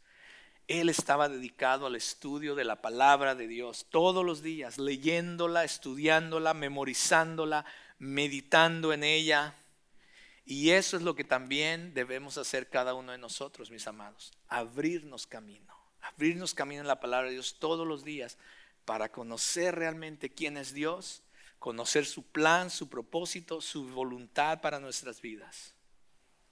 Él 0.67 0.89
estaba 0.89 1.29
dedicado 1.29 1.85
al 1.85 1.95
estudio 1.95 2.53
de 2.53 2.65
la 2.65 2.81
palabra 2.81 3.35
de 3.35 3.47
Dios 3.47 3.87
todos 3.89 4.25
los 4.25 4.41
días, 4.41 4.77
leyéndola, 4.77 5.63
estudiándola, 5.63 6.53
memorizándola, 6.53 7.63
meditando 7.99 8.91
en 8.91 9.03
ella. 9.03 9.55
Y 10.49 10.69
eso 10.69 10.95
es 10.95 11.03
lo 11.03 11.13
que 11.13 11.25
también 11.25 11.93
debemos 11.93 12.38
hacer 12.38 12.69
cada 12.69 12.93
uno 12.93 13.12
de 13.12 13.17
nosotros, 13.17 13.69
mis 13.69 13.86
amados. 13.86 14.31
Abrirnos 14.47 15.27
camino, 15.27 15.75
abrirnos 15.99 16.53
camino 16.53 16.79
en 16.79 16.88
la 16.88 17.01
palabra 17.01 17.27
de 17.27 17.33
Dios 17.33 17.57
todos 17.60 17.86
los 17.86 18.05
días 18.05 18.38
para 18.86 19.12
conocer 19.12 19.75
realmente 19.75 20.33
quién 20.33 20.55
es 20.55 20.73
Dios, 20.73 21.21
conocer 21.60 22.05
su 22.05 22.23
plan, 22.23 22.69
su 22.69 22.88
propósito, 22.88 23.60
su 23.60 23.89
voluntad 23.89 24.62
para 24.62 24.79
nuestras 24.79 25.19
vidas. 25.19 25.73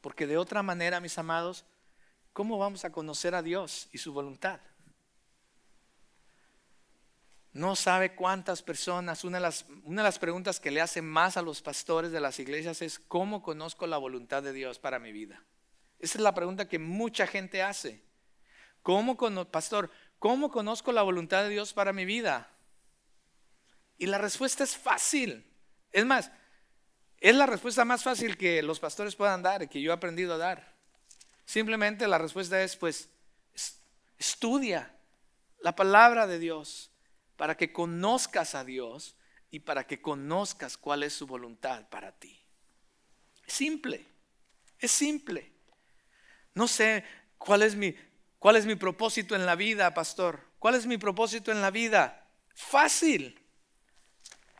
Porque 0.02 0.28
de 0.28 0.38
otra 0.38 0.62
manera, 0.62 1.00
mis 1.00 1.18
amados, 1.18 1.64
¿cómo 2.34 2.58
vamos 2.58 2.84
a 2.84 2.92
conocer 2.92 3.34
a 3.34 3.42
Dios 3.42 3.88
y 3.94 4.00
su 4.00 4.12
voluntad? 4.12 4.60
No 7.56 7.78
sabe 7.78 8.16
cuántas 8.16 8.62
personas, 8.62 9.24
una 9.24 9.38
de, 9.38 9.44
las, 9.44 9.66
una 9.86 10.02
de 10.02 10.08
las 10.10 10.20
preguntas 10.20 10.60
que 10.60 10.72
le 10.72 10.82
hacen 10.82 11.06
más 11.06 11.38
a 11.38 11.42
los 11.42 11.62
pastores 11.62 12.12
de 12.12 12.20
las 12.20 12.38
iglesias 12.38 12.82
es, 12.82 13.00
¿cómo 13.00 13.42
conozco 13.42 13.88
la 13.88 13.96
voluntad 13.96 14.44
de 14.44 14.52
Dios 14.52 14.78
para 14.78 15.00
mi 15.00 15.14
vida? 15.14 15.42
Esa 15.98 16.18
es 16.18 16.22
la 16.22 16.34
pregunta 16.34 16.68
que 16.68 16.80
mucha 16.80 17.26
gente 17.26 17.64
hace. 17.64 18.04
¿Cómo, 18.82 19.16
pastor, 19.50 19.90
cómo 20.20 20.52
conozco 20.52 20.92
la 20.92 21.02
voluntad 21.02 21.44
de 21.44 21.50
Dios 21.50 21.72
para 21.72 21.94
mi 21.94 22.04
vida? 22.04 22.52
Y 23.98 24.08
la 24.08 24.18
respuesta 24.18 24.66
es 24.66 24.76
fácil. 24.76 25.50
Es 25.94 26.06
más, 26.06 26.32
es 27.22 27.36
la 27.38 27.46
respuesta 27.46 27.86
más 27.86 28.04
fácil 28.04 28.36
que 28.38 28.62
los 28.64 28.82
pastores 28.82 29.16
puedan 29.16 29.44
dar 29.44 29.64
y 29.64 29.70
que 29.70 29.82
yo 29.82 29.92
he 29.92 29.96
aprendido 29.96 30.34
a 30.34 30.38
dar. 30.38 30.76
Simplemente 31.46 32.06
la 32.06 32.18
respuesta 32.18 32.62
es, 32.62 32.76
pues, 32.76 33.10
estudia 34.18 34.94
la 35.62 35.74
palabra 35.74 36.28
de 36.28 36.38
Dios 36.38 36.92
para 37.38 37.56
que 37.58 37.72
conozcas 37.72 38.56
a 38.56 38.64
Dios 38.64 39.16
y 39.52 39.60
para 39.60 39.88
que 39.88 40.02
conozcas 40.02 40.78
cuál 40.78 41.04
es 41.04 41.14
su 41.14 41.28
voluntad 41.28 41.88
para 41.90 42.12
ti. 42.12 42.40
Simple, 43.48 44.06
es 44.80 44.92
simple. 44.92 45.52
No 46.54 46.68
sé 46.68 47.04
cuál 47.38 47.62
es 47.62 47.76
mi, 47.76 47.96
cuál 48.40 48.56
es 48.56 48.66
mi 48.66 48.76
propósito 48.76 49.36
en 49.36 49.46
la 49.46 49.56
vida, 49.56 49.94
pastor. 49.94 50.42
¿Cuál 50.60 50.76
es 50.76 50.86
mi 50.86 50.98
propósito 50.98 51.52
en 51.52 51.62
la 51.62 51.72
vida? 51.72 52.28
Fácil. 52.54 53.40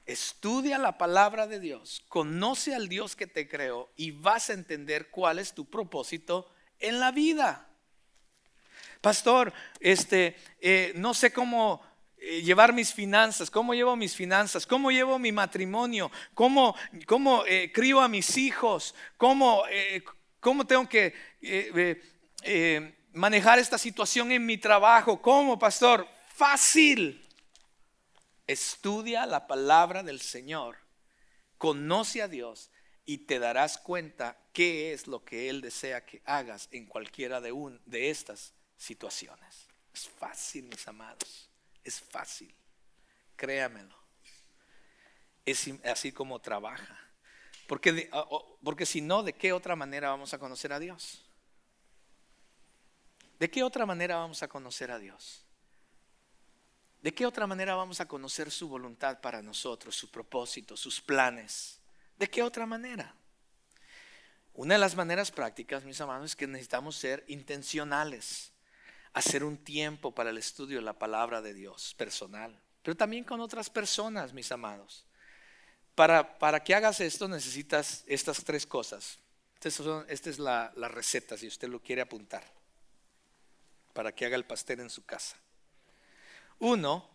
Estudia 0.06 0.78
la 0.78 1.00
palabra 1.00 1.48
de 1.48 1.60
Dios, 1.60 2.04
conoce 2.10 2.76
al 2.76 2.90
Dios 2.90 3.16
que 3.16 3.26
te 3.26 3.48
creó 3.48 3.92
y 3.96 4.12
vas 4.12 4.52
a 4.52 4.54
entender 4.54 5.10
cuál 5.10 5.40
es 5.40 5.54
tu 5.54 5.66
propósito 5.66 6.48
en 6.80 7.00
la 7.00 7.12
vida. 7.12 7.68
Pastor, 9.02 9.52
este, 9.80 10.36
eh, 10.60 10.94
no 10.96 11.14
sé 11.14 11.34
cómo 11.34 11.82
llevar 12.44 12.74
mis 12.74 12.94
finanzas, 12.94 13.50
cómo 13.50 13.74
llevo 13.74 13.96
mis 13.96 14.16
finanzas, 14.16 14.66
cómo 14.66 14.92
llevo 14.92 15.20
mi 15.20 15.32
matrimonio, 15.32 16.12
cómo, 16.34 16.76
cómo 17.06 17.46
eh, 17.46 17.72
crío 17.74 18.02
a 18.02 18.08
mis 18.08 18.38
hijos, 18.38 18.96
cómo, 19.18 19.64
cómo 20.40 20.66
tengo 20.66 20.88
que 20.88 21.14
manejar 23.14 23.60
esta 23.60 23.78
situación 23.78 24.32
en 24.32 24.46
mi 24.46 24.58
trabajo, 24.58 25.22
cómo, 25.22 25.58
pastor, 25.58 26.08
fácil. 26.36 27.22
Estudia 28.48 29.26
la 29.26 29.48
palabra 29.48 30.04
del 30.04 30.22
Señor, 30.22 30.78
conoce 31.58 32.22
a 32.22 32.28
Dios 32.28 32.70
y 33.06 33.20
te 33.20 33.40
darás 33.40 33.78
cuenta 33.78 34.38
qué 34.54 34.94
es 34.94 35.08
lo 35.08 35.24
que 35.24 35.50
Él 35.50 35.62
desea 35.62 36.06
que 36.06 36.22
hagas 36.26 36.68
en 36.72 36.86
cualquiera 36.86 37.42
de, 37.42 37.52
un, 37.52 37.82
de 37.86 38.10
estas 38.10 38.54
situaciones. 38.78 39.68
Es 39.94 40.08
fácil, 40.08 40.66
mis 40.66 40.88
amados, 40.88 41.45
es 41.86 42.02
fácil, 42.02 42.54
créamelo. 43.38 43.96
Es 45.46 45.70
así 45.86 46.12
como 46.12 46.42
trabaja. 46.42 47.00
Porque, 47.68 48.10
porque 48.64 48.86
si 48.86 49.02
no, 49.02 49.24
¿de 49.24 49.34
qué 49.34 49.54
otra 49.54 49.76
manera 49.76 50.10
vamos 50.10 50.34
a 50.34 50.40
conocer 50.40 50.74
a 50.74 50.80
Dios? 50.80 51.24
¿De 53.40 53.50
qué 53.50 53.64
otra 53.64 53.86
manera 53.86 54.18
vamos 54.18 54.44
a 54.44 54.48
conocer 54.48 54.92
a 54.92 55.00
Dios? 55.00 55.46
¿De 57.02 57.14
qué 57.14 57.26
otra 57.26 57.46
manera 57.46 57.76
vamos 57.76 58.00
a 58.00 58.08
conocer 58.08 58.50
su 58.50 58.68
voluntad 58.68 59.22
para 59.22 59.42
nosotros, 59.42 59.96
su 59.96 60.10
propósito, 60.10 60.76
sus 60.76 61.00
planes? 61.00 61.80
¿De 62.18 62.28
qué 62.28 62.42
otra 62.42 62.66
manera? 62.66 63.14
Una 64.54 64.76
de 64.76 64.80
las 64.80 64.96
maneras 64.96 65.32
prácticas, 65.32 65.84
mis 65.84 66.02
amados, 66.02 66.32
es 66.32 66.36
que 66.36 66.48
necesitamos 66.48 66.96
ser 66.96 67.24
intencionales, 67.28 68.54
hacer 69.16 69.46
un 69.46 69.58
tiempo 69.58 70.14
para 70.14 70.30
el 70.30 70.38
estudio 70.38 70.78
de 70.78 70.84
la 70.84 71.00
palabra 71.00 71.42
de 71.42 71.54
Dios 71.54 71.96
personal, 71.96 72.54
pero 72.84 72.98
también 72.98 73.24
con 73.24 73.40
otras 73.40 73.70
personas, 73.70 74.34
mis 74.34 74.52
amados. 74.52 75.06
Para, 75.96 76.38
para 76.38 76.62
que 76.62 76.76
hagas 76.76 77.00
esto 77.00 77.30
necesitas 77.30 78.04
estas 78.08 78.44
tres 78.44 78.68
cosas. 78.68 79.18
esta 79.62 80.30
es 80.30 80.38
la, 80.38 80.74
la 80.76 80.90
receta, 80.90 81.38
si 81.38 81.48
usted 81.48 81.70
lo 81.70 81.82
quiere 81.82 82.02
apuntar, 82.02 82.44
para 83.94 84.14
que 84.14 84.26
haga 84.26 84.36
el 84.36 84.46
pastel 84.46 84.82
en 84.82 84.90
su 84.90 85.06
casa. 85.06 85.38
Uno, 86.60 87.10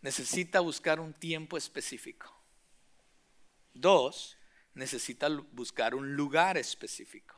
necesita 0.00 0.60
buscar 0.60 0.98
un 0.98 1.12
tiempo 1.12 1.58
específico. 1.58 2.34
Dos, 3.74 4.38
necesita 4.72 5.28
buscar 5.52 5.94
un 5.94 6.16
lugar 6.16 6.56
específico. 6.56 7.37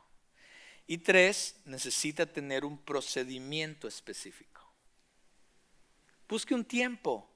Y 0.87 0.99
tres, 0.99 1.55
necesita 1.65 2.25
tener 2.25 2.65
un 2.65 2.77
procedimiento 2.77 3.87
específico. 3.87 4.61
Busque 6.27 6.53
un 6.53 6.65
tiempo 6.65 7.29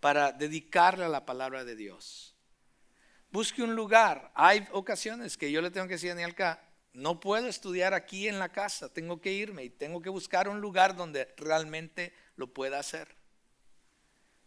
para 0.00 0.32
dedicarle 0.32 1.04
a 1.04 1.08
la 1.08 1.24
palabra 1.24 1.64
de 1.64 1.76
Dios. 1.76 2.34
Busque 3.30 3.62
un 3.62 3.74
lugar. 3.74 4.30
Hay 4.34 4.66
ocasiones 4.72 5.38
que 5.38 5.50
yo 5.50 5.62
le 5.62 5.70
tengo 5.70 5.86
que 5.86 5.94
decir 5.94 6.10
a 6.10 6.14
Danielka, 6.14 6.62
no 6.92 7.20
puedo 7.20 7.46
estudiar 7.48 7.94
aquí 7.94 8.28
en 8.28 8.38
la 8.38 8.50
casa, 8.50 8.92
tengo 8.92 9.20
que 9.20 9.32
irme 9.32 9.64
y 9.64 9.70
tengo 9.70 10.02
que 10.02 10.10
buscar 10.10 10.48
un 10.48 10.60
lugar 10.60 10.94
donde 10.94 11.32
realmente 11.38 12.12
lo 12.36 12.52
pueda 12.52 12.78
hacer. 12.78 13.16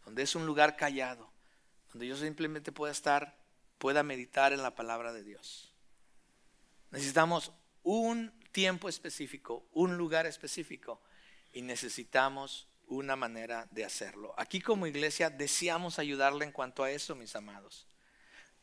Donde 0.05 0.21
es 0.21 0.35
un 0.35 0.45
lugar 0.45 0.75
callado, 0.75 1.31
donde 1.91 2.05
yo 2.05 2.15
simplemente 2.15 2.71
pueda 2.71 2.91
estar, 2.91 3.35
pueda 3.79 4.03
meditar 4.03 4.53
en 4.53 4.61
la 4.61 4.75
palabra 4.75 5.13
de 5.13 5.23
Dios. 5.23 5.73
Necesitamos 6.91 7.51
un 7.81 8.31
tiempo 8.55 8.87
específico, 8.87 9.67
un 9.73 9.97
lugar 9.97 10.25
específico 10.25 11.01
y 11.51 11.61
necesitamos 11.61 12.69
una 12.87 13.17
manera 13.17 13.67
de 13.71 13.83
hacerlo. 13.83 14.33
Aquí 14.37 14.61
como 14.61 14.87
iglesia 14.87 15.29
deseamos 15.29 15.99
ayudarle 15.99 16.45
en 16.45 16.53
cuanto 16.53 16.81
a 16.81 16.89
eso, 16.89 17.15
mis 17.15 17.35
amados. 17.35 17.85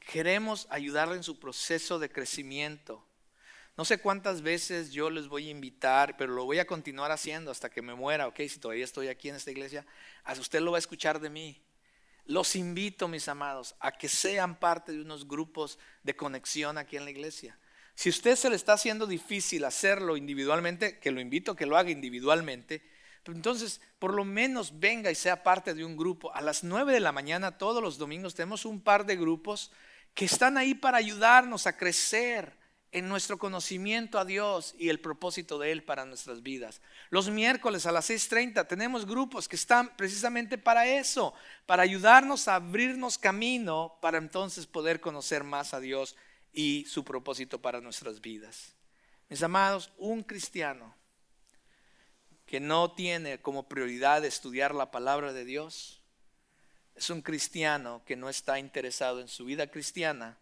Queremos 0.00 0.66
ayudarle 0.70 1.16
en 1.16 1.22
su 1.22 1.38
proceso 1.38 1.98
de 1.98 2.10
crecimiento. 2.10 3.06
No 3.76 3.84
sé 3.84 3.98
cuántas 3.98 4.40
veces 4.40 4.92
yo 4.92 5.10
les 5.10 5.28
voy 5.28 5.48
a 5.48 5.50
invitar, 5.50 6.16
pero 6.16 6.32
lo 6.32 6.46
voy 6.46 6.58
a 6.58 6.66
continuar 6.66 7.10
haciendo 7.10 7.50
hasta 7.50 7.68
que 7.68 7.82
me 7.82 7.94
muera, 7.94 8.28
ok, 8.28 8.40
si 8.48 8.60
todavía 8.60 8.84
estoy 8.84 9.08
aquí 9.08 9.28
en 9.28 9.34
esta 9.34 9.50
iglesia, 9.50 9.84
usted 10.38 10.62
lo 10.62 10.70
va 10.70 10.78
a 10.78 10.86
escuchar 10.86 11.20
de 11.20 11.28
mí. 11.28 11.62
Los 12.24 12.56
invito, 12.56 13.08
mis 13.08 13.28
amados, 13.28 13.74
a 13.78 13.92
que 13.92 14.08
sean 14.08 14.58
parte 14.58 14.92
de 14.92 15.02
unos 15.02 15.28
grupos 15.28 15.78
de 16.02 16.16
conexión 16.16 16.78
aquí 16.78 16.96
en 16.96 17.04
la 17.04 17.10
iglesia. 17.10 17.58
Si 17.94 18.08
usted 18.08 18.36
se 18.36 18.50
le 18.50 18.56
está 18.56 18.72
haciendo 18.72 19.06
difícil 19.06 19.64
hacerlo 19.64 20.16
individualmente, 20.16 20.98
que 20.98 21.10
lo 21.10 21.20
invito 21.20 21.52
a 21.52 21.56
que 21.56 21.66
lo 21.66 21.76
haga 21.76 21.90
individualmente, 21.90 22.82
pues 23.22 23.36
entonces 23.36 23.80
por 23.98 24.14
lo 24.14 24.24
menos 24.24 24.80
venga 24.80 25.10
y 25.10 25.14
sea 25.14 25.42
parte 25.42 25.74
de 25.74 25.84
un 25.84 25.96
grupo. 25.96 26.34
A 26.34 26.40
las 26.40 26.64
9 26.64 26.92
de 26.92 27.00
la 27.00 27.12
mañana 27.12 27.58
todos 27.58 27.82
los 27.82 27.98
domingos 27.98 28.34
tenemos 28.34 28.64
un 28.64 28.80
par 28.80 29.06
de 29.06 29.16
grupos 29.16 29.70
que 30.14 30.24
están 30.24 30.58
ahí 30.58 30.74
para 30.74 30.98
ayudarnos 30.98 31.66
a 31.66 31.76
crecer 31.76 32.60
en 32.90 33.08
nuestro 33.08 33.38
conocimiento 33.38 34.18
a 34.18 34.24
Dios 34.26 34.74
y 34.78 34.90
el 34.90 35.00
propósito 35.00 35.58
de 35.58 35.72
Él 35.72 35.82
para 35.82 36.04
nuestras 36.04 36.42
vidas. 36.42 36.82
Los 37.08 37.30
miércoles 37.30 37.86
a 37.86 37.92
las 37.92 38.10
6.30 38.10 38.66
tenemos 38.68 39.06
grupos 39.06 39.48
que 39.48 39.56
están 39.56 39.96
precisamente 39.96 40.58
para 40.58 40.86
eso, 40.86 41.32
para 41.64 41.84
ayudarnos 41.84 42.48
a 42.48 42.56
abrirnos 42.56 43.16
camino 43.16 43.98
para 44.02 44.18
entonces 44.18 44.66
poder 44.66 45.00
conocer 45.00 45.42
más 45.42 45.72
a 45.72 45.80
Dios 45.80 46.16
y 46.52 46.84
su 46.86 47.04
propósito 47.04 47.60
para 47.60 47.80
nuestras 47.80 48.20
vidas. 48.20 48.74
Mis 49.28 49.42
amados, 49.42 49.92
un 49.96 50.22
cristiano 50.22 50.94
que 52.46 52.60
no 52.60 52.92
tiene 52.92 53.40
como 53.40 53.68
prioridad 53.68 54.24
estudiar 54.24 54.74
la 54.74 54.90
palabra 54.90 55.32
de 55.32 55.44
Dios, 55.44 56.02
es 56.94 57.08
un 57.08 57.22
cristiano 57.22 58.02
que 58.04 58.16
no 58.16 58.28
está 58.28 58.58
interesado 58.58 59.20
en 59.20 59.28
su 59.28 59.46
vida 59.46 59.68
cristiana 59.68 60.38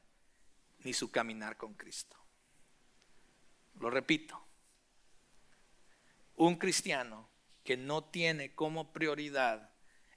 ni 0.80 0.92
su 0.92 1.10
caminar 1.10 1.56
con 1.56 1.74
Cristo. 1.74 2.16
Lo 3.78 3.90
repito, 3.90 4.44
un 6.34 6.56
cristiano 6.56 7.28
que 7.62 7.76
no 7.76 8.02
tiene 8.04 8.54
como 8.54 8.92
prioridad 8.92 9.70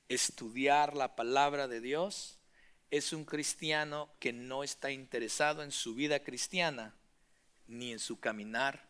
estudiar 0.10 0.95
la 0.95 1.15
palabra 1.15 1.67
de 1.67 1.79
Dios 1.79 2.39
es 2.93 3.12
un 3.12 3.25
cristiano 3.25 4.08
que 4.19 4.32
no 4.32 4.63
está 4.63 4.91
interesado 4.91 5.63
en 5.63 5.71
su 5.71 5.95
vida 5.95 6.19
cristiana 6.19 6.93
ni 7.65 7.91
en 7.91 7.97
su 7.97 8.19
caminar 8.19 8.88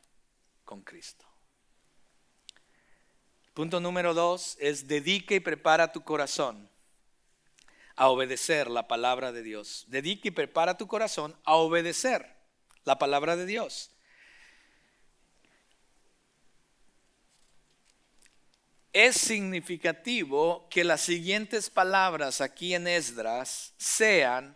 con 0.66 0.82
Cristo. 0.82 1.26
Punto 3.54 3.80
número 3.80 4.14
dos 4.14 4.58
es 4.60 4.90
dedique 4.90 5.36
y 5.36 5.40
prepara 5.40 5.94
tu 5.94 6.04
corazón 6.04 6.70
a 7.96 8.10
obedecer 8.10 8.70
la 8.70 8.90
palabra 8.90 9.32
de 9.32 9.42
Dios. 9.42 9.86
Dedique 9.88 10.28
y 10.28 10.32
prepara 10.32 10.78
tu 10.78 10.86
corazón 10.86 11.34
a 11.46 11.56
obedecer 11.56 12.36
la 12.84 13.00
palabra 13.00 13.38
de 13.38 13.46
Dios. 13.46 13.90
Es 18.94 19.16
significativo 19.16 20.68
que 20.70 20.84
las 20.84 21.02
siguientes 21.02 21.70
palabras 21.70 22.42
aquí 22.42 22.76
en 22.76 22.88
Esdras 22.88 23.74
sean 23.78 24.56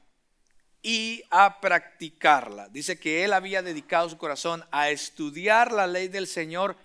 y 0.83 1.23
a 1.31 1.59
practicarla. 1.59 2.69
Dice 2.69 2.99
que 2.99 3.25
él 3.25 3.33
había 3.33 3.63
dedicado 3.63 4.09
su 4.09 4.17
corazón 4.17 4.63
a 4.71 4.89
estudiar 4.89 5.71
la 5.71 5.87
ley 5.87 6.07
del 6.07 6.27
Señor 6.27 6.77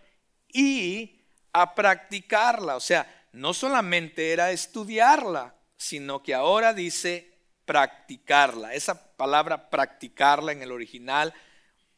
y 0.48 1.20
a 1.52 1.74
practicarla. 1.74 2.76
O 2.76 2.80
sea, 2.80 3.06
no 3.32 3.52
solamente 3.52 4.32
era 4.32 4.50
estudiarla, 4.50 5.54
sino 5.76 6.22
que 6.22 6.34
ahora 6.34 6.72
dice 6.72 7.38
practicarla. 7.66 8.74
Esa 8.74 9.14
palabra 9.16 9.68
practicarla 9.68 10.52
en 10.52 10.62
el 10.62 10.72
original 10.72 11.34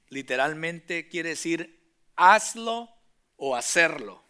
literalmente 0.08 1.08
quiere 1.08 1.30
decir 1.30 1.80
hazlo 2.16 2.90
o 3.36 3.56
hacerlo. 3.56 4.23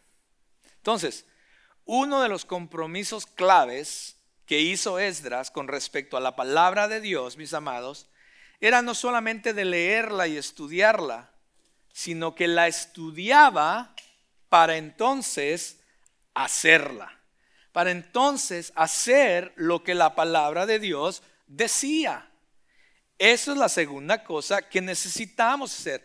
Entonces, 0.85 1.25
uno 1.87 2.21
de 2.21 2.29
los 2.29 2.45
compromisos 2.45 3.25
claves 3.25 4.19
que 4.45 4.61
hizo 4.61 4.99
Esdras 4.99 5.51
con 5.51 5.67
respecto 5.67 6.19
a 6.19 6.21
la 6.21 6.37
palabra 6.37 6.89
de 6.89 7.01
Dios, 7.01 7.39
mis 7.39 7.55
amados, 7.55 8.11
era 8.61 8.83
no 8.83 8.95
solamente 8.95 9.55
de 9.55 9.65
leerla 9.65 10.29
y 10.29 10.37
estudiarla, 10.37 11.33
sino 11.91 12.35
que 12.35 12.49
la 12.49 12.69
estudiaba 12.69 13.95
para 14.51 14.77
entonces 14.77 15.81
hacerla, 16.35 17.19
para 17.73 17.91
entonces 17.91 18.71
hacer 18.77 19.55
lo 19.57 19.83
que 19.83 19.95
la 19.95 20.15
palabra 20.15 20.67
de 20.67 20.81
Dios 20.81 21.23
decía. 21.47 22.31
Esa 23.17 23.53
es 23.53 23.57
la 23.57 23.71
segunda 23.71 24.23
cosa 24.23 24.69
que 24.69 24.83
necesitamos 24.83 25.73
hacer 25.73 26.05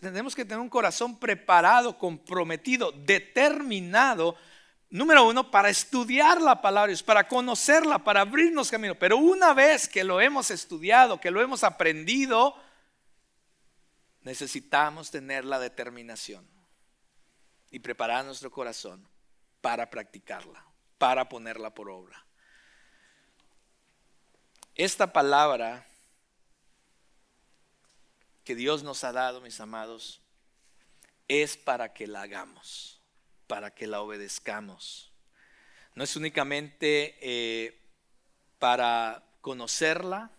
tenemos 0.00 0.34
que 0.34 0.44
tener 0.44 0.58
un 0.58 0.68
corazón 0.68 1.18
preparado, 1.18 1.96
comprometido, 1.96 2.90
determinado, 2.90 4.36
número 4.90 5.24
uno, 5.24 5.52
para 5.52 5.68
estudiar 5.68 6.40
la 6.40 6.60
palabra, 6.60 6.92
para 7.06 7.28
conocerla, 7.28 8.00
para 8.00 8.22
abrirnos 8.22 8.70
camino. 8.70 8.96
Pero 8.98 9.18
una 9.18 9.54
vez 9.54 9.88
que 9.88 10.02
lo 10.02 10.20
hemos 10.20 10.50
estudiado, 10.50 11.20
que 11.20 11.30
lo 11.30 11.40
hemos 11.40 11.62
aprendido, 11.62 12.56
necesitamos 14.22 15.12
tener 15.12 15.44
la 15.44 15.60
determinación 15.60 16.44
y 17.70 17.78
preparar 17.78 18.24
nuestro 18.24 18.50
corazón 18.50 19.06
para 19.60 19.88
practicarla, 19.90 20.64
para 20.98 21.28
ponerla 21.28 21.72
por 21.72 21.88
obra. 21.88 22.26
Esta 24.74 25.12
palabra 25.12 25.86
que 28.44 28.54
Dios 28.54 28.82
nos 28.82 29.04
ha 29.04 29.12
dado, 29.12 29.40
mis 29.40 29.60
amados, 29.60 30.20
es 31.28 31.56
para 31.56 31.92
que 31.92 32.06
la 32.06 32.22
hagamos, 32.22 33.00
para 33.46 33.74
que 33.74 33.86
la 33.86 34.00
obedezcamos. 34.00 35.12
No 35.94 36.04
es 36.04 36.16
únicamente 36.16 37.16
eh, 37.20 37.78
para 38.58 39.24
conocerla, 39.40 40.30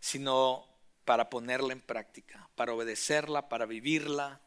sino 0.00 0.66
para 1.04 1.30
ponerla 1.30 1.72
en 1.72 1.80
práctica, 1.80 2.48
para 2.54 2.72
obedecerla, 2.72 3.48
para 3.48 3.66
vivirla. 3.66 4.40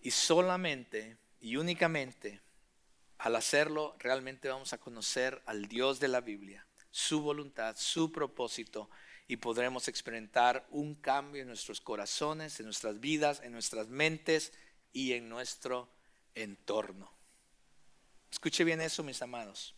Y 0.00 0.12
solamente 0.12 1.16
y 1.40 1.56
únicamente 1.56 2.40
al 3.18 3.36
hacerlo 3.36 3.96
realmente 3.98 4.48
vamos 4.48 4.72
a 4.72 4.78
conocer 4.78 5.42
al 5.46 5.66
Dios 5.66 6.00
de 6.00 6.08
la 6.08 6.20
Biblia, 6.20 6.64
su 6.90 7.20
voluntad, 7.20 7.76
su 7.76 8.12
propósito 8.12 8.88
y 9.28 9.36
podremos 9.36 9.86
experimentar 9.88 10.66
un 10.70 10.94
cambio 10.94 11.42
en 11.42 11.48
nuestros 11.48 11.82
corazones, 11.82 12.58
en 12.58 12.64
nuestras 12.64 12.98
vidas, 12.98 13.40
en 13.44 13.52
nuestras 13.52 13.88
mentes 13.88 14.54
y 14.92 15.12
en 15.12 15.28
nuestro 15.28 15.90
entorno. 16.34 17.12
Escuche 18.32 18.64
bien 18.64 18.80
eso, 18.80 19.04
mis 19.04 19.20
amados. 19.20 19.74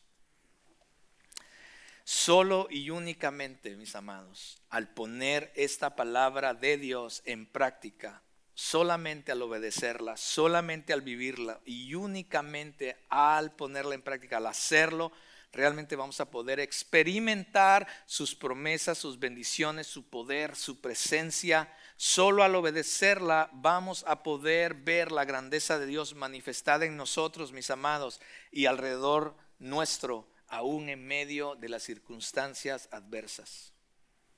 Solo 2.05 2.69
y 2.71 2.91
únicamente, 2.91 3.77
mis 3.77 3.95
amados, 3.97 4.63
al 4.71 4.89
poner 4.89 5.53
esta 5.55 5.97
palabra 5.97 6.55
de 6.55 6.77
Dios 6.77 7.23
en 7.25 7.47
práctica, 7.47 8.23
solamente 8.55 9.33
al 9.33 9.43
obedecerla, 9.43 10.17
solamente 10.17 10.93
al 10.93 11.03
vivirla 11.03 11.61
y 11.65 11.95
únicamente 11.95 12.97
al 13.09 13.53
ponerla 13.53 13.95
en 13.95 14.03
práctica, 14.03 14.37
al 14.37 14.47
hacerlo, 14.47 15.13
realmente 15.53 15.97
vamos 15.97 16.21
a 16.21 16.31
poder 16.31 16.61
experimentar 16.61 17.87
sus 18.07 18.35
promesas, 18.35 18.99
sus 18.99 19.19
bendiciones, 19.19 19.87
su 19.87 20.09
poder, 20.09 20.57
su 20.57 20.81
presencia, 20.81 21.69
Solo 22.03 22.45
al 22.45 22.55
obedecerla 22.55 23.51
vamos 23.53 24.05
a 24.09 24.23
poder 24.23 24.73
ver 24.73 25.13
la 25.13 25.27
grandeza 25.27 25.79
de 25.79 25.85
Dios 25.85 26.15
manifestada 26.15 26.87
en 26.87 26.97
nosotros, 26.97 27.53
mis 27.53 27.69
amados, 27.69 28.23
y 28.51 28.65
alrededor 28.65 29.37
nuestro, 29.59 30.27
aún 30.49 30.89
en 30.89 31.07
medio 31.07 31.57
de 31.57 31.69
las 31.69 31.83
circunstancias 31.83 32.89
adversas. 32.91 33.75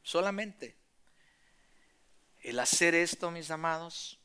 Solamente 0.03 0.77
el 2.41 2.59
hacer 2.59 2.97
esto, 2.97 3.31
mis 3.31 3.53
amados, 3.53 4.19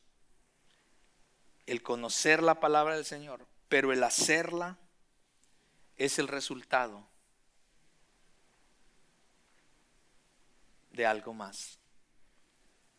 el 1.68 1.84
conocer 1.84 2.42
la 2.42 2.60
palabra 2.60 2.96
del 2.96 3.06
Señor, 3.06 3.46
pero 3.70 3.94
el 3.94 4.02
hacerla 4.02 4.80
es 5.98 6.20
el 6.20 6.28
resultado 6.28 7.08
de 10.92 11.06
algo 11.06 11.34
más. 11.34 11.80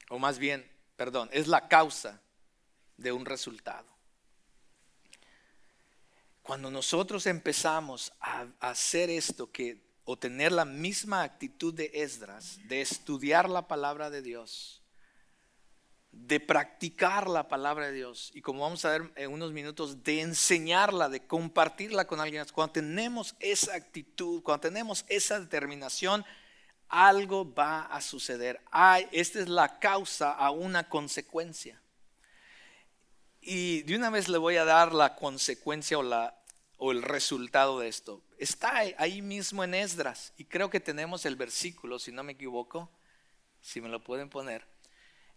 O 0.09 0.19
más 0.19 0.39
bien, 0.39 0.69
perdón, 0.97 1.29
es 1.33 1.47
la 1.49 1.69
causa 1.69 2.21
de 2.97 3.13
un 3.13 3.25
resultado. 3.25 3.87
Cuando 6.43 6.71
nosotros 6.71 7.27
empezamos 7.27 8.13
a 8.21 8.47
hacer 8.61 9.11
esto, 9.11 9.53
que, 9.53 9.83
o 10.05 10.19
tener 10.19 10.51
la 10.51 10.65
misma 10.65 11.23
actitud 11.23 11.75
de 11.75 11.91
Esdras, 11.93 12.59
de 12.69 12.81
estudiar 12.81 13.51
la 13.51 13.69
palabra 13.69 14.09
de 14.09 14.23
Dios, 14.23 14.78
de 16.11 16.41
practicar 16.41 17.29
la 17.29 17.49
palabra 17.49 17.87
de 17.87 17.93
Dios 17.93 18.31
y 18.35 18.41
como 18.41 18.63
vamos 18.63 18.85
a 18.85 18.91
ver 18.91 19.13
en 19.17 19.33
unos 19.33 19.53
minutos, 19.53 20.03
de 20.03 20.21
enseñarla, 20.21 21.09
de 21.09 21.27
compartirla 21.27 22.07
con 22.07 22.21
alguien. 22.21 22.45
Cuando 22.53 22.73
tenemos 22.73 23.35
esa 23.41 23.75
actitud, 23.75 24.43
cuando 24.43 24.63
tenemos 24.63 25.05
esa 25.09 25.39
determinación, 25.41 26.25
algo 26.89 27.53
va 27.53 27.83
a 27.83 28.01
suceder. 28.01 28.61
esta 29.13 29.41
es 29.41 29.49
la 29.49 29.79
causa 29.79 30.33
a 30.33 30.51
una 30.51 30.89
consecuencia. 30.89 31.81
Y 33.41 33.83
de 33.83 33.97
una 33.97 34.11
vez 34.11 34.29
le 34.29 34.39
voy 34.39 34.57
a 34.57 34.65
dar 34.65 34.93
la 34.93 35.15
consecuencia 35.15 35.99
o, 35.99 36.03
la, 36.03 36.43
o 36.79 36.93
el 36.93 37.03
resultado 37.03 37.79
de 37.79 37.89
esto. 37.89 38.23
Está 38.39 38.79
ahí 38.97 39.23
mismo 39.23 39.63
en 39.65 39.75
Esdras 39.75 40.33
y 40.37 40.45
creo 40.45 40.71
que 40.71 40.81
tenemos 40.81 41.27
el 41.27 41.37
versículo, 41.37 41.99
si 41.99 42.13
no 42.13 42.23
me 42.23 42.33
equivoco, 42.33 42.91
si 43.61 43.81
me 43.81 43.89
lo 43.89 44.03
pueden 44.03 44.31
poner 44.31 44.67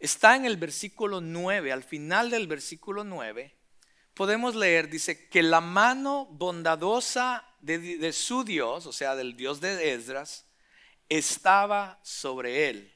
está 0.02 0.36
en 0.36 0.46
el 0.46 0.58
versículo 0.58 1.22
9, 1.22 1.72
al 1.72 1.84
final 1.84 2.32
del 2.32 2.48
versículo 2.48 3.04
9, 3.04 3.56
podemos 4.16 4.56
leer, 4.56 4.90
dice, 4.90 5.30
que 5.30 5.44
la 5.44 5.62
mano 5.62 6.26
bondadosa 6.32 7.48
de, 7.62 8.12
su 8.12 8.44
Dios, 8.44 8.88
o 8.88 8.92
sea, 8.92 9.16
del 9.16 9.38
Dios 9.38 9.62
de 9.62 9.94
Esdras, 9.94 10.48
estaba 11.08 12.00
sobre 12.04 12.70
él. 12.70 12.92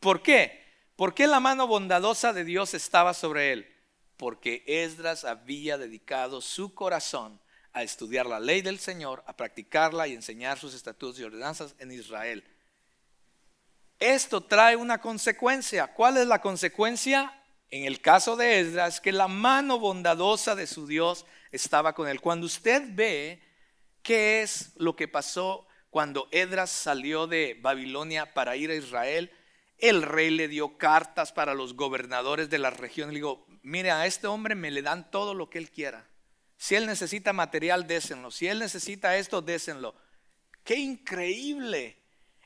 ¿Por 0.00 0.20
qué? 0.20 0.64
¿Por 0.96 1.14
qué 1.14 1.26
la 1.26 1.40
mano 1.40 1.66
bondadosa 1.66 2.32
de 2.32 2.44
Dios 2.44 2.74
estaba 2.74 3.14
sobre 3.14 3.52
él? 3.52 3.72
Porque 4.16 4.64
Esdras 4.66 5.24
había 5.24 5.78
dedicado 5.78 6.40
su 6.40 6.74
corazón 6.74 7.40
a 7.72 7.82
estudiar 7.82 8.26
la 8.26 8.40
ley 8.40 8.62
del 8.62 8.78
Señor, 8.78 9.22
a 9.26 9.36
practicarla 9.36 10.08
y 10.08 10.14
enseñar 10.14 10.58
sus 10.58 10.74
estatutos 10.74 11.18
y 11.18 11.24
ordenanzas 11.24 11.74
en 11.78 11.92
Israel. 11.92 12.44
Esto 13.98 14.40
trae 14.42 14.76
una 14.76 15.00
consecuencia. 15.00 15.88
¿Cuál 15.88 16.16
es 16.16 16.26
la 16.26 16.40
consecuencia? 16.40 17.32
En 17.70 17.84
el 17.84 18.00
caso 18.00 18.36
de 18.36 18.60
Esdras, 18.60 19.00
que 19.00 19.12
la 19.12 19.28
mano 19.28 19.78
bondadosa 19.78 20.54
de 20.54 20.66
su 20.66 20.86
Dios 20.86 21.26
estaba 21.50 21.94
con 21.94 22.08
él. 22.08 22.20
Cuando 22.20 22.46
usted 22.46 22.82
ve 22.90 23.42
qué 24.02 24.42
es 24.42 24.72
lo 24.76 24.94
que 24.96 25.08
pasó 25.08 25.66
cuando 25.90 26.28
Esdras 26.32 26.70
salió 26.70 27.26
de 27.26 27.58
Babilonia 27.62 28.34
para 28.34 28.56
ir 28.56 28.70
a 28.70 28.74
Israel, 28.74 29.30
el 29.78 30.02
rey 30.02 30.30
le 30.30 30.48
dio 30.48 30.76
cartas 30.76 31.32
para 31.32 31.54
los 31.54 31.74
gobernadores 31.74 32.50
de 32.50 32.58
la 32.58 32.70
región. 32.70 33.10
Le 33.10 33.16
digo, 33.16 33.46
mire, 33.62 33.90
a 33.90 34.06
este 34.06 34.26
hombre 34.26 34.54
me 34.54 34.70
le 34.70 34.82
dan 34.82 35.10
todo 35.10 35.34
lo 35.34 35.50
que 35.50 35.58
él 35.58 35.70
quiera. 35.70 36.08
Si 36.56 36.74
él 36.74 36.86
necesita 36.86 37.32
material, 37.32 37.86
désenlo. 37.86 38.30
Si 38.30 38.48
él 38.48 38.58
necesita 38.58 39.16
esto, 39.16 39.42
désenlo. 39.42 39.94
Qué 40.64 40.76
increíble 40.76 42.03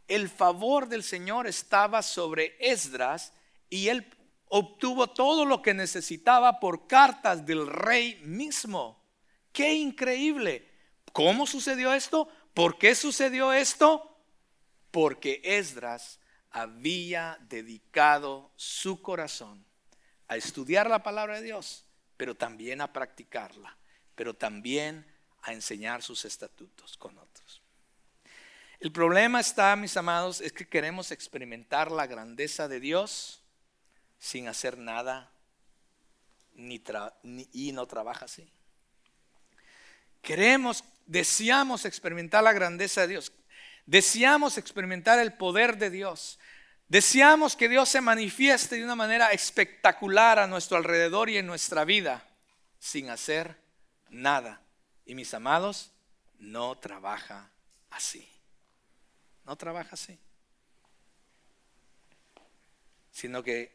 el 0.09 0.29
favor 0.29 0.89
del 0.89 1.03
Señor 1.03 1.47
estaba 1.47 2.03
sobre 2.03 2.57
Esdras 2.59 3.33
y 3.71 3.89
él 3.89 4.07
obtuvo 4.47 5.09
todo 5.09 5.45
lo 5.45 5.63
que 5.63 5.75
necesitaba 5.75 6.59
por 6.59 6.87
cartas 6.87 7.45
del 7.45 7.67
rey 7.67 8.21
mismo. 8.25 8.99
Qué 9.53 9.75
increíble. 9.75 10.67
¿Cómo 11.13 11.47
sucedió 11.47 11.93
esto? 11.93 12.29
¿Por 12.55 12.79
qué 12.79 12.95
sucedió 12.95 13.53
esto? 13.53 14.19
Porque 14.91 15.41
Esdras 15.45 16.19
había 16.51 17.39
dedicado 17.49 18.51
su 18.57 19.03
corazón 19.03 19.65
a 20.29 20.37
estudiar 20.37 20.89
la 20.89 21.03
palabra 21.03 21.37
de 21.37 21.43
Dios, 21.43 21.85
pero 22.17 22.35
también 22.35 22.81
a 22.81 22.93
practicarla, 22.93 23.77
pero 24.15 24.35
también 24.35 25.07
a 25.43 25.53
enseñar 25.53 26.03
sus 26.03 26.25
estatutos 26.25 26.97
con 26.97 27.17
otros. 27.19 27.48
El 28.81 28.93
problema 28.93 29.41
está, 29.41 29.75
mis 29.75 29.97
amados, 29.97 30.41
es 30.41 30.53
que 30.53 30.69
queremos 30.69 31.11
experimentar 31.11 31.91
la 31.91 32.07
grandeza 32.07 32.69
de 32.69 32.79
Dios 32.79 33.43
sin 34.19 34.47
hacer 34.47 34.79
nada 34.79 35.33
ni 36.55 36.81
y 37.53 37.73
no 37.73 37.87
trabaja 37.87 38.27
así. 38.27 38.49
Queremos, 40.23 40.85
deseamos 41.07 41.85
experimentar 41.85 42.45
la 42.45 42.53
grandeza 42.53 43.03
de 43.03 43.09
Dios. 43.09 43.33
Deseamos 43.87 44.59
experimentar 44.59 45.19
el 45.19 45.33
poder 45.33 45.79
de 45.79 45.91
Dios. 45.91 46.39
Deseamos 46.89 47.57
que 47.57 47.69
Dios 47.69 47.89
se 47.89 48.01
manifieste 48.01 48.77
de 48.77 48.85
una 48.85 48.97
manera 48.97 49.31
espectacular 49.31 50.39
a 50.39 50.47
nuestro 50.47 50.77
alrededor 50.77 51.31
y 51.31 51.39
en 51.39 51.47
nuestra 51.47 51.85
vida 51.85 52.27
sin 52.79 53.11
hacer 53.11 53.57
nada. 54.09 54.61
Y 55.05 55.15
mis 55.15 55.35
amados, 55.35 55.91
no 56.39 56.77
trabaja 56.79 57.51
así. 57.91 58.29
No 59.49 59.57
trabaja 59.57 59.95
así. 59.95 60.19
Sino 63.11 63.43
que 63.43 63.75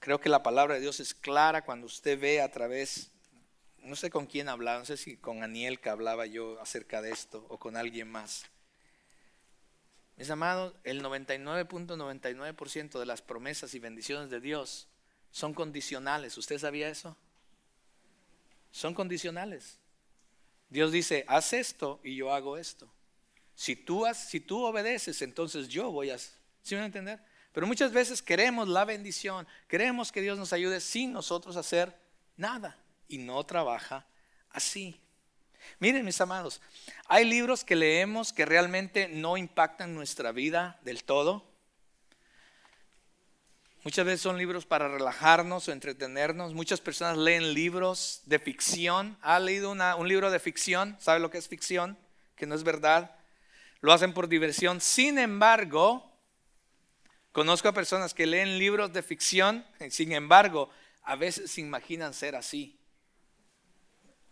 creo 0.00 0.20
que 0.20 0.28
la 0.28 0.42
palabra 0.42 0.74
de 0.74 0.80
Dios 0.80 0.98
es 0.98 1.14
clara 1.14 1.64
cuando 1.64 1.86
usted 1.86 2.18
ve 2.18 2.42
a 2.42 2.50
través, 2.50 3.12
no 3.78 3.94
sé 3.94 4.10
con 4.10 4.26
quién 4.26 4.48
hablaba, 4.48 4.80
no 4.80 4.84
sé 4.84 4.96
si 4.96 5.16
con 5.16 5.44
Aniel 5.44 5.78
que 5.78 5.90
hablaba 5.90 6.26
yo 6.26 6.60
acerca 6.60 7.00
de 7.00 7.12
esto 7.12 7.46
o 7.50 7.56
con 7.60 7.76
alguien 7.76 8.10
más. 8.10 8.46
Mis 10.16 10.28
amados, 10.28 10.74
el 10.82 11.04
99.99% 11.04 12.98
de 12.98 13.06
las 13.06 13.22
promesas 13.22 13.74
y 13.74 13.78
bendiciones 13.78 14.28
de 14.28 14.40
Dios 14.40 14.88
son 15.30 15.54
condicionales. 15.54 16.36
¿Usted 16.36 16.58
sabía 16.58 16.88
eso? 16.88 17.16
Son 18.72 18.92
condicionales. 18.92 19.78
Dios 20.68 20.90
dice, 20.90 21.24
haz 21.28 21.52
esto 21.52 22.00
y 22.02 22.16
yo 22.16 22.34
hago 22.34 22.58
esto. 22.58 22.92
Si 23.54 23.76
tú, 23.76 24.04
obedeces, 24.64 25.22
entonces 25.22 25.68
yo 25.68 25.90
voy 25.90 26.10
a... 26.10 26.18
¿Sí 26.18 26.74
me 26.74 26.80
a 26.80 26.86
entender? 26.86 27.20
Pero 27.52 27.66
muchas 27.66 27.92
veces 27.92 28.22
queremos 28.22 28.66
la 28.68 28.84
bendición, 28.84 29.46
queremos 29.68 30.10
que 30.10 30.22
Dios 30.22 30.38
nos 30.38 30.52
ayude 30.52 30.80
sin 30.80 31.12
nosotros 31.12 31.56
hacer 31.56 31.94
nada. 32.36 32.78
Y 33.08 33.18
no 33.18 33.44
trabaja 33.44 34.06
así. 34.50 34.98
Miren 35.78 36.04
mis 36.04 36.20
amados, 36.20 36.60
hay 37.06 37.24
libros 37.24 37.62
que 37.62 37.76
leemos 37.76 38.32
que 38.32 38.46
realmente 38.46 39.08
no 39.08 39.36
impactan 39.36 39.94
nuestra 39.94 40.32
vida 40.32 40.80
del 40.82 41.04
todo. 41.04 41.52
Muchas 43.84 44.06
veces 44.06 44.22
son 44.22 44.38
libros 44.38 44.64
para 44.64 44.88
relajarnos 44.88 45.66
o 45.66 45.72
entretenernos. 45.72 46.54
Muchas 46.54 46.80
personas 46.80 47.18
leen 47.18 47.52
libros 47.52 48.22
de 48.26 48.38
ficción. 48.38 49.18
¿Ha 49.22 49.40
leído 49.40 49.72
un 49.72 50.08
libro 50.08 50.30
de 50.30 50.38
ficción? 50.38 50.96
¿Sabe 51.00 51.18
lo 51.18 51.30
que 51.30 51.38
es 51.38 51.48
ficción? 51.48 51.98
Que 52.36 52.46
no 52.46 52.54
es 52.54 52.62
verdad 52.62 53.16
lo 53.82 53.92
hacen 53.92 54.14
por 54.14 54.28
diversión. 54.28 54.80
Sin 54.80 55.18
embargo, 55.18 56.10
conozco 57.32 57.68
a 57.68 57.74
personas 57.74 58.14
que 58.14 58.26
leen 58.26 58.58
libros 58.58 58.92
de 58.92 59.02
ficción, 59.02 59.66
sin 59.90 60.12
embargo, 60.12 60.70
a 61.02 61.16
veces 61.16 61.50
se 61.50 61.60
imaginan 61.60 62.14
ser 62.14 62.36
así. 62.36 62.78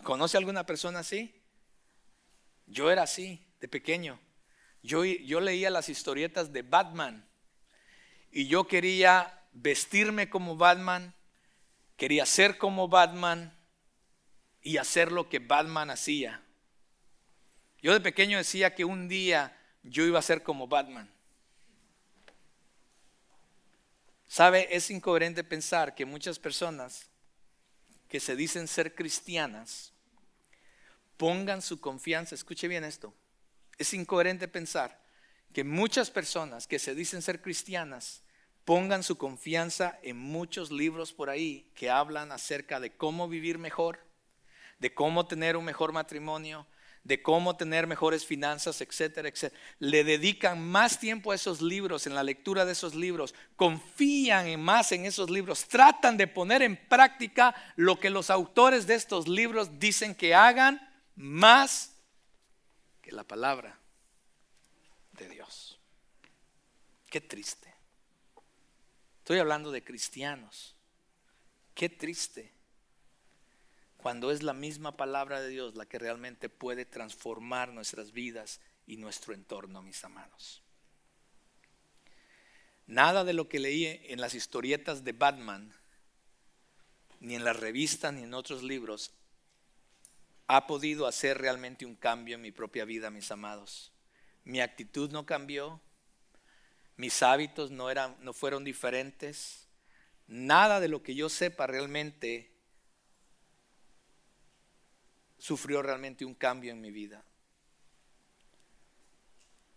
¿Conoce 0.03 0.39
alguna 0.39 0.65
persona 0.65 1.01
así? 1.01 1.35
Yo 2.67 2.91
era 2.91 3.03
así, 3.03 3.45
de 3.61 3.69
pequeño. 3.69 4.19
Yo, 4.83 5.05
yo 5.05 5.41
leía 5.41 5.69
las 5.69 5.89
historietas 5.89 6.53
de 6.53 6.63
Batman 6.63 7.29
y 8.31 8.47
yo 8.47 8.67
quería 8.67 9.43
vestirme 9.53 10.31
como 10.31 10.57
Batman, 10.57 11.15
quería 11.97 12.25
ser 12.25 12.57
como 12.57 12.89
Batman 12.89 13.53
y 14.63 14.77
hacer 14.77 15.11
lo 15.11 15.29
que 15.29 15.41
Batman 15.41 15.91
hacía. 15.91 16.41
Yo 17.83 17.93
de 17.93 18.01
pequeño 18.01 18.39
decía 18.39 18.75
que 18.75 18.85
un 18.85 19.09
día 19.09 19.57
yo 19.83 20.05
iba 20.05 20.19
a 20.19 20.23
ser 20.23 20.43
como 20.43 20.69
Batman. 20.69 21.11
¿Sabe? 24.29 24.69
Es 24.71 24.91
incoherente 24.91 25.43
pensar 25.43 25.95
que 25.95 26.05
muchas 26.05 26.39
personas 26.39 27.09
que 28.09 28.21
se 28.21 28.37
dicen 28.37 28.69
ser 28.69 28.95
cristianas 28.95 29.93
pongan 31.17 31.63
su 31.63 31.81
confianza, 31.81 32.35
escuche 32.35 32.69
bien 32.69 32.85
esto, 32.85 33.15
es 33.79 33.95
incoherente 33.95 34.49
pensar 34.49 35.01
que 35.53 35.65
muchas 35.65 36.11
personas 36.11 36.67
que 36.67 36.79
se 36.79 36.95
dicen 36.95 37.23
ser 37.23 37.43
cristianas 37.43 38.23
pongan 38.65 39.03
su 39.03 39.17
confianza 39.17 39.99
en 40.03 40.17
muchos 40.17 40.71
libros 40.71 41.13
por 41.13 41.29
ahí 41.29 41.71
que 41.75 41.91
hablan 41.91 42.31
acerca 42.31 42.79
de 42.79 42.93
cómo 42.93 43.29
vivir 43.29 43.59
mejor, 43.59 43.99
de 44.79 44.95
cómo 44.95 45.27
tener 45.27 45.57
un 45.57 45.65
mejor 45.65 45.93
matrimonio, 45.93 46.67
de 47.05 47.23
cómo 47.23 47.57
tener 47.57 47.87
mejores 47.87 48.27
finanzas, 48.27 48.81
etcétera, 48.81 49.29
etcétera. 49.29 49.61
Le 49.79 50.05
dedican 50.05 50.61
más 50.61 51.01
tiempo 51.01 51.33
a 51.33 51.35
esos 51.35 51.63
libros, 51.63 52.07
en 52.07 52.15
la 52.15 52.23
lectura 52.23 52.65
de 52.65 52.73
esos 52.73 52.95
libros, 52.95 53.35
confían 53.57 54.47
en 54.47 54.61
más 54.61 54.93
en 54.93 55.07
esos 55.07 55.31
libros, 55.31 55.67
tratan 55.67 56.17
de 56.17 56.27
poner 56.27 56.63
en 56.63 56.77
práctica 56.77 57.55
lo 57.77 57.99
que 57.99 58.11
los 58.11 58.31
autores 58.31 58.87
de 58.87 58.95
estos 58.95 59.29
libros 59.29 59.79
dicen 59.79 60.15
que 60.15 60.35
hagan 60.35 60.81
más 61.17 61.97
que 63.01 63.13
la 63.13 63.25
palabra 63.25 63.79
de 65.13 65.29
Dios. 65.29 65.79
Qué 67.09 67.21
triste. 67.21 67.75
Estoy 69.19 69.39
hablando 69.39 69.71
de 69.71 69.83
cristianos. 69.83 70.77
Qué 71.75 71.89
triste 71.89 72.60
cuando 74.01 74.31
es 74.31 74.43
la 74.43 74.53
misma 74.53 74.97
palabra 74.97 75.41
de 75.41 75.49
Dios 75.49 75.75
la 75.75 75.87
que 75.87 75.99
realmente 75.99 76.49
puede 76.49 76.85
transformar 76.85 77.71
nuestras 77.71 78.13
vidas 78.13 78.61
y 78.87 78.97
nuestro 78.97 79.35
entorno, 79.35 79.83
mis 79.83 80.03
amados. 80.05 80.63
Nada 82.87 83.23
de 83.23 83.35
lo 83.35 83.49
que 83.49 83.61
leí 83.61 83.87
en 83.87 84.21
las 84.21 84.35
historietas 84.35 85.05
de 85.05 85.13
Batman, 85.13 85.73
ni 87.21 87.35
en 87.37 87.45
la 87.45 87.53
revista, 87.53 88.11
ni 88.11 88.23
en 88.23 88.35
otros 88.35 88.63
libros, 88.63 89.13
ha 90.49 90.67
podido 90.67 91.07
hacer 91.07 91.39
realmente 91.39 91.87
un 91.87 91.95
cambio 91.95 92.35
en 92.35 92.43
mi 92.43 92.51
propia 92.51 92.85
vida, 92.85 93.11
mis 93.11 93.31
amados. 93.31 93.93
Mi 94.43 94.61
actitud 94.61 95.11
no 95.13 95.25
cambió, 95.25 95.81
mis 96.97 97.23
hábitos 97.23 97.71
no, 97.71 97.91
eran, 97.91 98.17
no 98.21 98.33
fueron 98.33 98.65
diferentes. 98.65 99.69
Nada 100.27 100.81
de 100.81 100.89
lo 100.89 101.03
que 101.03 101.15
yo 101.15 101.29
sepa 101.29 101.69
realmente 101.69 102.51
sufrió 105.41 105.83
realmente 105.83 106.25
un 106.25 106.35
cambio 106.35 106.71
en 106.71 106.81
mi 106.81 106.93
vida. 106.93 107.25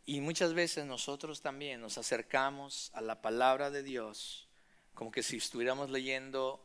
Y 0.05 0.21
muchas 0.21 0.53
veces 0.53 0.85
nosotros 0.85 1.41
también 1.41 1.81
nos 1.81 1.97
acercamos 1.97 2.91
a 2.93 3.01
la 3.01 3.21
palabra 3.21 3.71
de 3.71 3.81
Dios 3.81 4.47
como 4.93 5.09
que 5.09 5.23
si 5.23 5.37
estuviéramos 5.37 5.89
leyendo 5.89 6.63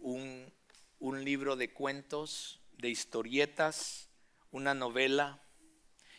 un, 0.00 0.52
un 1.00 1.24
libro 1.24 1.56
de 1.56 1.72
cuentos, 1.72 2.60
de 2.78 2.90
historietas, 2.90 4.08
una 4.52 4.74
novela. 4.74 5.40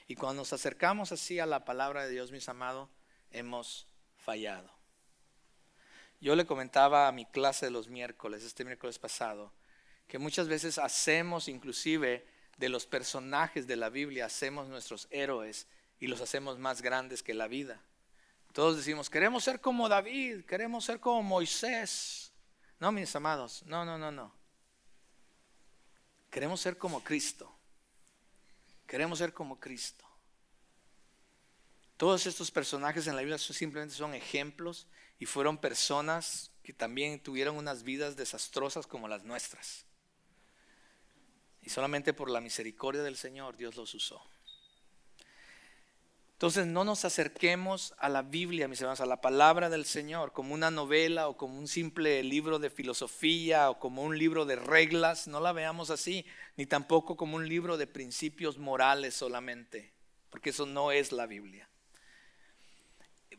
Y 0.07 0.15
cuando 0.15 0.41
nos 0.41 0.51
acercamos 0.51 1.11
así 1.11 1.39
a 1.39 1.45
la 1.45 1.63
palabra 1.63 2.03
de 2.03 2.11
Dios, 2.11 2.32
mis 2.32 2.49
amados, 2.49 2.89
hemos 3.32 3.88
fallado. 4.18 4.70
Yo 6.20 6.36
le 6.36 6.45
comentaba 6.45 7.07
a 7.07 7.11
mi 7.11 7.26
clase 7.26 7.68
de 7.68 7.72
los 7.72 7.88
miércoles, 7.88 8.43
este 8.43 8.65
miércoles 8.65 8.97
pasado, 8.97 9.53
que 10.08 10.18
muchas 10.18 10.47
veces 10.47 10.78
hacemos 10.78 11.47
inclusive 11.47 12.26
de 12.58 12.70
los 12.70 12.86
personajes 12.86 13.68
de 13.68 13.76
la 13.76 13.89
Biblia, 13.89 14.26
hacemos 14.26 14.68
nuestros 14.68 15.08
héroes 15.12 15.68
y 15.99 16.08
los 16.08 16.22
hacemos 16.22 16.58
más 16.58 16.82
grandes 16.82 17.22
que 17.24 17.34
la 17.34 17.47
vida. 17.47 17.82
Todos 18.53 18.78
decimos, 18.78 19.10
queremos 19.10 19.43
ser 19.43 19.62
como 19.62 19.88
David, 19.88 20.45
queremos 20.45 20.86
ser 20.86 20.99
como 20.99 21.22
Moisés. 21.22 22.32
No, 22.80 22.91
mis 22.91 23.16
amados, 23.16 23.64
no, 23.66 23.86
no, 23.86 23.97
no, 23.97 24.12
no. 24.12 24.34
Queremos 26.32 26.62
ser 26.62 26.78
como 26.78 27.03
Cristo. 27.03 27.53
Queremos 28.88 29.20
ser 29.20 29.34
como 29.34 29.60
Cristo. 29.60 30.05
Todos 31.97 32.26
estos 32.28 32.51
personajes 32.51 33.08
en 33.08 33.16
la 33.16 33.22
Biblia 33.22 33.38
simplemente 33.38 33.95
son 33.95 34.14
ejemplos 34.14 34.88
y 35.20 35.26
fueron 35.26 35.58
personas 35.58 36.51
que 36.64 36.74
también 36.74 37.20
tuvieron 37.20 37.58
unas 37.58 37.84
vidas 37.84 38.16
desastrosas 38.16 38.86
como 38.86 39.08
las 39.08 39.24
nuestras. 39.24 39.86
Y 41.68 41.70
solamente 41.70 42.13
por 42.13 42.30
la 42.30 42.39
misericordia 42.39 43.03
del 43.03 43.18
Señor 43.18 43.57
Dios 43.57 43.76
los 43.76 43.93
usó. 43.93 44.24
Entonces 46.32 46.65
no 46.65 46.84
nos 46.84 47.03
acerquemos 47.03 47.93
a 47.97 48.09
la 48.09 48.22
Biblia, 48.22 48.68
mis 48.68 48.80
hermanos, 48.80 49.01
a 49.01 49.05
la 49.07 49.22
palabra 49.22 49.70
del 49.70 49.86
Señor, 49.86 50.34
como 50.34 50.53
una 50.53 50.72
novela 50.72 51.28
o 51.28 51.36
como 51.36 51.57
un 51.57 51.68
simple 51.68 52.24
libro 52.24 52.59
de 52.59 52.70
filosofía 52.70 53.70
o 53.72 53.80
como 53.80 54.03
un 54.03 54.18
libro 54.18 54.45
de 54.45 54.55
reglas, 54.55 55.28
no 55.28 55.39
la 55.39 55.51
veamos 55.51 55.89
así, 55.89 56.26
ni 56.55 56.65
tampoco 56.65 57.18
como 57.18 57.36
un 57.36 57.49
libro 57.49 57.76
de 57.76 57.88
principios 57.88 58.57
morales 58.59 59.15
solamente, 59.15 59.93
porque 60.30 60.51
eso 60.51 60.65
no 60.65 60.91
es 60.91 61.11
la 61.11 61.26
Biblia 61.26 61.68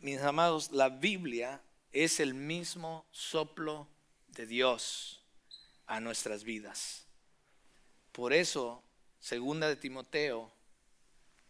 mis 0.01 0.20
amados, 0.20 0.70
la 0.70 0.89
Biblia 0.89 1.61
es 1.93 2.20
el 2.20 2.35
mismo 2.35 3.07
soplo 3.11 3.89
de 4.29 4.47
Dios 4.47 5.24
a 5.87 6.01
nuestras 6.01 6.45
vidas. 6.45 7.08
Por 8.19 8.33
eso, 8.33 8.83
segunda 9.21 9.69
de 9.69 9.77
Timoteo 9.77 10.53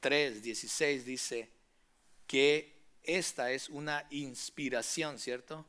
3, 0.00 0.42
16 0.42 1.06
dice 1.06 1.50
que 2.26 2.76
esta 3.02 3.52
es 3.52 3.70
una 3.70 4.06
inspiración, 4.10 5.18
¿cierto? 5.18 5.64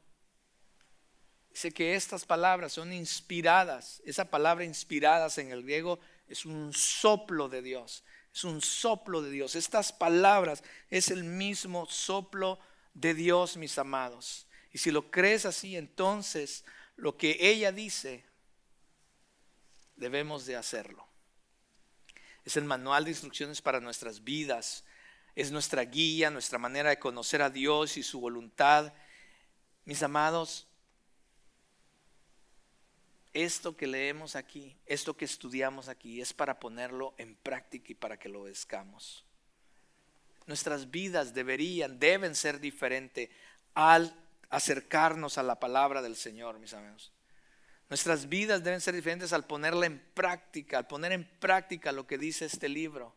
Dice 1.52 1.72
que 1.72 1.96
estas 1.96 2.26
palabras 2.26 2.74
son 2.74 2.92
inspiradas. 2.92 4.02
Esa 4.04 4.30
palabra 4.30 4.66
inspiradas 4.66 5.38
en 5.38 5.54
el 5.54 5.64
griego 5.64 6.02
es 6.28 6.44
un 6.44 6.74
soplo 6.74 7.48
de 7.48 7.62
Dios. 7.62 8.04
Es 8.34 8.44
un 8.44 8.62
soplo 8.62 9.22
de 9.22 9.32
Dios. 9.32 9.56
Estas 9.56 9.94
palabras 9.94 10.66
es 10.90 11.12
el 11.12 11.24
mismo 11.24 11.86
soplo 11.86 12.60
de 12.94 13.14
Dios, 13.14 13.56
mis 13.56 13.78
amados. 13.78 14.48
Y 14.74 14.80
si 14.80 14.92
lo 14.92 15.10
crees 15.10 15.46
así, 15.46 15.78
entonces 15.78 16.66
lo 16.98 17.16
que 17.16 17.38
ella 17.40 17.72
dice, 17.72 18.26
debemos 20.00 20.46
de 20.46 20.56
hacerlo. 20.56 21.06
Es 22.46 22.58
el 22.58 22.64
manual 22.64 23.04
de 23.06 23.12
instrucciones 23.12 23.62
para 23.62 23.80
nuestras 23.80 24.24
vidas. 24.24 24.84
Es 25.36 25.52
nuestra 25.52 25.84
guía, 25.84 26.30
nuestra 26.30 26.58
manera 26.58 26.90
de 26.90 27.00
conocer 27.00 27.42
a 27.42 27.50
Dios 27.50 27.98
y 27.98 28.04
su 28.04 28.20
voluntad. 28.20 28.94
Mis 29.86 30.02
amados, 30.02 30.68
esto 33.34 33.78
que 33.78 33.88
leemos 33.88 34.36
aquí, 34.36 34.76
esto 34.86 35.16
que 35.16 35.26
estudiamos 35.26 35.88
aquí, 35.88 36.22
es 36.22 36.34
para 36.34 36.60
ponerlo 36.60 37.14
en 37.18 37.36
práctica 37.36 37.92
y 37.92 37.96
para 37.96 38.18
que 38.18 38.30
lo 38.30 38.42
obedezcamos 38.42 39.26
nuestras 40.50 40.90
vidas 40.90 41.34
deberían, 41.34 42.00
deben 42.00 42.36
ser 42.36 42.60
diferentes 42.60 43.30
al 43.76 44.14
acercarnos 44.50 45.38
a 45.38 45.44
la 45.44 45.60
palabra 45.60 46.02
del 46.02 46.16
Señor, 46.16 46.58
mis 46.58 46.74
amigos. 46.74 47.14
Nuestras 47.90 48.30
vidas 48.30 48.64
deben 48.64 48.82
ser 48.82 48.94
diferentes 48.94 49.34
al 49.34 49.46
ponerla 49.46 49.88
en 49.88 50.00
práctica, 50.14 50.78
al 50.78 50.88
poner 50.88 51.12
en 51.12 51.28
práctica 51.40 51.92
lo 51.92 52.06
que 52.06 52.20
dice 52.20 52.46
este 52.46 52.70
libro. 52.70 53.16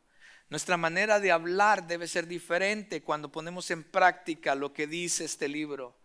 Nuestra 0.49 0.79
manera 0.79 1.21
de 1.21 1.31
hablar 1.31 1.87
debe 1.87 2.09
ser 2.09 2.27
diferente 2.27 3.03
cuando 3.03 3.31
ponemos 3.31 3.71
en 3.71 3.85
práctica 3.85 4.55
lo 4.55 4.73
que 4.73 4.87
dice 4.87 5.25
este 5.25 5.47
libro. 5.47 5.97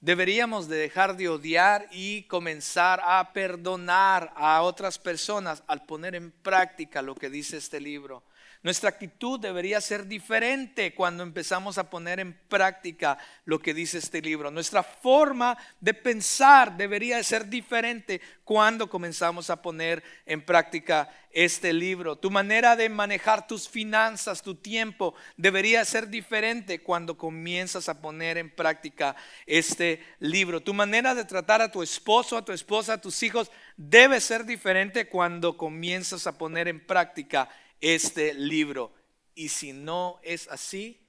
Deberíamos 0.00 0.68
de 0.68 0.76
dejar 0.76 1.16
de 1.16 1.28
odiar 1.28 1.88
y 1.90 2.22
comenzar 2.22 3.02
a 3.04 3.32
perdonar 3.32 4.32
a 4.36 4.62
otras 4.62 4.98
personas 4.98 5.62
al 5.66 5.84
poner 5.84 6.14
en 6.14 6.30
práctica 6.30 7.02
lo 7.02 7.14
que 7.14 7.28
dice 7.28 7.56
este 7.56 7.80
libro. 7.80 8.24
Nuestra 8.62 8.90
actitud 8.90 9.40
debería 9.40 9.80
ser 9.80 10.06
diferente 10.06 10.94
cuando 10.94 11.22
empezamos 11.22 11.78
a 11.78 11.88
poner 11.88 12.20
en 12.20 12.34
práctica 12.34 13.16
lo 13.46 13.58
que 13.58 13.72
dice 13.72 13.96
este 13.96 14.20
libro. 14.20 14.50
Nuestra 14.50 14.82
forma 14.82 15.56
de 15.80 15.94
pensar 15.94 16.76
debería 16.76 17.22
ser 17.24 17.46
diferente 17.48 18.20
cuando 18.44 18.90
comenzamos 18.90 19.48
a 19.48 19.62
poner 19.62 20.02
en 20.26 20.44
práctica 20.44 21.08
este 21.30 21.72
libro. 21.72 22.16
Tu 22.16 22.30
manera 22.30 22.76
de 22.76 22.90
manejar 22.90 23.46
tus 23.46 23.66
finanzas, 23.66 24.42
tu 24.42 24.54
tiempo, 24.54 25.14
debería 25.38 25.82
ser 25.86 26.08
diferente 26.08 26.82
cuando 26.82 27.16
comienzas 27.16 27.88
a 27.88 28.02
poner 28.02 28.36
en 28.36 28.54
práctica 28.54 29.16
este 29.46 30.04
libro. 30.18 30.60
Tu 30.60 30.74
manera 30.74 31.14
de 31.14 31.24
tratar 31.24 31.62
a 31.62 31.72
tu 31.72 31.82
esposo, 31.82 32.36
a 32.36 32.44
tu 32.44 32.52
esposa, 32.52 32.94
a 32.94 33.00
tus 33.00 33.22
hijos, 33.22 33.50
debe 33.78 34.20
ser 34.20 34.44
diferente 34.44 35.08
cuando 35.08 35.56
comienzas 35.56 36.26
a 36.26 36.36
poner 36.36 36.68
en 36.68 36.84
práctica 36.84 37.48
este 37.80 38.34
libro. 38.34 38.92
Y 39.34 39.48
si 39.48 39.72
no 39.72 40.20
es 40.22 40.48
así, 40.48 41.00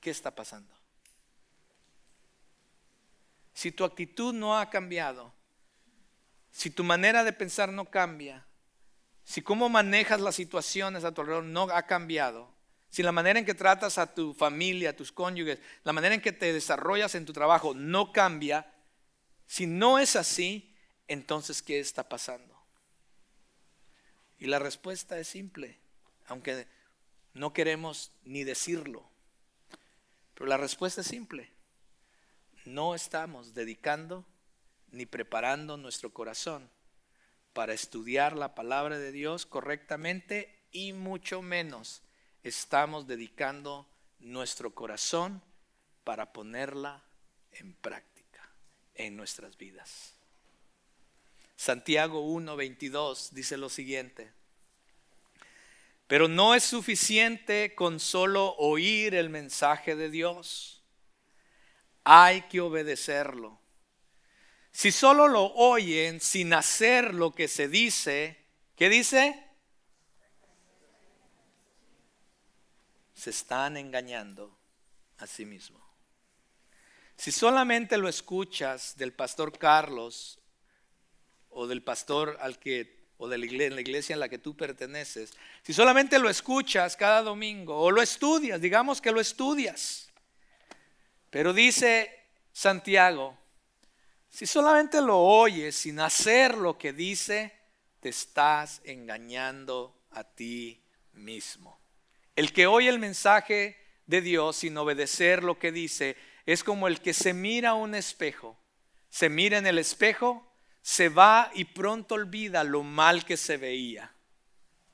¿qué 0.00 0.10
está 0.10 0.34
pasando? 0.34 0.74
Si 3.54 3.70
tu 3.70 3.84
actitud 3.84 4.34
no 4.34 4.58
ha 4.58 4.68
cambiado, 4.70 5.32
si 6.50 6.70
tu 6.70 6.84
manera 6.84 7.24
de 7.24 7.32
pensar 7.32 7.72
no 7.72 7.84
cambia, 7.86 8.46
si 9.24 9.42
cómo 9.42 9.68
manejas 9.68 10.20
las 10.20 10.34
situaciones 10.34 11.04
a 11.04 11.12
tu 11.12 11.20
alrededor 11.20 11.44
no 11.44 11.62
ha 11.62 11.82
cambiado, 11.84 12.52
si 12.90 13.02
la 13.02 13.10
manera 13.10 13.38
en 13.38 13.44
que 13.44 13.54
tratas 13.54 13.98
a 13.98 14.14
tu 14.14 14.34
familia, 14.34 14.90
a 14.90 14.96
tus 14.96 15.10
cónyuges, 15.10 15.58
la 15.82 15.92
manera 15.92 16.14
en 16.14 16.20
que 16.20 16.32
te 16.32 16.52
desarrollas 16.52 17.14
en 17.14 17.24
tu 17.24 17.32
trabajo 17.32 17.74
no 17.74 18.12
cambia, 18.12 18.72
si 19.46 19.66
no 19.66 19.98
es 19.98 20.14
así, 20.14 20.72
entonces 21.08 21.60
¿qué 21.60 21.80
está 21.80 22.08
pasando? 22.08 22.53
Y 24.38 24.46
la 24.46 24.58
respuesta 24.58 25.18
es 25.18 25.28
simple, 25.28 25.78
aunque 26.26 26.66
no 27.32 27.52
queremos 27.52 28.12
ni 28.24 28.44
decirlo. 28.44 29.08
Pero 30.34 30.46
la 30.46 30.56
respuesta 30.56 31.00
es 31.00 31.06
simple. 31.06 31.50
no 32.64 32.94
estamos 32.94 33.52
dedicando 33.52 34.24
ni 34.90 35.04
preparando 35.04 35.76
nuestro 35.76 36.14
corazón 36.14 36.70
para 37.52 37.74
estudiar 37.74 38.34
la 38.36 38.54
palabra 38.54 38.98
de 38.98 39.12
Dios 39.12 39.44
correctamente 39.44 40.66
y 40.72 40.92
mucho 40.92 41.42
menos 41.42 42.02
estamos 42.42 43.06
dedicando 43.06 43.86
nuestro 44.18 44.74
corazón 44.74 45.42
para 46.04 46.32
ponerla 46.32 47.04
en 47.52 47.74
práctica 47.74 48.50
en 48.94 49.16
nuestras 49.16 49.56
vidas. 49.56 50.13
Santiago 51.56 52.20
1:22 52.20 53.30
dice 53.30 53.56
lo 53.56 53.68
siguiente, 53.68 54.32
pero 56.06 56.28
no 56.28 56.54
es 56.54 56.64
suficiente 56.64 57.74
con 57.74 58.00
solo 58.00 58.54
oír 58.56 59.14
el 59.14 59.30
mensaje 59.30 59.96
de 59.96 60.10
Dios, 60.10 60.82
hay 62.04 62.42
que 62.42 62.60
obedecerlo. 62.60 63.58
Si 64.70 64.90
solo 64.90 65.28
lo 65.28 65.44
oyen 65.54 66.20
sin 66.20 66.52
hacer 66.52 67.14
lo 67.14 67.32
que 67.32 67.48
se 67.48 67.68
dice, 67.68 68.36
¿qué 68.76 68.88
dice? 68.88 69.40
Se 73.14 73.30
están 73.30 73.76
engañando 73.76 74.58
a 75.18 75.26
sí 75.26 75.46
mismos. 75.46 75.82
Si 77.16 77.30
solamente 77.30 77.96
lo 77.96 78.08
escuchas 78.08 78.96
del 78.96 79.12
pastor 79.12 79.56
Carlos 79.56 80.40
o 81.54 81.66
del 81.66 81.82
pastor 81.82 82.36
al 82.40 82.58
que 82.58 83.04
o 83.16 83.28
de 83.28 83.38
la 83.38 83.46
iglesia, 83.46 83.74
la 83.74 83.80
iglesia 83.80 84.12
en 84.14 84.20
la 84.20 84.28
que 84.28 84.38
tú 84.38 84.56
perteneces, 84.56 85.32
si 85.62 85.72
solamente 85.72 86.18
lo 86.18 86.28
escuchas 86.28 86.96
cada 86.96 87.22
domingo 87.22 87.78
o 87.78 87.90
lo 87.90 88.02
estudias, 88.02 88.60
digamos 88.60 89.00
que 89.00 89.12
lo 89.12 89.20
estudias, 89.20 90.10
pero 91.30 91.52
dice 91.52 92.10
Santiago, 92.52 93.38
si 94.28 94.46
solamente 94.46 95.00
lo 95.00 95.18
oyes 95.20 95.76
sin 95.76 96.00
hacer 96.00 96.56
lo 96.56 96.76
que 96.76 96.92
dice, 96.92 97.52
te 98.00 98.08
estás 98.08 98.80
engañando 98.84 99.96
a 100.10 100.24
ti 100.24 100.82
mismo. 101.12 101.78
El 102.36 102.52
que 102.52 102.66
oye 102.66 102.88
el 102.88 102.98
mensaje 102.98 103.76
de 104.06 104.20
Dios 104.20 104.56
sin 104.56 104.76
obedecer 104.76 105.42
lo 105.44 105.58
que 105.58 105.72
dice 105.72 106.16
es 106.46 106.64
como 106.64 106.88
el 106.88 107.00
que 107.00 107.14
se 107.14 107.32
mira 107.32 107.70
a 107.70 107.74
un 107.74 107.94
espejo, 107.94 108.58
se 109.08 109.28
mira 109.28 109.56
en 109.56 109.66
el 109.66 109.78
espejo 109.78 110.44
se 110.84 111.08
va 111.08 111.50
y 111.54 111.64
pronto 111.64 112.14
olvida 112.14 112.62
lo 112.62 112.82
mal 112.82 113.24
que 113.24 113.38
se 113.38 113.56
veía. 113.56 114.14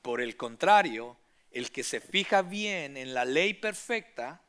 Por 0.01 0.21
el 0.21 0.37
contrario, 0.37 1.17
el 1.51 1.69
que 1.69 1.83
se 1.83 1.99
fija 1.99 2.43
bien 2.43 2.95
en 2.95 3.13
la 3.13 3.25
ley 3.25 3.53
perfecta, 3.53 4.41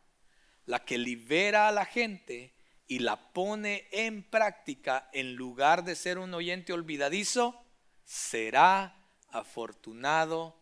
la 0.66 0.84
que 0.84 0.98
libera 0.98 1.66
a 1.66 1.72
la 1.72 1.84
gente 1.84 2.54
y 2.86 3.00
la 3.00 3.32
pone 3.32 3.88
en 3.90 4.22
práctica 4.22 5.10
en 5.12 5.34
lugar 5.34 5.82
de 5.82 5.96
ser 5.96 6.20
un 6.20 6.32
oyente 6.32 6.72
olvidadizo, 6.72 7.60
será 8.04 9.04
afortunado 9.30 10.56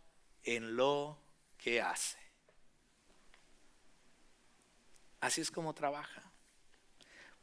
en 0.45 0.77
lo 0.77 1.21
que 1.59 1.83
hace. 1.83 2.17
Así 5.21 5.43
es 5.43 5.51
como 5.51 5.75
trabaja. 5.75 6.33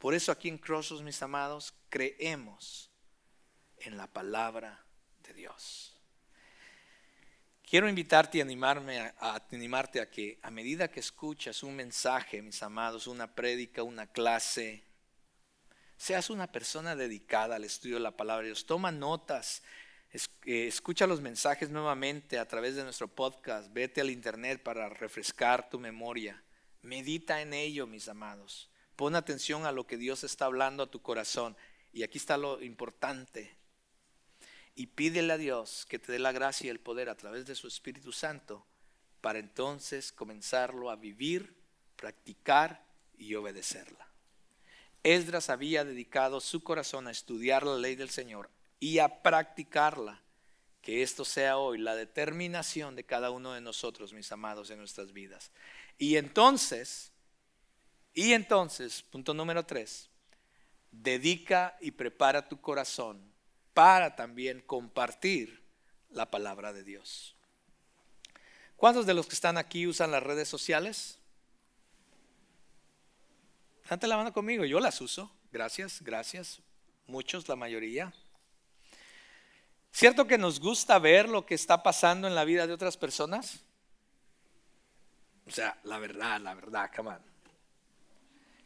Por 0.00 0.14
eso 0.14 0.32
aquí 0.32 0.48
en 0.48 0.58
Crossos, 0.58 1.02
mis 1.02 1.22
amados, 1.22 1.72
creemos 1.88 2.87
en 3.82 3.96
la 3.96 4.06
palabra 4.06 4.84
de 5.22 5.34
Dios. 5.34 5.94
Quiero 7.68 7.86
invitarte 7.86 8.38
y 8.38 8.40
animarme 8.40 8.98
a, 8.98 9.46
animarte 9.52 10.00
a 10.00 10.08
que 10.08 10.38
a 10.42 10.50
medida 10.50 10.88
que 10.90 11.00
escuchas 11.00 11.62
un 11.62 11.76
mensaje, 11.76 12.40
mis 12.40 12.62
amados, 12.62 13.06
una 13.06 13.34
prédica, 13.34 13.82
una 13.82 14.06
clase, 14.06 14.82
seas 15.98 16.30
una 16.30 16.50
persona 16.50 16.96
dedicada 16.96 17.56
al 17.56 17.64
estudio 17.64 17.96
de 17.96 18.04
la 18.04 18.16
palabra 18.16 18.44
de 18.44 18.48
Dios. 18.48 18.64
Toma 18.64 18.90
notas, 18.90 19.62
eh, 20.46 20.66
escucha 20.66 21.06
los 21.06 21.20
mensajes 21.20 21.68
nuevamente 21.68 22.38
a 22.38 22.48
través 22.48 22.74
de 22.74 22.84
nuestro 22.84 23.06
podcast, 23.06 23.70
vete 23.70 24.00
al 24.00 24.08
internet 24.08 24.62
para 24.62 24.88
refrescar 24.88 25.68
tu 25.68 25.78
memoria. 25.78 26.42
Medita 26.80 27.42
en 27.42 27.52
ello, 27.52 27.86
mis 27.86 28.08
amados. 28.08 28.70
Pon 28.96 29.14
atención 29.14 29.66
a 29.66 29.72
lo 29.72 29.86
que 29.86 29.98
Dios 29.98 30.24
está 30.24 30.46
hablando 30.46 30.84
a 30.84 30.90
tu 30.90 31.02
corazón. 31.02 31.54
Y 31.92 32.02
aquí 32.02 32.16
está 32.16 32.38
lo 32.38 32.62
importante 32.62 33.57
y 34.78 34.86
pídele 34.86 35.32
a 35.32 35.38
Dios 35.38 35.86
que 35.88 35.98
te 35.98 36.12
dé 36.12 36.20
la 36.20 36.30
gracia 36.30 36.68
y 36.68 36.70
el 36.70 36.78
poder 36.78 37.08
a 37.08 37.16
través 37.16 37.44
de 37.46 37.56
su 37.56 37.66
Espíritu 37.66 38.12
Santo 38.12 38.64
para 39.20 39.40
entonces 39.40 40.12
comenzarlo 40.12 40.88
a 40.88 40.94
vivir, 40.94 41.52
practicar 41.96 42.86
y 43.16 43.34
obedecerla. 43.34 44.06
Esdras 45.02 45.50
había 45.50 45.84
dedicado 45.84 46.40
su 46.40 46.62
corazón 46.62 47.08
a 47.08 47.10
estudiar 47.10 47.64
la 47.66 47.76
ley 47.76 47.96
del 47.96 48.10
Señor 48.10 48.50
y 48.78 49.00
a 49.00 49.20
practicarla. 49.20 50.22
Que 50.80 51.02
esto 51.02 51.24
sea 51.24 51.58
hoy 51.58 51.78
la 51.78 51.96
determinación 51.96 52.94
de 52.94 53.02
cada 53.02 53.32
uno 53.32 53.54
de 53.54 53.60
nosotros, 53.60 54.12
mis 54.12 54.30
amados, 54.30 54.70
en 54.70 54.78
nuestras 54.78 55.12
vidas. 55.12 55.50
Y 55.98 56.18
entonces, 56.18 57.10
y 58.14 58.32
entonces, 58.32 59.02
punto 59.02 59.34
número 59.34 59.66
tres, 59.66 60.08
dedica 60.92 61.76
y 61.80 61.90
prepara 61.90 62.48
tu 62.48 62.60
corazón 62.60 63.36
para 63.78 64.16
también 64.16 64.60
compartir 64.62 65.62
la 66.10 66.28
palabra 66.28 66.72
de 66.72 66.82
Dios. 66.82 67.36
¿Cuántos 68.76 69.06
de 69.06 69.14
los 69.14 69.28
que 69.28 69.36
están 69.36 69.56
aquí 69.56 69.86
usan 69.86 70.10
las 70.10 70.20
redes 70.20 70.48
sociales? 70.48 71.16
Date 73.88 74.08
la 74.08 74.16
mano 74.16 74.32
conmigo, 74.32 74.64
yo 74.64 74.80
las 74.80 75.00
uso. 75.00 75.30
Gracias, 75.52 76.02
gracias. 76.02 76.58
Muchos, 77.06 77.48
la 77.48 77.54
mayoría. 77.54 78.12
¿Cierto 79.92 80.26
que 80.26 80.38
nos 80.38 80.58
gusta 80.58 80.98
ver 80.98 81.28
lo 81.28 81.46
que 81.46 81.54
está 81.54 81.80
pasando 81.80 82.26
en 82.26 82.34
la 82.34 82.44
vida 82.44 82.66
de 82.66 82.72
otras 82.72 82.96
personas? 82.96 83.60
O 85.46 85.52
sea, 85.52 85.78
la 85.84 86.00
verdad, 86.00 86.40
la 86.40 86.54
verdad, 86.54 86.90
come 86.96 87.10
on. 87.10 87.22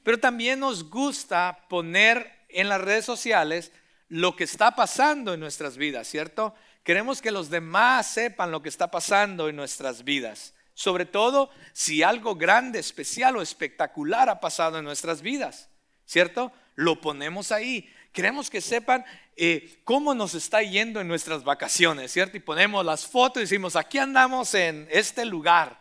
Pero 0.04 0.18
también 0.18 0.60
nos 0.60 0.88
gusta 0.88 1.66
poner 1.68 2.46
en 2.48 2.70
las 2.70 2.80
redes 2.80 3.04
sociales 3.04 3.72
lo 4.12 4.36
que 4.36 4.44
está 4.44 4.72
pasando 4.76 5.32
en 5.32 5.40
nuestras 5.40 5.78
vidas, 5.78 6.06
¿cierto? 6.06 6.54
Queremos 6.84 7.22
que 7.22 7.30
los 7.30 7.48
demás 7.48 8.06
sepan 8.06 8.50
lo 8.50 8.60
que 8.60 8.68
está 8.68 8.90
pasando 8.90 9.48
en 9.48 9.56
nuestras 9.56 10.04
vidas. 10.04 10.52
Sobre 10.74 11.06
todo 11.06 11.48
si 11.72 12.02
algo 12.02 12.34
grande, 12.34 12.78
especial 12.78 13.38
o 13.38 13.40
espectacular 13.40 14.28
ha 14.28 14.38
pasado 14.38 14.78
en 14.78 14.84
nuestras 14.84 15.22
vidas, 15.22 15.70
¿cierto? 16.04 16.52
Lo 16.74 17.00
ponemos 17.00 17.52
ahí. 17.52 17.90
Queremos 18.12 18.50
que 18.50 18.60
sepan 18.60 19.02
eh, 19.34 19.80
cómo 19.84 20.12
nos 20.14 20.34
está 20.34 20.62
yendo 20.62 21.00
en 21.00 21.08
nuestras 21.08 21.42
vacaciones, 21.42 22.12
¿cierto? 22.12 22.36
Y 22.36 22.40
ponemos 22.40 22.84
las 22.84 23.06
fotos 23.06 23.38
y 23.38 23.44
decimos, 23.44 23.76
aquí 23.76 23.96
andamos 23.96 24.52
en 24.52 24.88
este 24.90 25.24
lugar. 25.24 25.80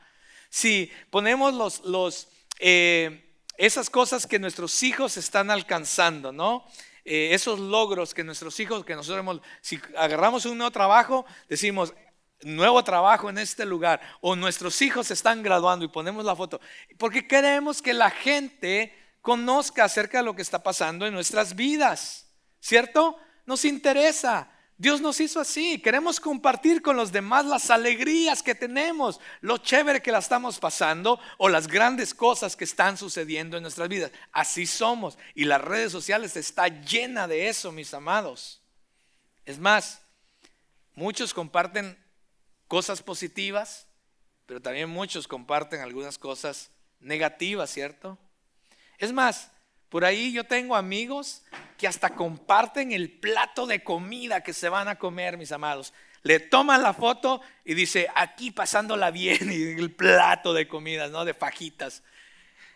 Si 0.49 0.89
ponemos 1.09 1.53
los, 1.53 1.81
los, 1.81 2.29
eh, 2.59 3.29
esas 3.57 3.89
cosas 3.89 4.25
que 4.25 4.39
nuestros 4.39 4.83
hijos 4.83 5.17
están 5.17 5.51
alcanzando, 5.51 6.31
¿no? 6.31 6.65
Eh, 7.03 7.29
esos 7.33 7.59
logros 7.59 8.13
que 8.13 8.23
nuestros 8.23 8.59
hijos, 8.59 8.85
que 8.85 8.95
nosotros 8.95 9.19
hemos, 9.19 9.41
si 9.61 9.79
agarramos 9.97 10.45
un 10.45 10.57
nuevo 10.57 10.71
trabajo, 10.71 11.25
decimos, 11.49 11.93
nuevo 12.43 12.83
trabajo 12.83 13.29
en 13.29 13.37
este 13.37 13.65
lugar, 13.65 14.01
o 14.21 14.35
nuestros 14.35 14.81
hijos 14.81 15.11
están 15.11 15.43
graduando 15.43 15.85
y 15.85 15.89
ponemos 15.89 16.25
la 16.25 16.35
foto, 16.35 16.59
porque 16.97 17.27
queremos 17.27 17.81
que 17.81 17.93
la 17.93 18.09
gente 18.09 18.95
conozca 19.21 19.83
acerca 19.83 20.19
de 20.19 20.25
lo 20.25 20.35
que 20.35 20.41
está 20.41 20.61
pasando 20.63 21.05
en 21.05 21.13
nuestras 21.13 21.55
vidas, 21.55 22.31
¿cierto? 22.59 23.17
Nos 23.45 23.65
interesa. 23.65 24.51
Dios 24.81 24.99
nos 24.99 25.19
hizo 25.19 25.39
así. 25.39 25.79
Queremos 25.79 26.19
compartir 26.19 26.81
con 26.81 26.97
los 26.97 27.11
demás 27.11 27.45
las 27.45 27.69
alegrías 27.69 28.41
que 28.41 28.55
tenemos, 28.55 29.19
lo 29.41 29.59
chévere 29.59 30.01
que 30.01 30.11
la 30.11 30.17
estamos 30.17 30.57
pasando 30.57 31.19
o 31.37 31.49
las 31.49 31.67
grandes 31.67 32.15
cosas 32.15 32.55
que 32.55 32.63
están 32.63 32.97
sucediendo 32.97 33.57
en 33.57 33.61
nuestras 33.61 33.87
vidas. 33.87 34.11
Así 34.31 34.65
somos. 34.65 35.19
Y 35.35 35.45
las 35.45 35.61
redes 35.61 35.91
sociales 35.91 36.35
está 36.35 36.67
llena 36.67 37.27
de 37.27 37.47
eso, 37.47 37.71
mis 37.71 37.93
amados. 37.93 38.59
Es 39.45 39.59
más, 39.59 40.01
muchos 40.95 41.31
comparten 41.31 41.95
cosas 42.67 43.03
positivas, 43.03 43.85
pero 44.47 44.63
también 44.63 44.89
muchos 44.89 45.27
comparten 45.27 45.81
algunas 45.81 46.17
cosas 46.17 46.71
negativas, 46.99 47.69
¿cierto? 47.69 48.17
Es 48.97 49.13
más, 49.13 49.51
por 49.91 50.05
ahí 50.05 50.31
yo 50.31 50.45
tengo 50.45 50.77
amigos 50.77 51.43
que 51.77 51.85
hasta 51.85 52.11
comparten 52.11 52.93
el 52.93 53.11
plato 53.11 53.67
de 53.67 53.83
comida 53.83 54.41
que 54.41 54.53
se 54.53 54.69
van 54.69 54.87
a 54.87 54.97
comer, 54.97 55.37
mis 55.37 55.51
amados. 55.51 55.93
Le 56.23 56.39
toman 56.39 56.81
la 56.81 56.93
foto 56.93 57.41
y 57.65 57.73
dice, 57.73 58.07
aquí 58.15 58.51
pasándola 58.51 59.11
bien, 59.11 59.51
y 59.51 59.77
el 59.77 59.93
plato 59.93 60.53
de 60.53 60.69
comida, 60.69 61.09
¿no? 61.09 61.25
De 61.25 61.33
fajitas. 61.33 62.03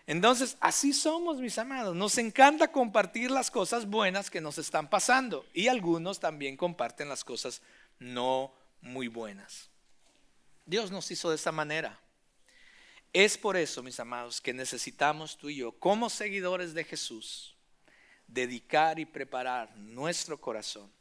Entonces, 0.08 0.58
así 0.60 0.92
somos, 0.92 1.38
mis 1.38 1.58
amados. 1.58 1.96
Nos 1.96 2.18
encanta 2.18 2.74
compartir 2.74 3.32
las 3.32 3.50
cosas 3.50 3.86
buenas 3.86 4.30
que 4.30 4.42
nos 4.42 4.58
están 4.58 4.90
pasando. 4.90 5.46
Y 5.54 5.70
algunos 5.70 6.20
también 6.20 6.58
comparten 6.58 7.08
las 7.08 7.24
cosas 7.24 7.62
no 7.98 8.54
muy 8.82 9.08
buenas. 9.08 9.70
Dios 10.66 10.92
nos 10.92 11.10
hizo 11.12 11.30
de 11.30 11.38
esa 11.38 11.54
manera. 11.54 11.98
Es 13.16 13.38
por 13.38 13.56
eso, 13.56 13.82
mis 13.82 13.98
amados, 14.02 14.42
que 14.42 14.54
necesitamos 14.54 15.38
tú 15.38 15.48
y 15.48 15.56
yo, 15.56 15.72
como 15.72 16.10
seguidores 16.10 16.74
de 16.74 16.84
Jesús, 16.84 17.56
dedicar 18.28 19.00
y 19.00 19.06
preparar 19.06 19.74
nuestro 19.78 20.42
corazón 20.42 20.92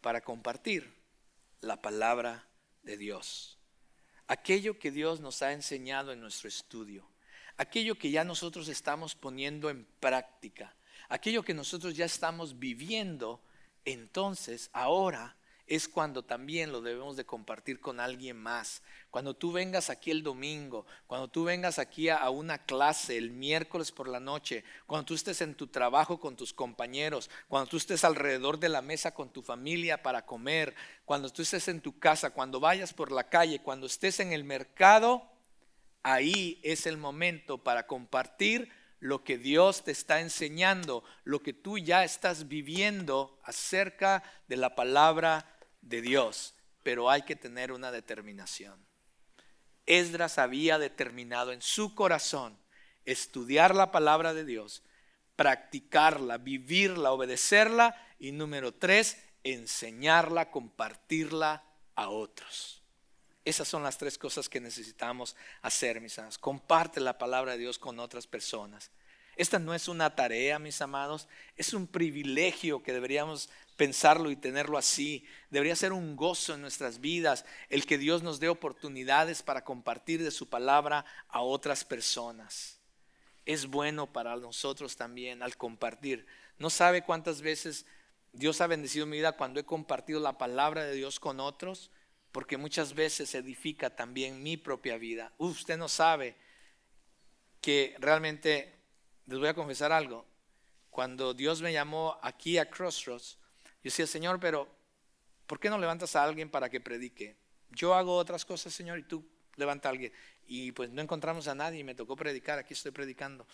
para 0.00 0.20
compartir 0.20 0.94
la 1.60 1.82
palabra 1.82 2.46
de 2.84 2.96
Dios. 2.96 3.58
Aquello 4.28 4.78
que 4.78 4.92
Dios 4.92 5.18
nos 5.18 5.42
ha 5.42 5.50
enseñado 5.50 6.12
en 6.12 6.20
nuestro 6.20 6.48
estudio, 6.48 7.10
aquello 7.56 7.98
que 7.98 8.12
ya 8.12 8.22
nosotros 8.22 8.68
estamos 8.68 9.16
poniendo 9.16 9.70
en 9.70 9.86
práctica, 9.98 10.76
aquello 11.08 11.42
que 11.42 11.52
nosotros 11.52 11.96
ya 11.96 12.04
estamos 12.04 12.60
viviendo, 12.60 13.42
entonces 13.84 14.70
ahora 14.72 15.34
es 15.70 15.86
cuando 15.86 16.24
también 16.24 16.72
lo 16.72 16.82
debemos 16.82 17.16
de 17.16 17.24
compartir 17.24 17.78
con 17.78 18.00
alguien 18.00 18.36
más. 18.36 18.82
Cuando 19.08 19.34
tú 19.34 19.52
vengas 19.52 19.88
aquí 19.88 20.10
el 20.10 20.24
domingo, 20.24 20.84
cuando 21.06 21.28
tú 21.28 21.44
vengas 21.44 21.78
aquí 21.78 22.08
a, 22.08 22.28
una 22.28 22.58
clase 22.58 23.16
el 23.16 23.30
miércoles 23.30 23.92
por 23.92 24.08
la 24.08 24.18
noche, 24.18 24.64
cuando 24.88 25.06
tú 25.06 25.14
estés 25.14 25.40
en 25.42 25.54
tu 25.54 25.68
trabajo 25.68 26.18
con 26.18 26.34
tus 26.34 26.52
compañeros, 26.52 27.30
cuando 27.46 27.70
tú 27.70 27.76
estés 27.76 28.02
alrededor 28.02 28.58
de 28.58 28.68
la 28.68 28.82
mesa 28.82 29.14
con 29.14 29.32
tu 29.32 29.42
familia 29.42 30.02
para 30.02 30.26
comer, 30.26 30.74
cuando 31.04 31.30
tú 31.30 31.42
estés 31.42 31.68
en 31.68 31.80
tu 31.80 32.00
casa, 32.00 32.30
cuando 32.30 32.58
vayas 32.58 32.92
por 32.92 33.12
la 33.12 33.28
calle, 33.28 33.62
cuando 33.62 33.86
estés 33.86 34.18
en 34.18 34.32
el 34.32 34.42
mercado, 34.42 35.22
ahí 36.02 36.58
es 36.64 36.84
el 36.86 36.96
momento 36.96 37.58
para 37.58 37.86
compartir 37.86 38.72
lo 38.98 39.22
que 39.22 39.38
Dios 39.38 39.84
te 39.84 39.92
está 39.92 40.20
enseñando, 40.20 41.04
lo 41.22 41.44
que 41.44 41.52
tú 41.52 41.78
ya 41.78 42.02
estás 42.02 42.48
viviendo 42.48 43.38
acerca 43.44 44.24
de 44.48 44.56
la 44.56 44.74
palabra 44.74 45.46
de 45.80 46.02
Dios, 46.02 46.54
pero 46.82 47.10
hay 47.10 47.22
que 47.22 47.36
tener 47.36 47.72
una 47.72 47.90
determinación. 47.90 48.84
Esdras 49.86 50.38
había 50.38 50.78
determinado 50.78 51.52
en 51.52 51.62
su 51.62 51.94
corazón 51.94 52.58
estudiar 53.04 53.74
la 53.74 53.90
palabra 53.90 54.34
de 54.34 54.44
Dios, 54.44 54.82
practicarla, 55.36 56.38
vivirla, 56.38 57.12
obedecerla 57.12 57.96
y 58.18 58.32
número 58.32 58.72
tres, 58.74 59.18
enseñarla, 59.42 60.50
compartirla 60.50 61.64
a 61.94 62.08
otros. 62.08 62.82
Esas 63.44 63.66
son 63.66 63.82
las 63.82 63.96
tres 63.96 64.18
cosas 64.18 64.48
que 64.48 64.60
necesitamos 64.60 65.34
hacer, 65.62 66.00
mis 66.00 66.18
amados. 66.18 66.38
Comparte 66.38 67.00
la 67.00 67.18
palabra 67.18 67.52
de 67.52 67.58
Dios 67.58 67.78
con 67.78 67.98
otras 67.98 68.26
personas. 68.26 68.90
Esta 69.36 69.58
no 69.58 69.72
es 69.72 69.88
una 69.88 70.14
tarea, 70.14 70.58
mis 70.58 70.82
amados, 70.82 71.26
es 71.56 71.72
un 71.72 71.86
privilegio 71.86 72.82
que 72.82 72.92
deberíamos 72.92 73.48
pensarlo 73.80 74.30
y 74.30 74.36
tenerlo 74.36 74.76
así. 74.76 75.24
Debería 75.48 75.74
ser 75.74 75.94
un 75.94 76.14
gozo 76.14 76.52
en 76.52 76.60
nuestras 76.60 77.00
vidas 77.00 77.46
el 77.70 77.86
que 77.86 77.96
Dios 77.96 78.22
nos 78.22 78.38
dé 78.38 78.50
oportunidades 78.50 79.42
para 79.42 79.64
compartir 79.64 80.22
de 80.22 80.30
su 80.30 80.50
palabra 80.50 81.06
a 81.30 81.40
otras 81.40 81.82
personas. 81.86 82.78
Es 83.46 83.68
bueno 83.68 84.12
para 84.12 84.36
nosotros 84.36 84.96
también 84.96 85.42
al 85.42 85.56
compartir. 85.56 86.26
No 86.58 86.68
sabe 86.68 87.04
cuántas 87.04 87.40
veces 87.40 87.86
Dios 88.34 88.60
ha 88.60 88.66
bendecido 88.66 89.06
mi 89.06 89.16
vida 89.16 89.32
cuando 89.32 89.60
he 89.60 89.64
compartido 89.64 90.20
la 90.20 90.36
palabra 90.36 90.84
de 90.84 90.92
Dios 90.92 91.18
con 91.18 91.40
otros, 91.40 91.90
porque 92.32 92.58
muchas 92.58 92.92
veces 92.92 93.34
edifica 93.34 93.96
también 93.96 94.42
mi 94.42 94.58
propia 94.58 94.98
vida. 94.98 95.32
usted 95.38 95.78
no 95.78 95.88
sabe 95.88 96.36
que 97.62 97.96
realmente, 97.98 98.74
les 99.24 99.38
voy 99.38 99.48
a 99.48 99.54
confesar 99.54 99.90
algo, 99.90 100.26
cuando 100.90 101.32
Dios 101.32 101.62
me 101.62 101.72
llamó 101.72 102.18
aquí 102.20 102.58
a 102.58 102.68
Crossroads, 102.68 103.39
yo 103.82 103.88
decía, 103.88 104.06
Señor, 104.06 104.38
pero 104.40 104.68
¿por 105.46 105.58
qué 105.58 105.70
no 105.70 105.78
levantas 105.78 106.14
a 106.16 106.22
alguien 106.22 106.50
para 106.50 106.68
que 106.68 106.80
predique? 106.80 107.36
Yo 107.70 107.94
hago 107.94 108.16
otras 108.16 108.44
cosas, 108.44 108.74
Señor, 108.74 108.98
y 108.98 109.04
tú 109.04 109.24
levanta 109.56 109.88
a 109.88 109.92
alguien. 109.92 110.12
Y 110.46 110.72
pues 110.72 110.90
no 110.90 111.00
encontramos 111.00 111.48
a 111.48 111.54
nadie 111.54 111.80
y 111.80 111.84
me 111.84 111.94
tocó 111.94 112.16
predicar, 112.16 112.58
aquí 112.58 112.74
estoy 112.74 112.92
predicando. 112.92 113.46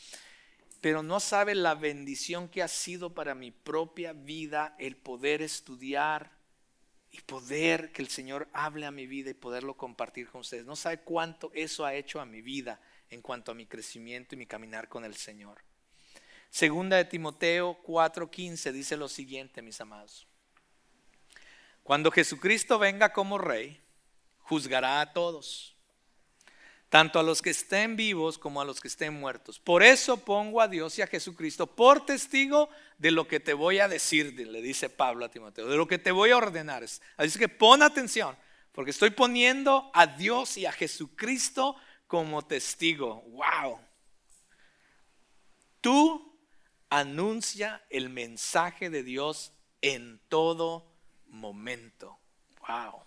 Pero 0.80 1.02
no 1.02 1.20
sabe 1.20 1.54
la 1.54 1.74
bendición 1.74 2.48
que 2.48 2.62
ha 2.62 2.68
sido 2.68 3.14
para 3.14 3.34
mi 3.34 3.50
propia 3.50 4.12
vida 4.12 4.74
el 4.78 4.96
poder 4.96 5.42
estudiar 5.42 6.36
y 7.10 7.20
poder 7.20 7.92
que 7.92 8.02
el 8.02 8.08
Señor 8.08 8.48
hable 8.52 8.86
a 8.86 8.90
mi 8.90 9.06
vida 9.06 9.30
y 9.30 9.34
poderlo 9.34 9.76
compartir 9.76 10.28
con 10.28 10.42
ustedes. 10.42 10.66
No 10.66 10.76
sabe 10.76 11.00
cuánto 11.00 11.50
eso 11.54 11.84
ha 11.84 11.94
hecho 11.94 12.20
a 12.20 12.26
mi 12.26 12.42
vida 12.42 12.80
en 13.10 13.22
cuanto 13.22 13.52
a 13.52 13.54
mi 13.54 13.66
crecimiento 13.66 14.34
y 14.34 14.38
mi 14.38 14.46
caminar 14.46 14.88
con 14.88 15.04
el 15.04 15.14
Señor. 15.14 15.65
Segunda 16.56 16.96
de 16.96 17.04
Timoteo 17.04 17.76
4:15 17.82 18.72
dice 18.72 18.96
lo 18.96 19.10
siguiente, 19.10 19.60
mis 19.60 19.78
amados. 19.82 20.26
Cuando 21.82 22.10
Jesucristo 22.10 22.78
venga 22.78 23.12
como 23.12 23.36
rey, 23.36 23.78
juzgará 24.38 25.02
a 25.02 25.12
todos, 25.12 25.76
tanto 26.88 27.18
a 27.18 27.22
los 27.22 27.42
que 27.42 27.50
estén 27.50 27.94
vivos 27.94 28.38
como 28.38 28.62
a 28.62 28.64
los 28.64 28.80
que 28.80 28.88
estén 28.88 29.12
muertos. 29.12 29.60
Por 29.60 29.82
eso 29.82 30.16
pongo 30.24 30.62
a 30.62 30.68
Dios 30.68 30.98
y 30.98 31.02
a 31.02 31.06
Jesucristo 31.06 31.66
por 31.66 32.06
testigo 32.06 32.70
de 32.96 33.10
lo 33.10 33.28
que 33.28 33.38
te 33.38 33.52
voy 33.52 33.80
a 33.80 33.86
decir, 33.86 34.32
le 34.34 34.62
dice 34.62 34.88
Pablo 34.88 35.26
a 35.26 35.30
Timoteo, 35.30 35.66
de 35.66 35.76
lo 35.76 35.86
que 35.86 35.98
te 35.98 36.10
voy 36.10 36.30
a 36.30 36.38
ordenar. 36.38 36.82
Así 37.18 37.38
que 37.38 37.50
pon 37.50 37.82
atención, 37.82 38.34
porque 38.72 38.92
estoy 38.92 39.10
poniendo 39.10 39.90
a 39.92 40.06
Dios 40.06 40.56
y 40.56 40.64
a 40.64 40.72
Jesucristo 40.72 41.76
como 42.06 42.46
testigo. 42.46 43.20
¡Wow! 43.26 43.78
Tú 45.82 46.32
anuncia 46.90 47.84
el 47.90 48.10
mensaje 48.10 48.90
de 48.90 49.02
Dios 49.02 49.52
en 49.80 50.20
todo 50.28 50.92
momento. 51.28 52.18
Wow. 52.66 53.02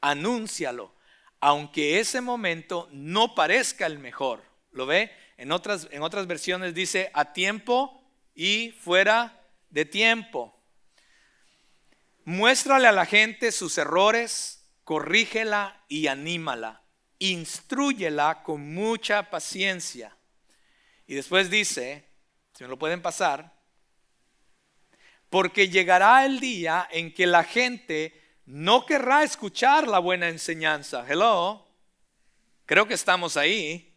Anúncialo, 0.00 0.94
aunque 1.40 2.00
ese 2.00 2.20
momento 2.20 2.88
no 2.92 3.34
parezca 3.34 3.86
el 3.86 3.98
mejor. 3.98 4.42
¿Lo 4.72 4.86
ve? 4.86 5.10
En 5.36 5.52
otras, 5.52 5.88
en 5.90 6.02
otras 6.02 6.26
versiones 6.26 6.74
dice 6.74 7.10
a 7.14 7.32
tiempo 7.32 8.02
y 8.34 8.72
fuera 8.80 9.40
de 9.70 9.84
tiempo. 9.84 10.54
Muéstrale 12.24 12.88
a 12.88 12.92
la 12.92 13.06
gente 13.06 13.52
sus 13.52 13.78
errores, 13.78 14.64
corrígela 14.84 15.84
y 15.88 16.08
anímala. 16.08 16.82
Instrúyela 17.18 18.42
con 18.42 18.74
mucha 18.74 19.30
paciencia. 19.30 20.16
Y 21.06 21.14
después 21.14 21.50
dice, 21.50 22.04
si 22.56 22.64
me 22.64 22.70
lo 22.70 22.78
pueden 22.78 23.02
pasar, 23.02 23.52
porque 25.28 25.68
llegará 25.68 26.24
el 26.24 26.40
día 26.40 26.88
en 26.90 27.12
que 27.12 27.26
la 27.26 27.44
gente 27.44 28.18
no 28.46 28.86
querrá 28.86 29.24
escuchar 29.24 29.86
la 29.86 29.98
buena 29.98 30.28
enseñanza. 30.28 31.04
Hello, 31.06 31.66
creo 32.64 32.88
que 32.88 32.94
estamos 32.94 33.36
ahí. 33.36 33.94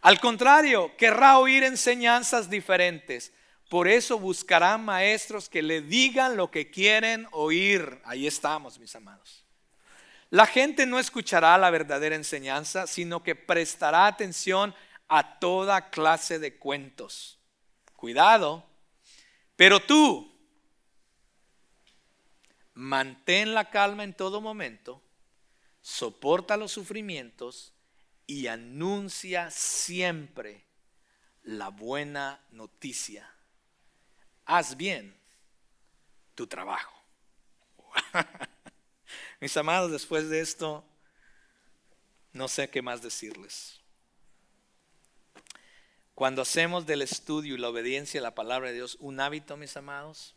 Al 0.00 0.18
contrario, 0.20 0.96
querrá 0.96 1.38
oír 1.38 1.62
enseñanzas 1.62 2.48
diferentes. 2.48 3.30
Por 3.68 3.88
eso 3.88 4.18
buscarán 4.18 4.82
maestros 4.82 5.50
que 5.50 5.60
le 5.60 5.82
digan 5.82 6.38
lo 6.38 6.50
que 6.50 6.70
quieren 6.70 7.26
oír. 7.30 8.00
Ahí 8.06 8.26
estamos, 8.26 8.78
mis 8.78 8.96
amados. 8.96 9.44
La 10.30 10.46
gente 10.46 10.86
no 10.86 10.98
escuchará 10.98 11.58
la 11.58 11.68
verdadera 11.68 12.16
enseñanza, 12.16 12.86
sino 12.86 13.22
que 13.22 13.34
prestará 13.34 14.06
atención 14.06 14.74
a 15.08 15.38
toda 15.38 15.90
clase 15.90 16.38
de 16.38 16.56
cuentos 16.56 17.36
Cuidado. 18.00 18.64
Pero 19.56 19.78
tú, 19.78 20.34
mantén 22.72 23.52
la 23.52 23.68
calma 23.68 24.04
en 24.04 24.14
todo 24.14 24.40
momento, 24.40 25.02
soporta 25.82 26.56
los 26.56 26.72
sufrimientos 26.72 27.74
y 28.26 28.46
anuncia 28.46 29.50
siempre 29.50 30.64
la 31.42 31.68
buena 31.68 32.42
noticia. 32.52 33.30
Haz 34.46 34.78
bien 34.78 35.14
tu 36.34 36.46
trabajo. 36.46 37.04
Mis 39.40 39.54
amados, 39.58 39.90
después 39.90 40.30
de 40.30 40.40
esto, 40.40 40.82
no 42.32 42.48
sé 42.48 42.70
qué 42.70 42.80
más 42.80 43.02
decirles. 43.02 43.79
Cuando 46.20 46.42
hacemos 46.42 46.84
del 46.84 47.00
estudio 47.00 47.54
y 47.54 47.58
la 47.58 47.70
obediencia 47.70 48.20
a 48.20 48.22
la 48.22 48.34
palabra 48.34 48.68
de 48.68 48.74
Dios 48.74 48.98
un 49.00 49.20
hábito, 49.20 49.56
mis 49.56 49.74
amados, 49.78 50.34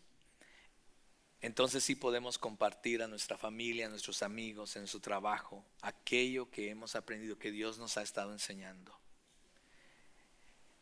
entonces 1.41 1.83
sí 1.83 1.93
podemos 1.93 2.37
compartir 2.37 3.03
a 3.03 3.09
nuestra 3.09 3.37
familia, 3.37 3.87
a 3.87 3.89
nuestros 3.89 4.23
amigos, 4.23 4.77
en 4.77 4.87
su 4.87 5.01
trabajo, 5.01 5.65
aquello 5.81 6.49
que 6.49 6.69
hemos 6.69 6.95
aprendido, 6.95 7.37
que 7.37 7.51
Dios 7.51 7.79
nos 7.79 7.97
ha 7.97 8.01
estado 8.01 8.31
enseñando. 8.31 8.97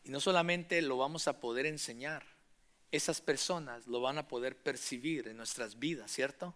Y 0.04 0.12
no 0.12 0.20
solamente 0.20 0.80
lo 0.84 0.98
vamos 0.98 1.28
a 1.28 1.40
poder 1.40 1.66
enseñar, 1.66 2.24
esas 2.92 3.22
personas 3.22 3.88
lo 3.88 4.02
van 4.02 4.20
a 4.20 4.28
poder 4.28 4.56
percibir 4.56 5.28
en 5.30 5.38
nuestras 5.38 5.80
vidas, 5.80 6.12
¿cierto? 6.12 6.54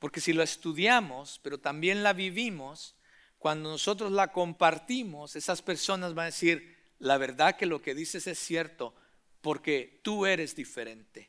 Porque 0.00 0.20
si 0.20 0.32
lo 0.32 0.42
estudiamos, 0.42 1.38
pero 1.44 1.58
también 1.58 2.02
la 2.02 2.14
vivimos, 2.14 2.96
cuando 3.38 3.70
nosotros 3.70 4.10
la 4.10 4.32
compartimos, 4.32 5.36
esas 5.36 5.62
personas 5.62 6.14
van 6.14 6.24
a 6.24 6.26
decir, 6.26 6.79
la 7.00 7.18
verdad 7.18 7.56
que 7.56 7.66
lo 7.66 7.82
que 7.82 7.94
dices 7.94 8.26
es 8.26 8.38
cierto 8.38 8.94
porque 9.40 10.00
tú 10.02 10.26
eres 10.26 10.54
diferente. 10.54 11.28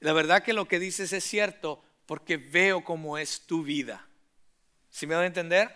La 0.00 0.12
verdad 0.12 0.42
que 0.42 0.52
lo 0.52 0.68
que 0.68 0.78
dices 0.78 1.12
es 1.12 1.24
cierto 1.24 1.82
porque 2.04 2.36
veo 2.36 2.84
cómo 2.84 3.16
es 3.16 3.46
tu 3.46 3.62
vida. 3.62 4.06
¿Sí 4.90 5.06
me 5.06 5.14
a 5.14 5.24
entender? 5.24 5.70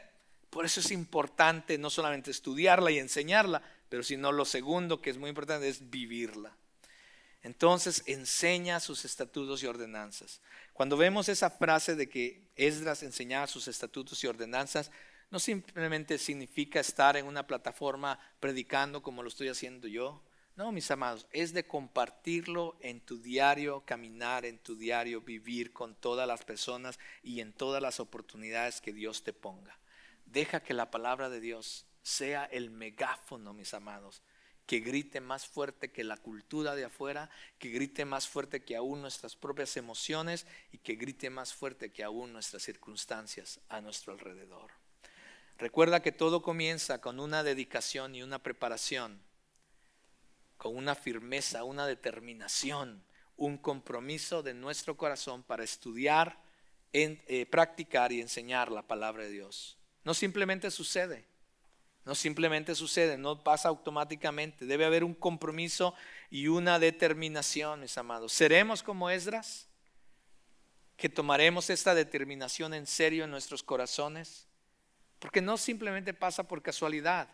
Por 0.51 0.65
eso 0.65 0.81
es 0.81 0.91
importante 0.91 1.79
no 1.79 1.89
solamente 1.89 2.31
estudiarla 2.31 2.91
y 2.91 2.99
enseñarla, 2.99 3.63
pero 3.89 4.03
sino 4.03 4.33
lo 4.33 4.45
segundo 4.45 5.01
que 5.01 5.11
es 5.11 5.19
muy 5.19 5.31
importante 5.31 5.69
es 5.69 5.89
vivirla. 5.89 6.55
Entonces 7.43 8.03
enseña 8.07 8.81
sus 8.81 9.05
estatutos 9.05 9.63
y 9.63 9.67
ordenanzas. 9.67 10.41
Cuando 10.73 10.97
vemos 10.97 11.29
esa 11.29 11.51
frase 11.51 11.95
de 11.95 12.09
que 12.09 12.49
Esdras 12.57 13.03
enseñaba 13.03 13.47
sus 13.47 13.69
estatutos 13.69 14.23
y 14.25 14.27
ordenanzas, 14.27 14.91
no 15.31 15.39
simplemente 15.39 16.19
significa 16.19 16.81
estar 16.81 17.17
en 17.17 17.27
una 17.27 17.47
plataforma 17.47 18.19
predicando 18.41 19.03
como 19.03 19.23
lo 19.23 19.29
estoy 19.29 19.49
haciendo 19.49 19.87
yo. 19.89 20.23
No, 20.57 20.73
mis 20.73 20.91
amados, 20.91 21.27
es 21.31 21.53
de 21.53 21.67
compartirlo 21.67 22.77
en 22.81 23.01
tu 23.01 23.21
diario 23.21 23.85
caminar, 23.85 24.45
en 24.45 24.59
tu 24.59 24.77
diario 24.77 25.21
vivir 25.21 25.73
con 25.73 25.95
todas 25.95 26.27
las 26.27 26.45
personas 26.45 26.99
y 27.23 27.41
en 27.41 27.53
todas 27.53 27.81
las 27.81 28.01
oportunidades 28.01 28.81
que 28.81 28.93
Dios 28.93 29.23
te 29.23 29.33
ponga. 29.33 29.79
Deja 30.25 30.61
que 30.61 30.75
la 30.75 30.91
palabra 30.91 31.29
de 31.29 31.41
Dios 31.41 31.87
sea 32.03 32.45
el 32.47 32.71
megáfono, 32.71 33.53
mis 33.53 33.73
amados, 33.73 34.23
que 34.67 34.81
grite 34.81 35.21
más 35.21 35.47
fuerte 35.47 35.93
que 35.93 36.05
la 36.05 36.17
cultura 36.17 36.75
de 36.75 36.87
afuera, 36.87 37.31
que 37.59 37.71
grite 37.71 38.05
más 38.05 38.29
fuerte 38.29 38.65
que 38.65 38.77
aún 38.77 39.01
nuestras 39.01 39.37
propias 39.37 39.77
emociones 39.77 40.47
y 40.73 40.79
que 40.79 40.97
grite 40.97 41.31
más 41.31 41.55
fuerte 41.55 41.93
que 41.93 42.03
aún 42.03 42.33
nuestras 42.33 42.65
circunstancias 42.65 43.61
a 43.69 43.81
nuestro 43.81 44.13
alrededor. 44.13 44.78
Recuerda 45.59 46.01
que 46.01 46.13
todo 46.13 46.41
comienza 46.41 47.01
con 47.01 47.19
una 47.19 47.43
dedicación 47.43 48.15
y 48.15 48.23
una 48.23 48.39
preparación, 48.39 49.21
con 50.57 50.77
una 50.77 50.95
firmeza, 50.95 51.65
una 51.65 51.87
determinación, 51.87 53.03
un 53.37 53.59
compromiso 53.59 54.43
de 54.45 54.55
nuestro 54.55 54.97
corazón 54.97 55.43
para 55.43 55.65
estudiar, 55.65 56.39
eh, 56.93 57.47
practicar 57.51 58.13
y 58.13 58.21
enseñar 58.21 58.71
la 58.71 58.83
palabra 58.83 59.25
de 59.25 59.31
Dios. 59.31 59.77
No 60.05 60.15
simplemente 60.15 60.71
sucede, 60.71 61.25
no 62.05 62.15
simplemente 62.15 62.75
sucede, 62.77 63.19
no 63.19 63.43
pasa 63.43 63.69
automáticamente. 63.69 64.65
Debe 64.65 64.85
haber 64.85 65.05
un 65.05 65.15
compromiso 65.15 65.93
y 66.31 66.47
una 66.49 66.79
determinación, 66.79 67.81
mis 67.81 67.99
amados. 67.99 68.33
¿Seremos 68.33 68.83
como 68.83 69.11
Esdras? 69.11 69.69
¿Que 70.97 71.09
tomaremos 71.09 71.69
esta 71.69 71.95
determinación 71.95 72.75
en 72.75 72.87
serio 72.87 73.25
en 73.25 73.31
nuestros 73.31 73.63
corazones? 73.63 74.48
Porque 75.19 75.41
no 75.41 75.57
simplemente 75.57 76.15
pasa 76.15 76.47
por 76.47 76.63
casualidad. 76.63 77.29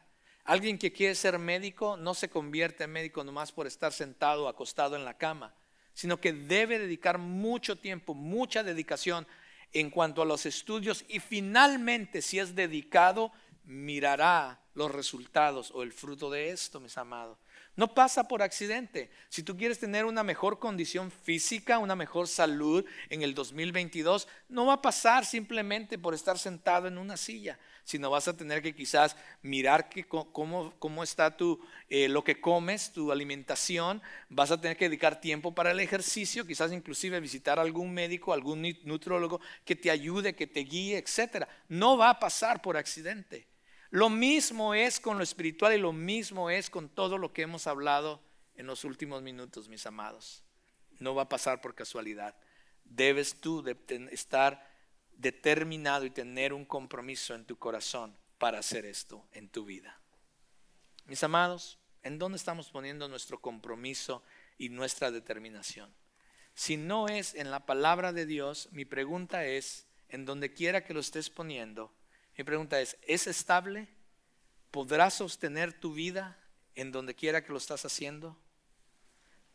Alguien 0.44 0.78
que 0.78 0.92
quiere 0.92 1.14
ser 1.14 1.38
médico 1.38 1.96
no 1.96 2.14
se 2.14 2.28
convierte 2.28 2.84
en 2.84 2.92
médico 2.92 3.24
nomás 3.24 3.52
por 3.52 3.66
estar 3.66 3.92
sentado 3.92 4.44
o 4.44 4.48
acostado 4.48 4.94
en 4.94 5.04
la 5.04 5.16
cama, 5.16 5.54
sino 5.94 6.20
que 6.20 6.32
debe 6.32 6.78
dedicar 6.78 7.18
mucho 7.18 7.76
tiempo, 7.76 8.14
mucha 8.14 8.62
dedicación 8.62 9.26
en 9.72 9.90
cuanto 9.90 10.22
a 10.22 10.26
los 10.26 10.44
estudios 10.44 11.04
y 11.08 11.18
finalmente 11.18 12.20
si 12.20 12.38
es 12.38 12.54
dedicado, 12.54 13.32
mirará 13.64 14.60
los 14.74 14.90
resultados 14.90 15.70
o 15.70 15.82
el 15.82 15.92
fruto 15.92 16.30
de 16.30 16.50
esto, 16.50 16.80
mis 16.80 16.98
amados. 16.98 17.38
No 17.76 17.92
pasa 17.92 18.28
por 18.28 18.42
accidente. 18.42 19.10
Si 19.28 19.42
tú 19.42 19.56
quieres 19.56 19.80
tener 19.80 20.04
una 20.04 20.22
mejor 20.22 20.58
condición 20.58 21.10
física, 21.10 21.78
una 21.78 21.96
mejor 21.96 22.28
salud 22.28 22.84
en 23.08 23.22
el 23.22 23.34
2022, 23.34 24.28
no 24.48 24.66
va 24.66 24.74
a 24.74 24.82
pasar 24.82 25.24
simplemente 25.24 25.98
por 25.98 26.14
estar 26.14 26.38
sentado 26.38 26.86
en 26.86 26.98
una 26.98 27.16
silla, 27.16 27.58
sino 27.84 28.10
vas 28.10 28.26
a 28.28 28.36
tener 28.36 28.62
que 28.62 28.74
quizás 28.74 29.16
mirar 29.42 29.88
cómo, 30.08 31.02
está 31.02 31.36
tu, 31.36 31.60
eh, 31.88 32.08
lo 32.08 32.24
que 32.24 32.40
comes, 32.40 32.92
tu 32.92 33.12
alimentación, 33.12 34.02
vas 34.30 34.50
a 34.50 34.60
tener 34.60 34.76
que 34.76 34.88
dedicar 34.88 35.20
tiempo 35.20 35.54
para 35.54 35.70
el 35.70 35.80
ejercicio, 35.80 36.46
quizás 36.46 36.72
inclusive 36.72 37.20
visitar 37.20 37.58
algún 37.58 37.92
médico, 37.92 38.32
algún 38.32 38.62
nutrólogo 38.84 39.40
que 39.64 39.76
te 39.76 39.90
ayude, 39.90 40.34
que 40.34 40.46
te 40.46 40.60
guíe, 40.60 40.96
etc. 40.98 41.46
No 41.68 41.96
va 41.96 42.10
a 42.10 42.18
pasar 42.18 42.62
por 42.62 42.76
accidente. 42.76 43.46
Lo 43.90 44.10
mismo 44.10 44.74
es 44.74 44.98
con 44.98 45.18
lo 45.18 45.22
espiritual 45.22 45.74
y 45.74 45.78
lo 45.78 45.92
mismo 45.92 46.50
es 46.50 46.70
con 46.70 46.88
todo 46.88 47.18
lo 47.18 47.32
que 47.32 47.42
hemos 47.42 47.66
hablado 47.66 48.20
en 48.56 48.66
los 48.66 48.84
últimos 48.84 49.22
minutos, 49.22 49.68
mis 49.68 49.86
amados. 49.86 50.42
No 50.98 51.14
va 51.14 51.22
a 51.22 51.28
pasar 51.28 51.60
por 51.60 51.74
casualidad. 51.74 52.34
Debes 52.84 53.40
tú 53.40 53.64
estar 54.10 54.73
determinado 55.16 56.04
y 56.04 56.10
tener 56.10 56.52
un 56.52 56.64
compromiso 56.64 57.34
en 57.34 57.44
tu 57.44 57.56
corazón 57.56 58.16
para 58.38 58.58
hacer 58.58 58.84
esto 58.84 59.26
en 59.32 59.48
tu 59.48 59.64
vida. 59.64 59.98
Mis 61.06 61.22
amados, 61.22 61.78
¿en 62.02 62.18
dónde 62.18 62.36
estamos 62.36 62.70
poniendo 62.70 63.08
nuestro 63.08 63.40
compromiso 63.40 64.22
y 64.58 64.68
nuestra 64.68 65.10
determinación? 65.10 65.94
Si 66.54 66.76
no 66.76 67.08
es 67.08 67.34
en 67.34 67.50
la 67.50 67.66
palabra 67.66 68.12
de 68.12 68.26
Dios, 68.26 68.68
mi 68.72 68.84
pregunta 68.84 69.44
es, 69.44 69.86
en 70.08 70.24
donde 70.24 70.52
quiera 70.52 70.84
que 70.84 70.94
lo 70.94 71.00
estés 71.00 71.28
poniendo, 71.28 71.92
mi 72.36 72.44
pregunta 72.44 72.80
es, 72.80 72.96
¿es 73.02 73.26
estable? 73.26 73.88
¿Podrás 74.70 75.14
sostener 75.14 75.72
tu 75.72 75.92
vida 75.94 76.38
en 76.74 76.92
donde 76.92 77.14
quiera 77.14 77.44
que 77.44 77.52
lo 77.52 77.58
estás 77.58 77.84
haciendo? 77.84 78.36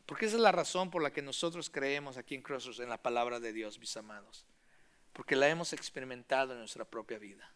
Porque 0.05 0.25
esa 0.25 0.37
es 0.37 0.41
la 0.41 0.51
razón 0.51 0.89
por 0.89 1.03
la 1.03 1.13
que 1.13 1.21
nosotros 1.21 1.69
creemos 1.69 2.17
aquí 2.17 2.35
en 2.35 2.41
Crossroads 2.41 2.79
en 2.79 2.89
la 2.89 3.01
palabra 3.01 3.39
de 3.39 3.53
Dios, 3.53 3.77
mis 3.79 3.95
amados. 3.95 4.45
Porque 5.13 5.35
la 5.35 5.49
hemos 5.49 5.73
experimentado 5.73 6.53
en 6.53 6.59
nuestra 6.59 6.85
propia 6.85 7.17
vida. 7.17 7.53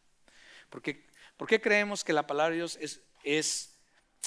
Porque, 0.69 1.05
¿Por 1.37 1.47
qué 1.47 1.61
creemos 1.61 2.03
que 2.03 2.13
la 2.13 2.27
palabra 2.27 2.51
de 2.51 2.57
Dios 2.57 2.77
es, 2.81 3.01
es 3.23 3.77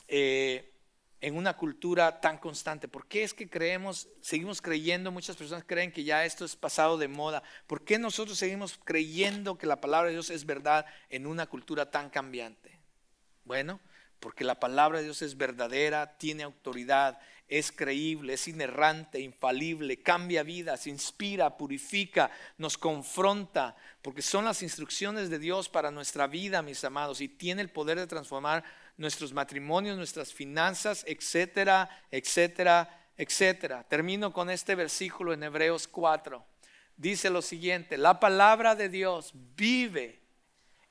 eh, 0.08 0.72
en 1.20 1.36
una 1.36 1.56
cultura 1.56 2.20
tan 2.20 2.38
constante? 2.38 2.88
¿Por 2.88 3.06
qué 3.08 3.22
es 3.22 3.34
que 3.34 3.48
creemos, 3.48 4.08
seguimos 4.20 4.62
creyendo, 4.62 5.10
muchas 5.10 5.36
personas 5.36 5.64
creen 5.66 5.92
que 5.92 6.04
ya 6.04 6.24
esto 6.24 6.44
es 6.44 6.56
pasado 6.56 6.98
de 6.98 7.08
moda? 7.08 7.42
¿Por 7.66 7.84
qué 7.84 7.98
nosotros 7.98 8.38
seguimos 8.38 8.78
creyendo 8.84 9.58
que 9.58 9.66
la 9.66 9.80
palabra 9.80 10.08
de 10.08 10.14
Dios 10.14 10.30
es 10.30 10.46
verdad 10.46 10.86
en 11.10 11.26
una 11.26 11.46
cultura 11.46 11.90
tan 11.90 12.10
cambiante? 12.10 12.78
Bueno, 13.44 13.80
porque 14.20 14.44
la 14.44 14.58
palabra 14.58 14.98
de 14.98 15.04
Dios 15.04 15.22
es 15.22 15.36
verdadera, 15.36 16.16
tiene 16.18 16.42
autoridad, 16.42 17.18
es 17.48 17.70
creíble, 17.70 18.34
es 18.34 18.48
inerrante, 18.48 19.20
infalible, 19.20 20.02
cambia 20.02 20.42
vidas, 20.42 20.86
inspira, 20.86 21.56
purifica, 21.56 22.30
nos 22.58 22.76
confronta, 22.76 23.76
porque 24.02 24.22
son 24.22 24.44
las 24.44 24.62
instrucciones 24.62 25.30
de 25.30 25.38
Dios 25.38 25.68
para 25.68 25.90
nuestra 25.90 26.26
vida, 26.26 26.62
mis 26.62 26.82
amados, 26.84 27.20
y 27.20 27.28
tiene 27.28 27.62
el 27.62 27.70
poder 27.70 27.98
de 27.98 28.06
transformar 28.08 28.64
nuestros 28.96 29.32
matrimonios, 29.32 29.96
nuestras 29.96 30.32
finanzas, 30.32 31.04
etcétera, 31.06 31.88
etcétera, 32.10 33.08
etcétera. 33.16 33.84
Termino 33.84 34.32
con 34.32 34.50
este 34.50 34.74
versículo 34.74 35.32
en 35.32 35.44
Hebreos 35.44 35.86
4. 35.86 36.44
Dice 36.96 37.30
lo 37.30 37.42
siguiente, 37.42 37.96
la 37.96 38.18
palabra 38.18 38.74
de 38.74 38.88
Dios 38.88 39.32
vive, 39.54 40.20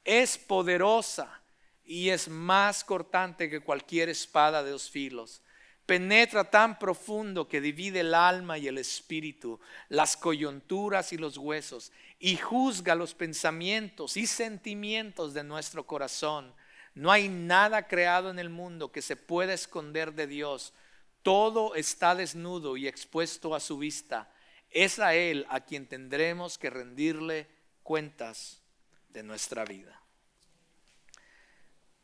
es 0.04 0.38
poderosa 0.38 1.42
y 1.84 2.10
es 2.10 2.30
más 2.30 2.84
cortante 2.84 3.50
que 3.50 3.60
cualquier 3.60 4.10
espada 4.10 4.64
de 4.64 4.72
dos 4.72 4.90
filos. 4.90 5.42
Penetra 5.86 6.50
tan 6.50 6.80
profundo 6.80 7.48
que 7.48 7.62
divide 7.62 8.00
el 8.00 8.16
alma 8.16 8.58
y 8.58 8.68
el 8.68 8.80
espíritu, 8.80 9.60
las 9.90 10.18
coyunturas 10.18 11.14
y 11.14 11.18
los 11.18 11.38
huesos, 11.38 11.92
y 12.20 12.38
juzga 12.38 12.96
los 12.96 13.14
pensamientos 13.14 14.18
y 14.18 14.26
sentimientos 14.26 15.36
de 15.36 15.44
nuestro 15.44 15.86
corazón. 15.86 16.54
No 16.96 17.12
hay 17.12 17.30
nada 17.30 17.88
creado 17.88 18.32
en 18.32 18.40
el 18.40 18.50
mundo 18.50 18.92
que 18.92 19.04
se 19.04 19.16
pueda 19.16 19.54
esconder 19.54 20.14
de 20.14 20.26
Dios. 20.26 20.74
Todo 21.22 21.76
está 21.76 22.16
desnudo 22.16 22.78
y 22.78 22.88
expuesto 22.88 23.54
a 23.54 23.60
su 23.60 23.78
vista. 23.78 24.32
Es 24.72 24.98
a 24.98 25.14
Él 25.14 25.46
a 25.50 25.60
quien 25.60 25.88
tendremos 25.88 26.58
que 26.58 26.72
rendirle 26.72 27.48
cuentas 27.84 28.62
de 29.10 29.22
nuestra 29.22 29.66
vida. 29.66 30.02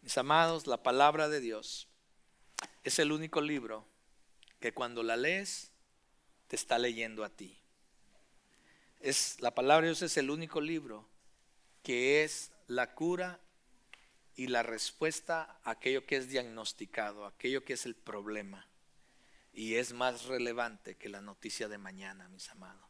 Mis 0.02 0.18
amados, 0.18 0.68
la 0.68 0.84
palabra 0.84 1.30
de 1.30 1.40
Dios 1.40 1.91
es 2.84 3.00
el 3.00 3.12
único 3.12 3.42
libro 3.42 3.88
que 4.60 4.74
cuando 4.74 5.04
la 5.04 5.18
lees 5.18 5.72
te 6.48 6.56
está 6.56 6.78
leyendo 6.78 7.24
a 7.24 7.30
ti. 7.30 7.58
Es 9.00 9.40
la 9.42 9.56
palabra 9.56 9.82
de 9.84 9.90
Dios 9.90 10.02
es 10.02 10.18
el 10.18 10.30
único 10.30 10.62
libro 10.62 11.08
que 11.84 12.24
es 12.24 12.52
la 12.68 12.94
cura 12.94 13.40
y 14.36 14.48
la 14.48 14.64
respuesta 14.64 15.60
a 15.64 15.72
aquello 15.72 16.06
que 16.06 16.18
es 16.18 16.30
diagnosticado, 16.30 17.26
aquello 17.26 17.66
que 17.66 17.74
es 17.74 17.86
el 17.86 17.96
problema. 17.96 18.68
Y 19.54 19.76
es 19.76 19.94
más 19.94 20.26
relevante 20.26 20.96
que 20.96 21.10
la 21.10 21.22
noticia 21.22 21.68
de 21.68 21.78
mañana, 21.78 22.30
mis 22.30 22.50
amados. 22.50 22.90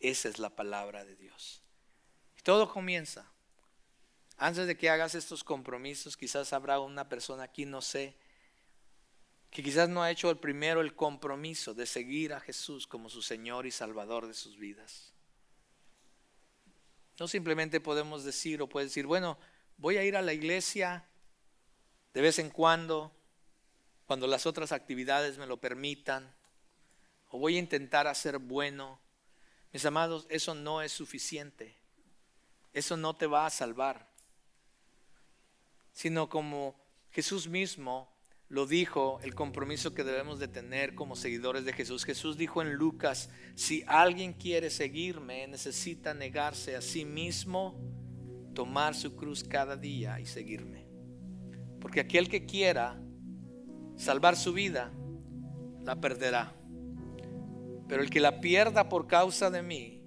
Esa 0.00 0.28
es 0.28 0.38
la 0.38 0.50
palabra 0.50 1.04
de 1.04 1.16
Dios. 1.16 1.62
Y 2.38 2.42
todo 2.42 2.68
comienza 2.68 3.30
antes 4.38 4.66
de 4.66 4.76
que 4.76 4.90
hagas 4.90 5.14
estos 5.14 5.44
compromisos, 5.44 6.16
quizás 6.16 6.52
habrá 6.52 6.78
una 6.78 7.08
persona 7.08 7.44
aquí, 7.44 7.64
no 7.64 7.80
sé, 7.80 8.14
que 9.50 9.62
quizás 9.62 9.88
no 9.88 10.02
ha 10.02 10.10
hecho 10.10 10.30
el 10.30 10.38
primero 10.38 10.80
el 10.80 10.94
compromiso 10.94 11.74
de 11.74 11.86
seguir 11.86 12.32
a 12.32 12.40
Jesús 12.40 12.86
como 12.86 13.08
su 13.08 13.22
Señor 13.22 13.66
y 13.66 13.70
Salvador 13.70 14.26
de 14.26 14.34
sus 14.34 14.58
vidas. 14.58 15.12
No 17.18 17.28
simplemente 17.28 17.80
podemos 17.80 18.24
decir 18.24 18.60
o 18.60 18.68
puedes 18.68 18.90
decir, 18.90 19.06
bueno, 19.06 19.38
voy 19.78 19.96
a 19.96 20.04
ir 20.04 20.16
a 20.16 20.22
la 20.22 20.34
iglesia 20.34 21.04
de 22.12 22.20
vez 22.20 22.38
en 22.38 22.50
cuando, 22.50 23.12
cuando 24.06 24.26
las 24.26 24.46
otras 24.46 24.72
actividades 24.72 25.38
me 25.38 25.46
lo 25.46 25.58
permitan, 25.58 26.34
o 27.30 27.38
voy 27.38 27.56
a 27.56 27.60
intentar 27.60 28.06
hacer 28.06 28.38
bueno. 28.38 29.00
Mis 29.72 29.84
amados, 29.84 30.26
eso 30.28 30.54
no 30.54 30.82
es 30.82 30.92
suficiente. 30.92 31.74
Eso 32.72 32.96
no 32.96 33.16
te 33.16 33.26
va 33.26 33.46
a 33.46 33.50
salvar 33.50 34.06
sino 35.96 36.28
como 36.28 36.78
Jesús 37.10 37.48
mismo 37.48 38.06
lo 38.48 38.66
dijo, 38.66 39.18
el 39.22 39.34
compromiso 39.34 39.92
que 39.92 40.04
debemos 40.04 40.38
de 40.38 40.46
tener 40.46 40.94
como 40.94 41.16
seguidores 41.16 41.64
de 41.64 41.72
Jesús. 41.72 42.04
Jesús 42.04 42.36
dijo 42.36 42.62
en 42.62 42.74
Lucas, 42.74 43.28
si 43.56 43.82
alguien 43.88 44.32
quiere 44.34 44.70
seguirme, 44.70 45.48
necesita 45.48 46.14
negarse 46.14 46.76
a 46.76 46.80
sí 46.80 47.04
mismo, 47.04 47.76
tomar 48.54 48.94
su 48.94 49.16
cruz 49.16 49.42
cada 49.42 49.76
día 49.76 50.20
y 50.20 50.26
seguirme. 50.26 50.86
Porque 51.80 52.00
aquel 52.00 52.28
que 52.28 52.46
quiera 52.46 53.00
salvar 53.96 54.36
su 54.36 54.52
vida, 54.52 54.92
la 55.82 56.00
perderá. 56.00 56.54
Pero 57.88 58.02
el 58.02 58.10
que 58.10 58.20
la 58.20 58.40
pierda 58.40 58.88
por 58.88 59.08
causa 59.08 59.50
de 59.50 59.62
mí, 59.62 60.04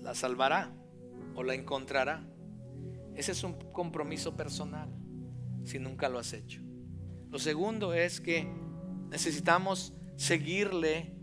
la 0.00 0.14
salvará 0.14 0.74
o 1.36 1.44
la 1.44 1.54
encontrará. 1.54 2.28
Ese 3.14 3.32
es 3.32 3.44
un 3.44 3.54
compromiso 3.72 4.36
personal, 4.36 4.90
si 5.64 5.78
nunca 5.78 6.08
lo 6.08 6.18
has 6.18 6.32
hecho. 6.32 6.67
Lo 7.30 7.38
segundo 7.38 7.92
es 7.92 8.20
que 8.20 8.48
necesitamos 9.10 9.92
seguirle 10.16 11.14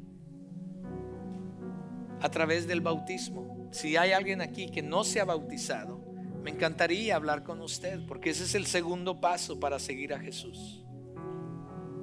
a 2.22 2.30
través 2.30 2.68
del 2.68 2.82
bautismo. 2.82 3.70
Si 3.72 3.98
hay 3.98 4.12
alguien 4.12 4.42
aquí 4.42 4.70
que 4.70 4.82
no 4.82 5.04
se 5.04 5.20
ha 5.20 5.26
bautizado, 5.26 6.04
me 6.44 6.52
encantaría 6.52 7.16
hablar 7.16 7.44
con 7.44 7.62
usted, 7.62 8.06
porque 8.08 8.30
ese 8.30 8.44
es 8.44 8.56
el 8.56 8.68
segundo 8.68 9.20
paso 9.20 9.60
para 9.60 9.80
seguir 9.80 10.14
a 10.14 10.20
Jesús. 10.20 10.86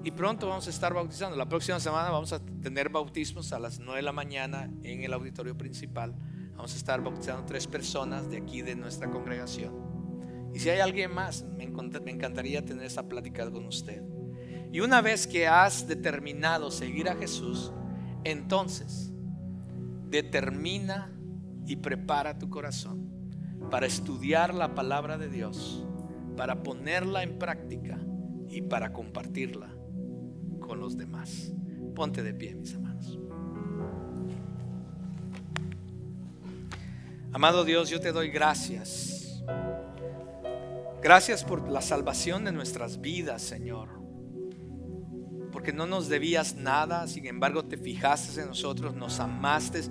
Y 0.05 0.11
pronto 0.11 0.49
vamos 0.49 0.67
a 0.67 0.71
estar 0.71 0.93
bautizando. 0.93 1.37
La 1.37 1.49
próxima 1.49 1.79
semana 1.79 2.11
vamos 2.11 2.33
a 2.33 2.41
tener 2.41 2.89
bautismos 2.89 3.53
a 3.53 3.61
las 3.61 3.79
9 3.79 3.99
de 3.99 4.03
la 4.03 4.13
mañana 4.13 4.69
en 4.83 5.05
el 5.05 5.13
auditorio 5.13 5.57
principal. 5.57 6.13
Vamos 6.57 6.75
a 6.75 6.77
estar 6.77 7.01
bautizando 7.01 7.47
tres 7.47 7.69
personas 7.69 8.29
de 8.29 8.39
aquí 8.39 8.63
de 8.63 8.75
nuestra 8.75 9.09
congregación. 9.09 9.92
Y 10.55 10.59
si 10.59 10.71
hay 10.71 10.81
alguien 10.81 11.15
más, 11.15 11.45
me 11.57 11.65
encantaría 11.65 12.65
tener 12.65 12.85
esa 12.85 13.09
plática 13.09 13.51
con 13.51 13.67
usted. 13.67 14.03
Y 14.71 14.81
una 14.81 15.01
vez 15.01 15.27
que 15.27 15.47
has 15.47 15.87
determinado 15.87 16.71
seguir 16.71 17.09
a 17.09 17.17
Jesús, 17.17 17.73
entonces 18.25 19.13
determina 20.09 21.11
y 21.67 21.77
prepara 21.77 22.39
tu 22.39 22.49
corazón 22.51 23.11
para 23.71 23.87
estudiar 23.87 24.55
la 24.55 24.75
palabra 24.75 25.17
de 25.17 25.29
Dios, 25.29 25.87
para 26.37 26.63
ponerla 26.63 27.23
en 27.23 27.39
práctica 27.39 27.99
y 28.49 28.63
para 28.63 28.93
compartirla 28.93 29.75
con 30.61 30.81
los 30.81 30.97
demás. 30.97 31.53
Ponte 31.95 32.23
de 32.23 32.35
pie, 32.35 32.55
mis 32.55 32.73
hermanos. 32.73 33.19
Amado 37.33 37.65
Dios, 37.65 37.89
yo 37.89 38.01
te 38.01 38.13
doy 38.13 38.29
gracias 38.29 39.22
Gracias 41.03 41.43
por 41.43 41.69
la 41.69 41.83
salvación 41.83 42.45
de 42.45 42.53
nuestras 42.53 43.01
vidas, 43.01 43.43
Señor. 43.43 43.89
Porque 45.51 45.73
no 45.73 45.85
nos 45.85 46.09
debías 46.09 46.55
nada, 46.55 47.09
sin 47.09 47.27
embargo 47.27 47.65
te 47.65 47.77
fijaste 47.77 48.41
en 48.41 48.47
nosotros, 48.47 48.95
nos 48.95 49.19
amaste 49.19 49.83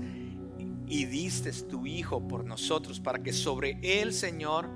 y 0.88 1.06
diste 1.06 1.52
tu 1.70 1.86
Hijo 1.86 2.26
por 2.26 2.46
nosotros 2.46 3.02
para 3.02 3.22
que 3.22 3.34
sobre 3.34 3.78
Él, 3.82 4.14
Señor, 4.14 4.70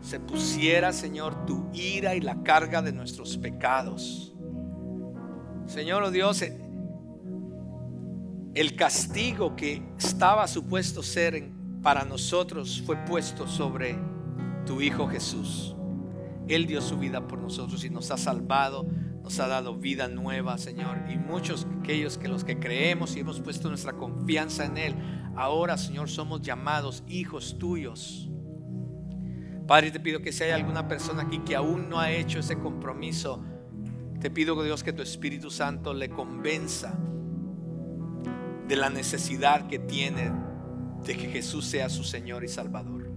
se 0.00 0.18
pusiera, 0.18 0.94
Señor, 0.94 1.44
tu 1.44 1.68
ira 1.74 2.14
y 2.14 2.20
la 2.20 2.42
carga 2.42 2.80
de 2.80 2.92
nuestros 2.92 3.36
pecados. 3.36 4.34
Señor 5.66 6.04
oh 6.04 6.10
Dios, 6.10 6.42
el 8.54 8.76
castigo 8.76 9.54
que 9.56 9.82
estaba 9.98 10.48
supuesto 10.48 11.02
ser 11.02 11.50
para 11.82 12.06
nosotros 12.06 12.82
fue 12.84 12.96
puesto 13.04 13.46
sobre 13.46 13.98
tu 14.70 14.80
Hijo 14.80 15.08
Jesús. 15.08 15.74
Él 16.46 16.68
dio 16.68 16.80
su 16.80 16.96
vida 16.96 17.26
por 17.26 17.40
nosotros 17.40 17.84
y 17.84 17.90
nos 17.90 18.12
ha 18.12 18.16
salvado, 18.16 18.86
nos 19.20 19.40
ha 19.40 19.48
dado 19.48 19.74
vida 19.74 20.06
nueva, 20.06 20.58
Señor. 20.58 21.10
Y 21.10 21.18
muchos 21.18 21.66
aquellos 21.80 22.16
que 22.16 22.28
los 22.28 22.44
que 22.44 22.60
creemos 22.60 23.16
y 23.16 23.20
hemos 23.20 23.40
puesto 23.40 23.68
nuestra 23.68 23.94
confianza 23.94 24.64
en 24.64 24.76
Él, 24.76 24.94
ahora, 25.34 25.76
Señor, 25.76 26.08
somos 26.08 26.40
llamados 26.42 27.02
hijos 27.08 27.58
tuyos. 27.58 28.30
Padre, 29.66 29.90
te 29.90 29.98
pido 29.98 30.22
que 30.22 30.30
si 30.30 30.44
hay 30.44 30.52
alguna 30.52 30.86
persona 30.86 31.22
aquí 31.22 31.40
que 31.40 31.56
aún 31.56 31.88
no 31.88 31.98
ha 31.98 32.12
hecho 32.12 32.38
ese 32.38 32.56
compromiso, 32.56 33.42
te 34.20 34.30
pido, 34.30 34.62
Dios, 34.62 34.84
que 34.84 34.92
tu 34.92 35.02
Espíritu 35.02 35.50
Santo 35.50 35.92
le 35.92 36.10
convenza 36.10 36.96
de 38.68 38.76
la 38.76 38.88
necesidad 38.88 39.66
que 39.66 39.80
tiene 39.80 40.30
de 41.04 41.16
que 41.16 41.26
Jesús 41.26 41.66
sea 41.66 41.88
su 41.88 42.04
Señor 42.04 42.44
y 42.44 42.48
Salvador. 42.48 43.09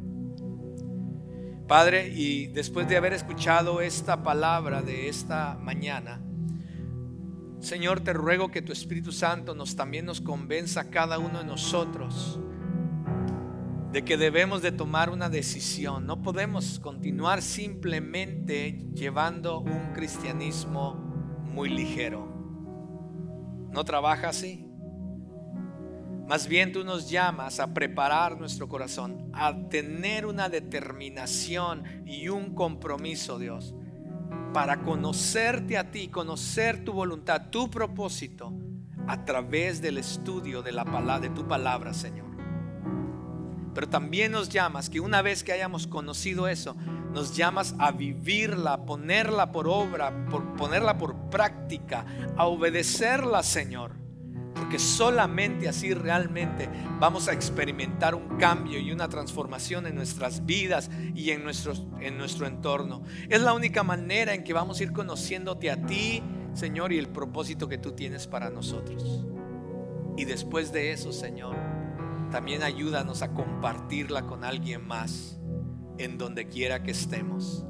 Padre, 1.68 2.09
y 2.09 2.47
después 2.47 2.88
de 2.88 2.97
haber 2.97 3.14
escuchado 3.14 3.82
esta 3.82 4.22
palabra 4.24 4.82
de 4.82 5.07
esta 5.07 5.57
mañana, 5.61 6.22
Señor, 7.59 8.01
te 8.01 8.11
ruego 8.11 8.51
que 8.51 8.61
tu 8.61 8.74
Espíritu 8.74 9.14
Santo 9.14 9.55
nos 9.55 9.76
también 9.76 10.05
nos 10.05 10.20
convenza 10.20 10.82
a 10.82 10.89
cada 10.89 11.20
uno 11.20 11.39
de 11.39 11.45
nosotros 11.45 12.39
de 13.93 14.03
que 14.03 14.18
debemos 14.18 14.64
de 14.64 14.72
tomar 14.72 15.11
una 15.11 15.30
decisión. 15.30 16.07
No 16.07 16.24
podemos 16.24 16.80
continuar 16.80 17.43
simplemente 17.43 18.88
llevando 18.93 19.59
un 19.59 19.93
cristianismo 19.93 20.95
muy 21.53 21.70
ligero. 21.70 22.28
¿No 23.72 23.86
trabaja 23.86 24.30
así? 24.30 24.62
Más 26.28 26.47
bien 26.47 26.71
tú 26.71 26.86
nos 26.86 27.09
llamas 27.09 27.59
a 27.59 27.74
preparar 27.74 28.39
nuestro 28.39 28.69
corazón, 28.69 29.30
a 29.34 29.53
tener 29.67 30.26
una 30.26 30.47
determinación 30.47 31.84
y 32.05 32.30
un 32.30 32.55
compromiso, 32.55 33.38
Dios, 33.38 33.76
para 34.53 34.82
conocerte 34.82 35.78
a 35.78 35.91
ti, 35.91 36.07
conocer 36.07 36.86
tu 36.86 36.93
voluntad, 36.93 37.49
tu 37.49 37.69
propósito, 37.69 38.53
a 39.05 39.26
través 39.26 39.82
del 39.82 39.97
estudio 39.97 40.61
de, 40.61 40.71
la 40.71 40.86
palabra, 40.86 41.19
de 41.19 41.30
tu 41.30 41.45
palabra, 41.45 41.93
Señor. 41.93 42.28
Pero 43.74 43.89
también 43.89 44.32
nos 44.32 44.47
llamas 44.47 44.89
que 44.89 45.01
una 45.01 45.21
vez 45.21 45.43
que 45.43 45.51
hayamos 45.51 45.88
conocido 45.88 46.47
eso, 46.47 46.78
nos 47.11 47.36
llamas 47.36 47.76
a 47.80 47.91
vivirla, 47.91 48.74
a 48.74 48.86
ponerla 48.86 49.51
por 49.51 49.67
obra, 49.67 50.26
por 50.30 50.55
ponerla 50.55 50.97
por 50.97 51.30
práctica, 51.30 52.05
a 52.38 52.45
obedecerla, 52.45 53.43
Señor 53.43 54.02
porque 54.64 54.80
solamente 54.80 55.68
así 55.68 55.93
realmente 55.93 56.70
vamos 56.97 57.28
a 57.28 57.34
experimentar 57.34 58.16
un 58.16 58.38
cambio 58.38 58.80
y 58.80 58.93
una 58.93 59.09
transformación 59.09 59.86
en 59.88 59.95
nuestras 59.95 60.45
vidas 60.45 60.89
y 61.14 61.32
en, 61.32 61.43
en 61.99 62.18
nuestro 62.18 62.47
entorno. 62.47 63.03
Es 63.28 63.41
la 63.41 63.53
única 63.53 63.84
manera 63.84 64.34
en 64.34 64.45
que 64.45 64.53
vamos 64.53 64.80
a 64.80 64.84
ir 64.84 64.93
conociéndote 64.93 65.70
a 65.70 65.86
ti, 65.86 66.24
Señor, 66.53 66.93
y 66.93 66.97
el 66.97 67.09
propósito 67.09 67.68
que 67.68 67.78
tú 67.78 67.91
tienes 67.91 68.26
para 68.26 68.49
nosotros. 68.49 69.26
Y 70.16 70.24
después 70.24 70.72
de 70.72 70.93
eso, 70.93 71.11
Señor, 71.11 71.57
también 72.32 72.64
ayúdanos 72.64 73.22
a 73.22 73.34
compartirla 73.34 74.28
con 74.28 74.45
alguien 74.45 74.88
más 74.88 75.41
en 75.97 76.18
donde 76.18 76.47
quiera 76.47 76.84
que 76.84 76.91
estemos. 76.91 77.66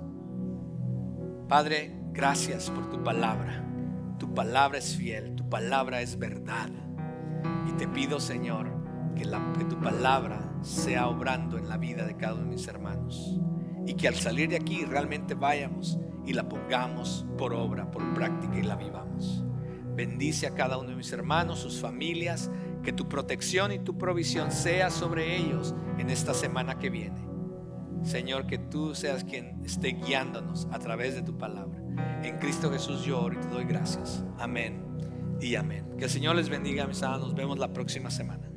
Padre, 1.49 1.99
gracias 2.11 2.69
por 2.69 2.87
tu 2.91 3.03
palabra. 3.03 3.67
Tu 4.19 4.31
palabra 4.35 4.77
es 4.77 4.95
fiel, 4.95 5.33
tu 5.33 5.49
palabra 5.49 6.03
es 6.03 6.19
verdad. 6.19 6.69
Y 7.67 7.71
te 7.73 7.87
pido, 7.87 8.19
Señor, 8.19 8.71
que, 9.15 9.65
tu 9.65 9.79
palabra 9.79 10.51
sea 10.61 11.07
obrando 11.07 11.57
en 11.57 11.69
la 11.69 11.77
vida 11.77 12.05
de 12.05 12.15
cada 12.15 12.35
uno 12.35 12.43
de 12.43 12.49
mis 12.49 12.67
hermanos. 12.67 13.39
Y 13.85 13.93
que 13.95 14.07
al 14.07 14.15
salir 14.15 14.49
de 14.49 14.55
aquí 14.55 14.85
realmente 14.85 15.33
vayamos 15.33 15.99
y 16.25 16.33
la 16.33 16.47
pongamos 16.47 17.25
por 17.37 17.53
obra, 17.53 17.89
por 17.91 18.13
práctica 18.13 18.57
y 18.57 18.63
la 18.63 18.75
vivamos. 18.75 19.43
Bendice 19.95 20.47
a 20.47 20.53
cada 20.53 20.77
uno 20.77 20.89
de 20.89 20.95
mis 20.95 21.11
hermanos, 21.11 21.59
sus 21.59 21.79
familias, 21.79 22.49
que 22.81 22.93
tu 22.93 23.07
protección 23.07 23.71
y 23.71 23.79
tu 23.79 23.97
provisión 23.97 24.51
sea 24.51 24.89
sobre 24.89 25.37
ellos 25.37 25.75
en 25.97 26.09
esta 26.09 26.33
semana 26.33 26.79
que 26.79 26.89
viene. 26.89 27.21
Señor, 28.03 28.47
que 28.47 28.57
tú 28.57 28.95
seas 28.95 29.23
quien 29.23 29.61
esté 29.63 29.89
guiándonos 29.89 30.67
a 30.71 30.79
través 30.79 31.15
de 31.15 31.21
tu 31.21 31.37
palabra. 31.37 31.79
En 32.23 32.37
Cristo 32.37 32.71
Jesús 32.71 33.03
yo 33.05 33.21
oro 33.21 33.35
y 33.35 33.37
te 33.37 33.47
doy 33.47 33.63
gracias. 33.65 34.25
Amén 34.37 34.92
y 35.43 35.55
amén. 35.55 35.85
Que 35.97 36.05
el 36.05 36.09
Señor 36.09 36.35
les 36.35 36.49
bendiga, 36.49 36.87
mis 36.87 37.03
amados. 37.03 37.27
Nos 37.27 37.35
vemos 37.35 37.59
la 37.59 37.73
próxima 37.73 38.09
semana. 38.09 38.52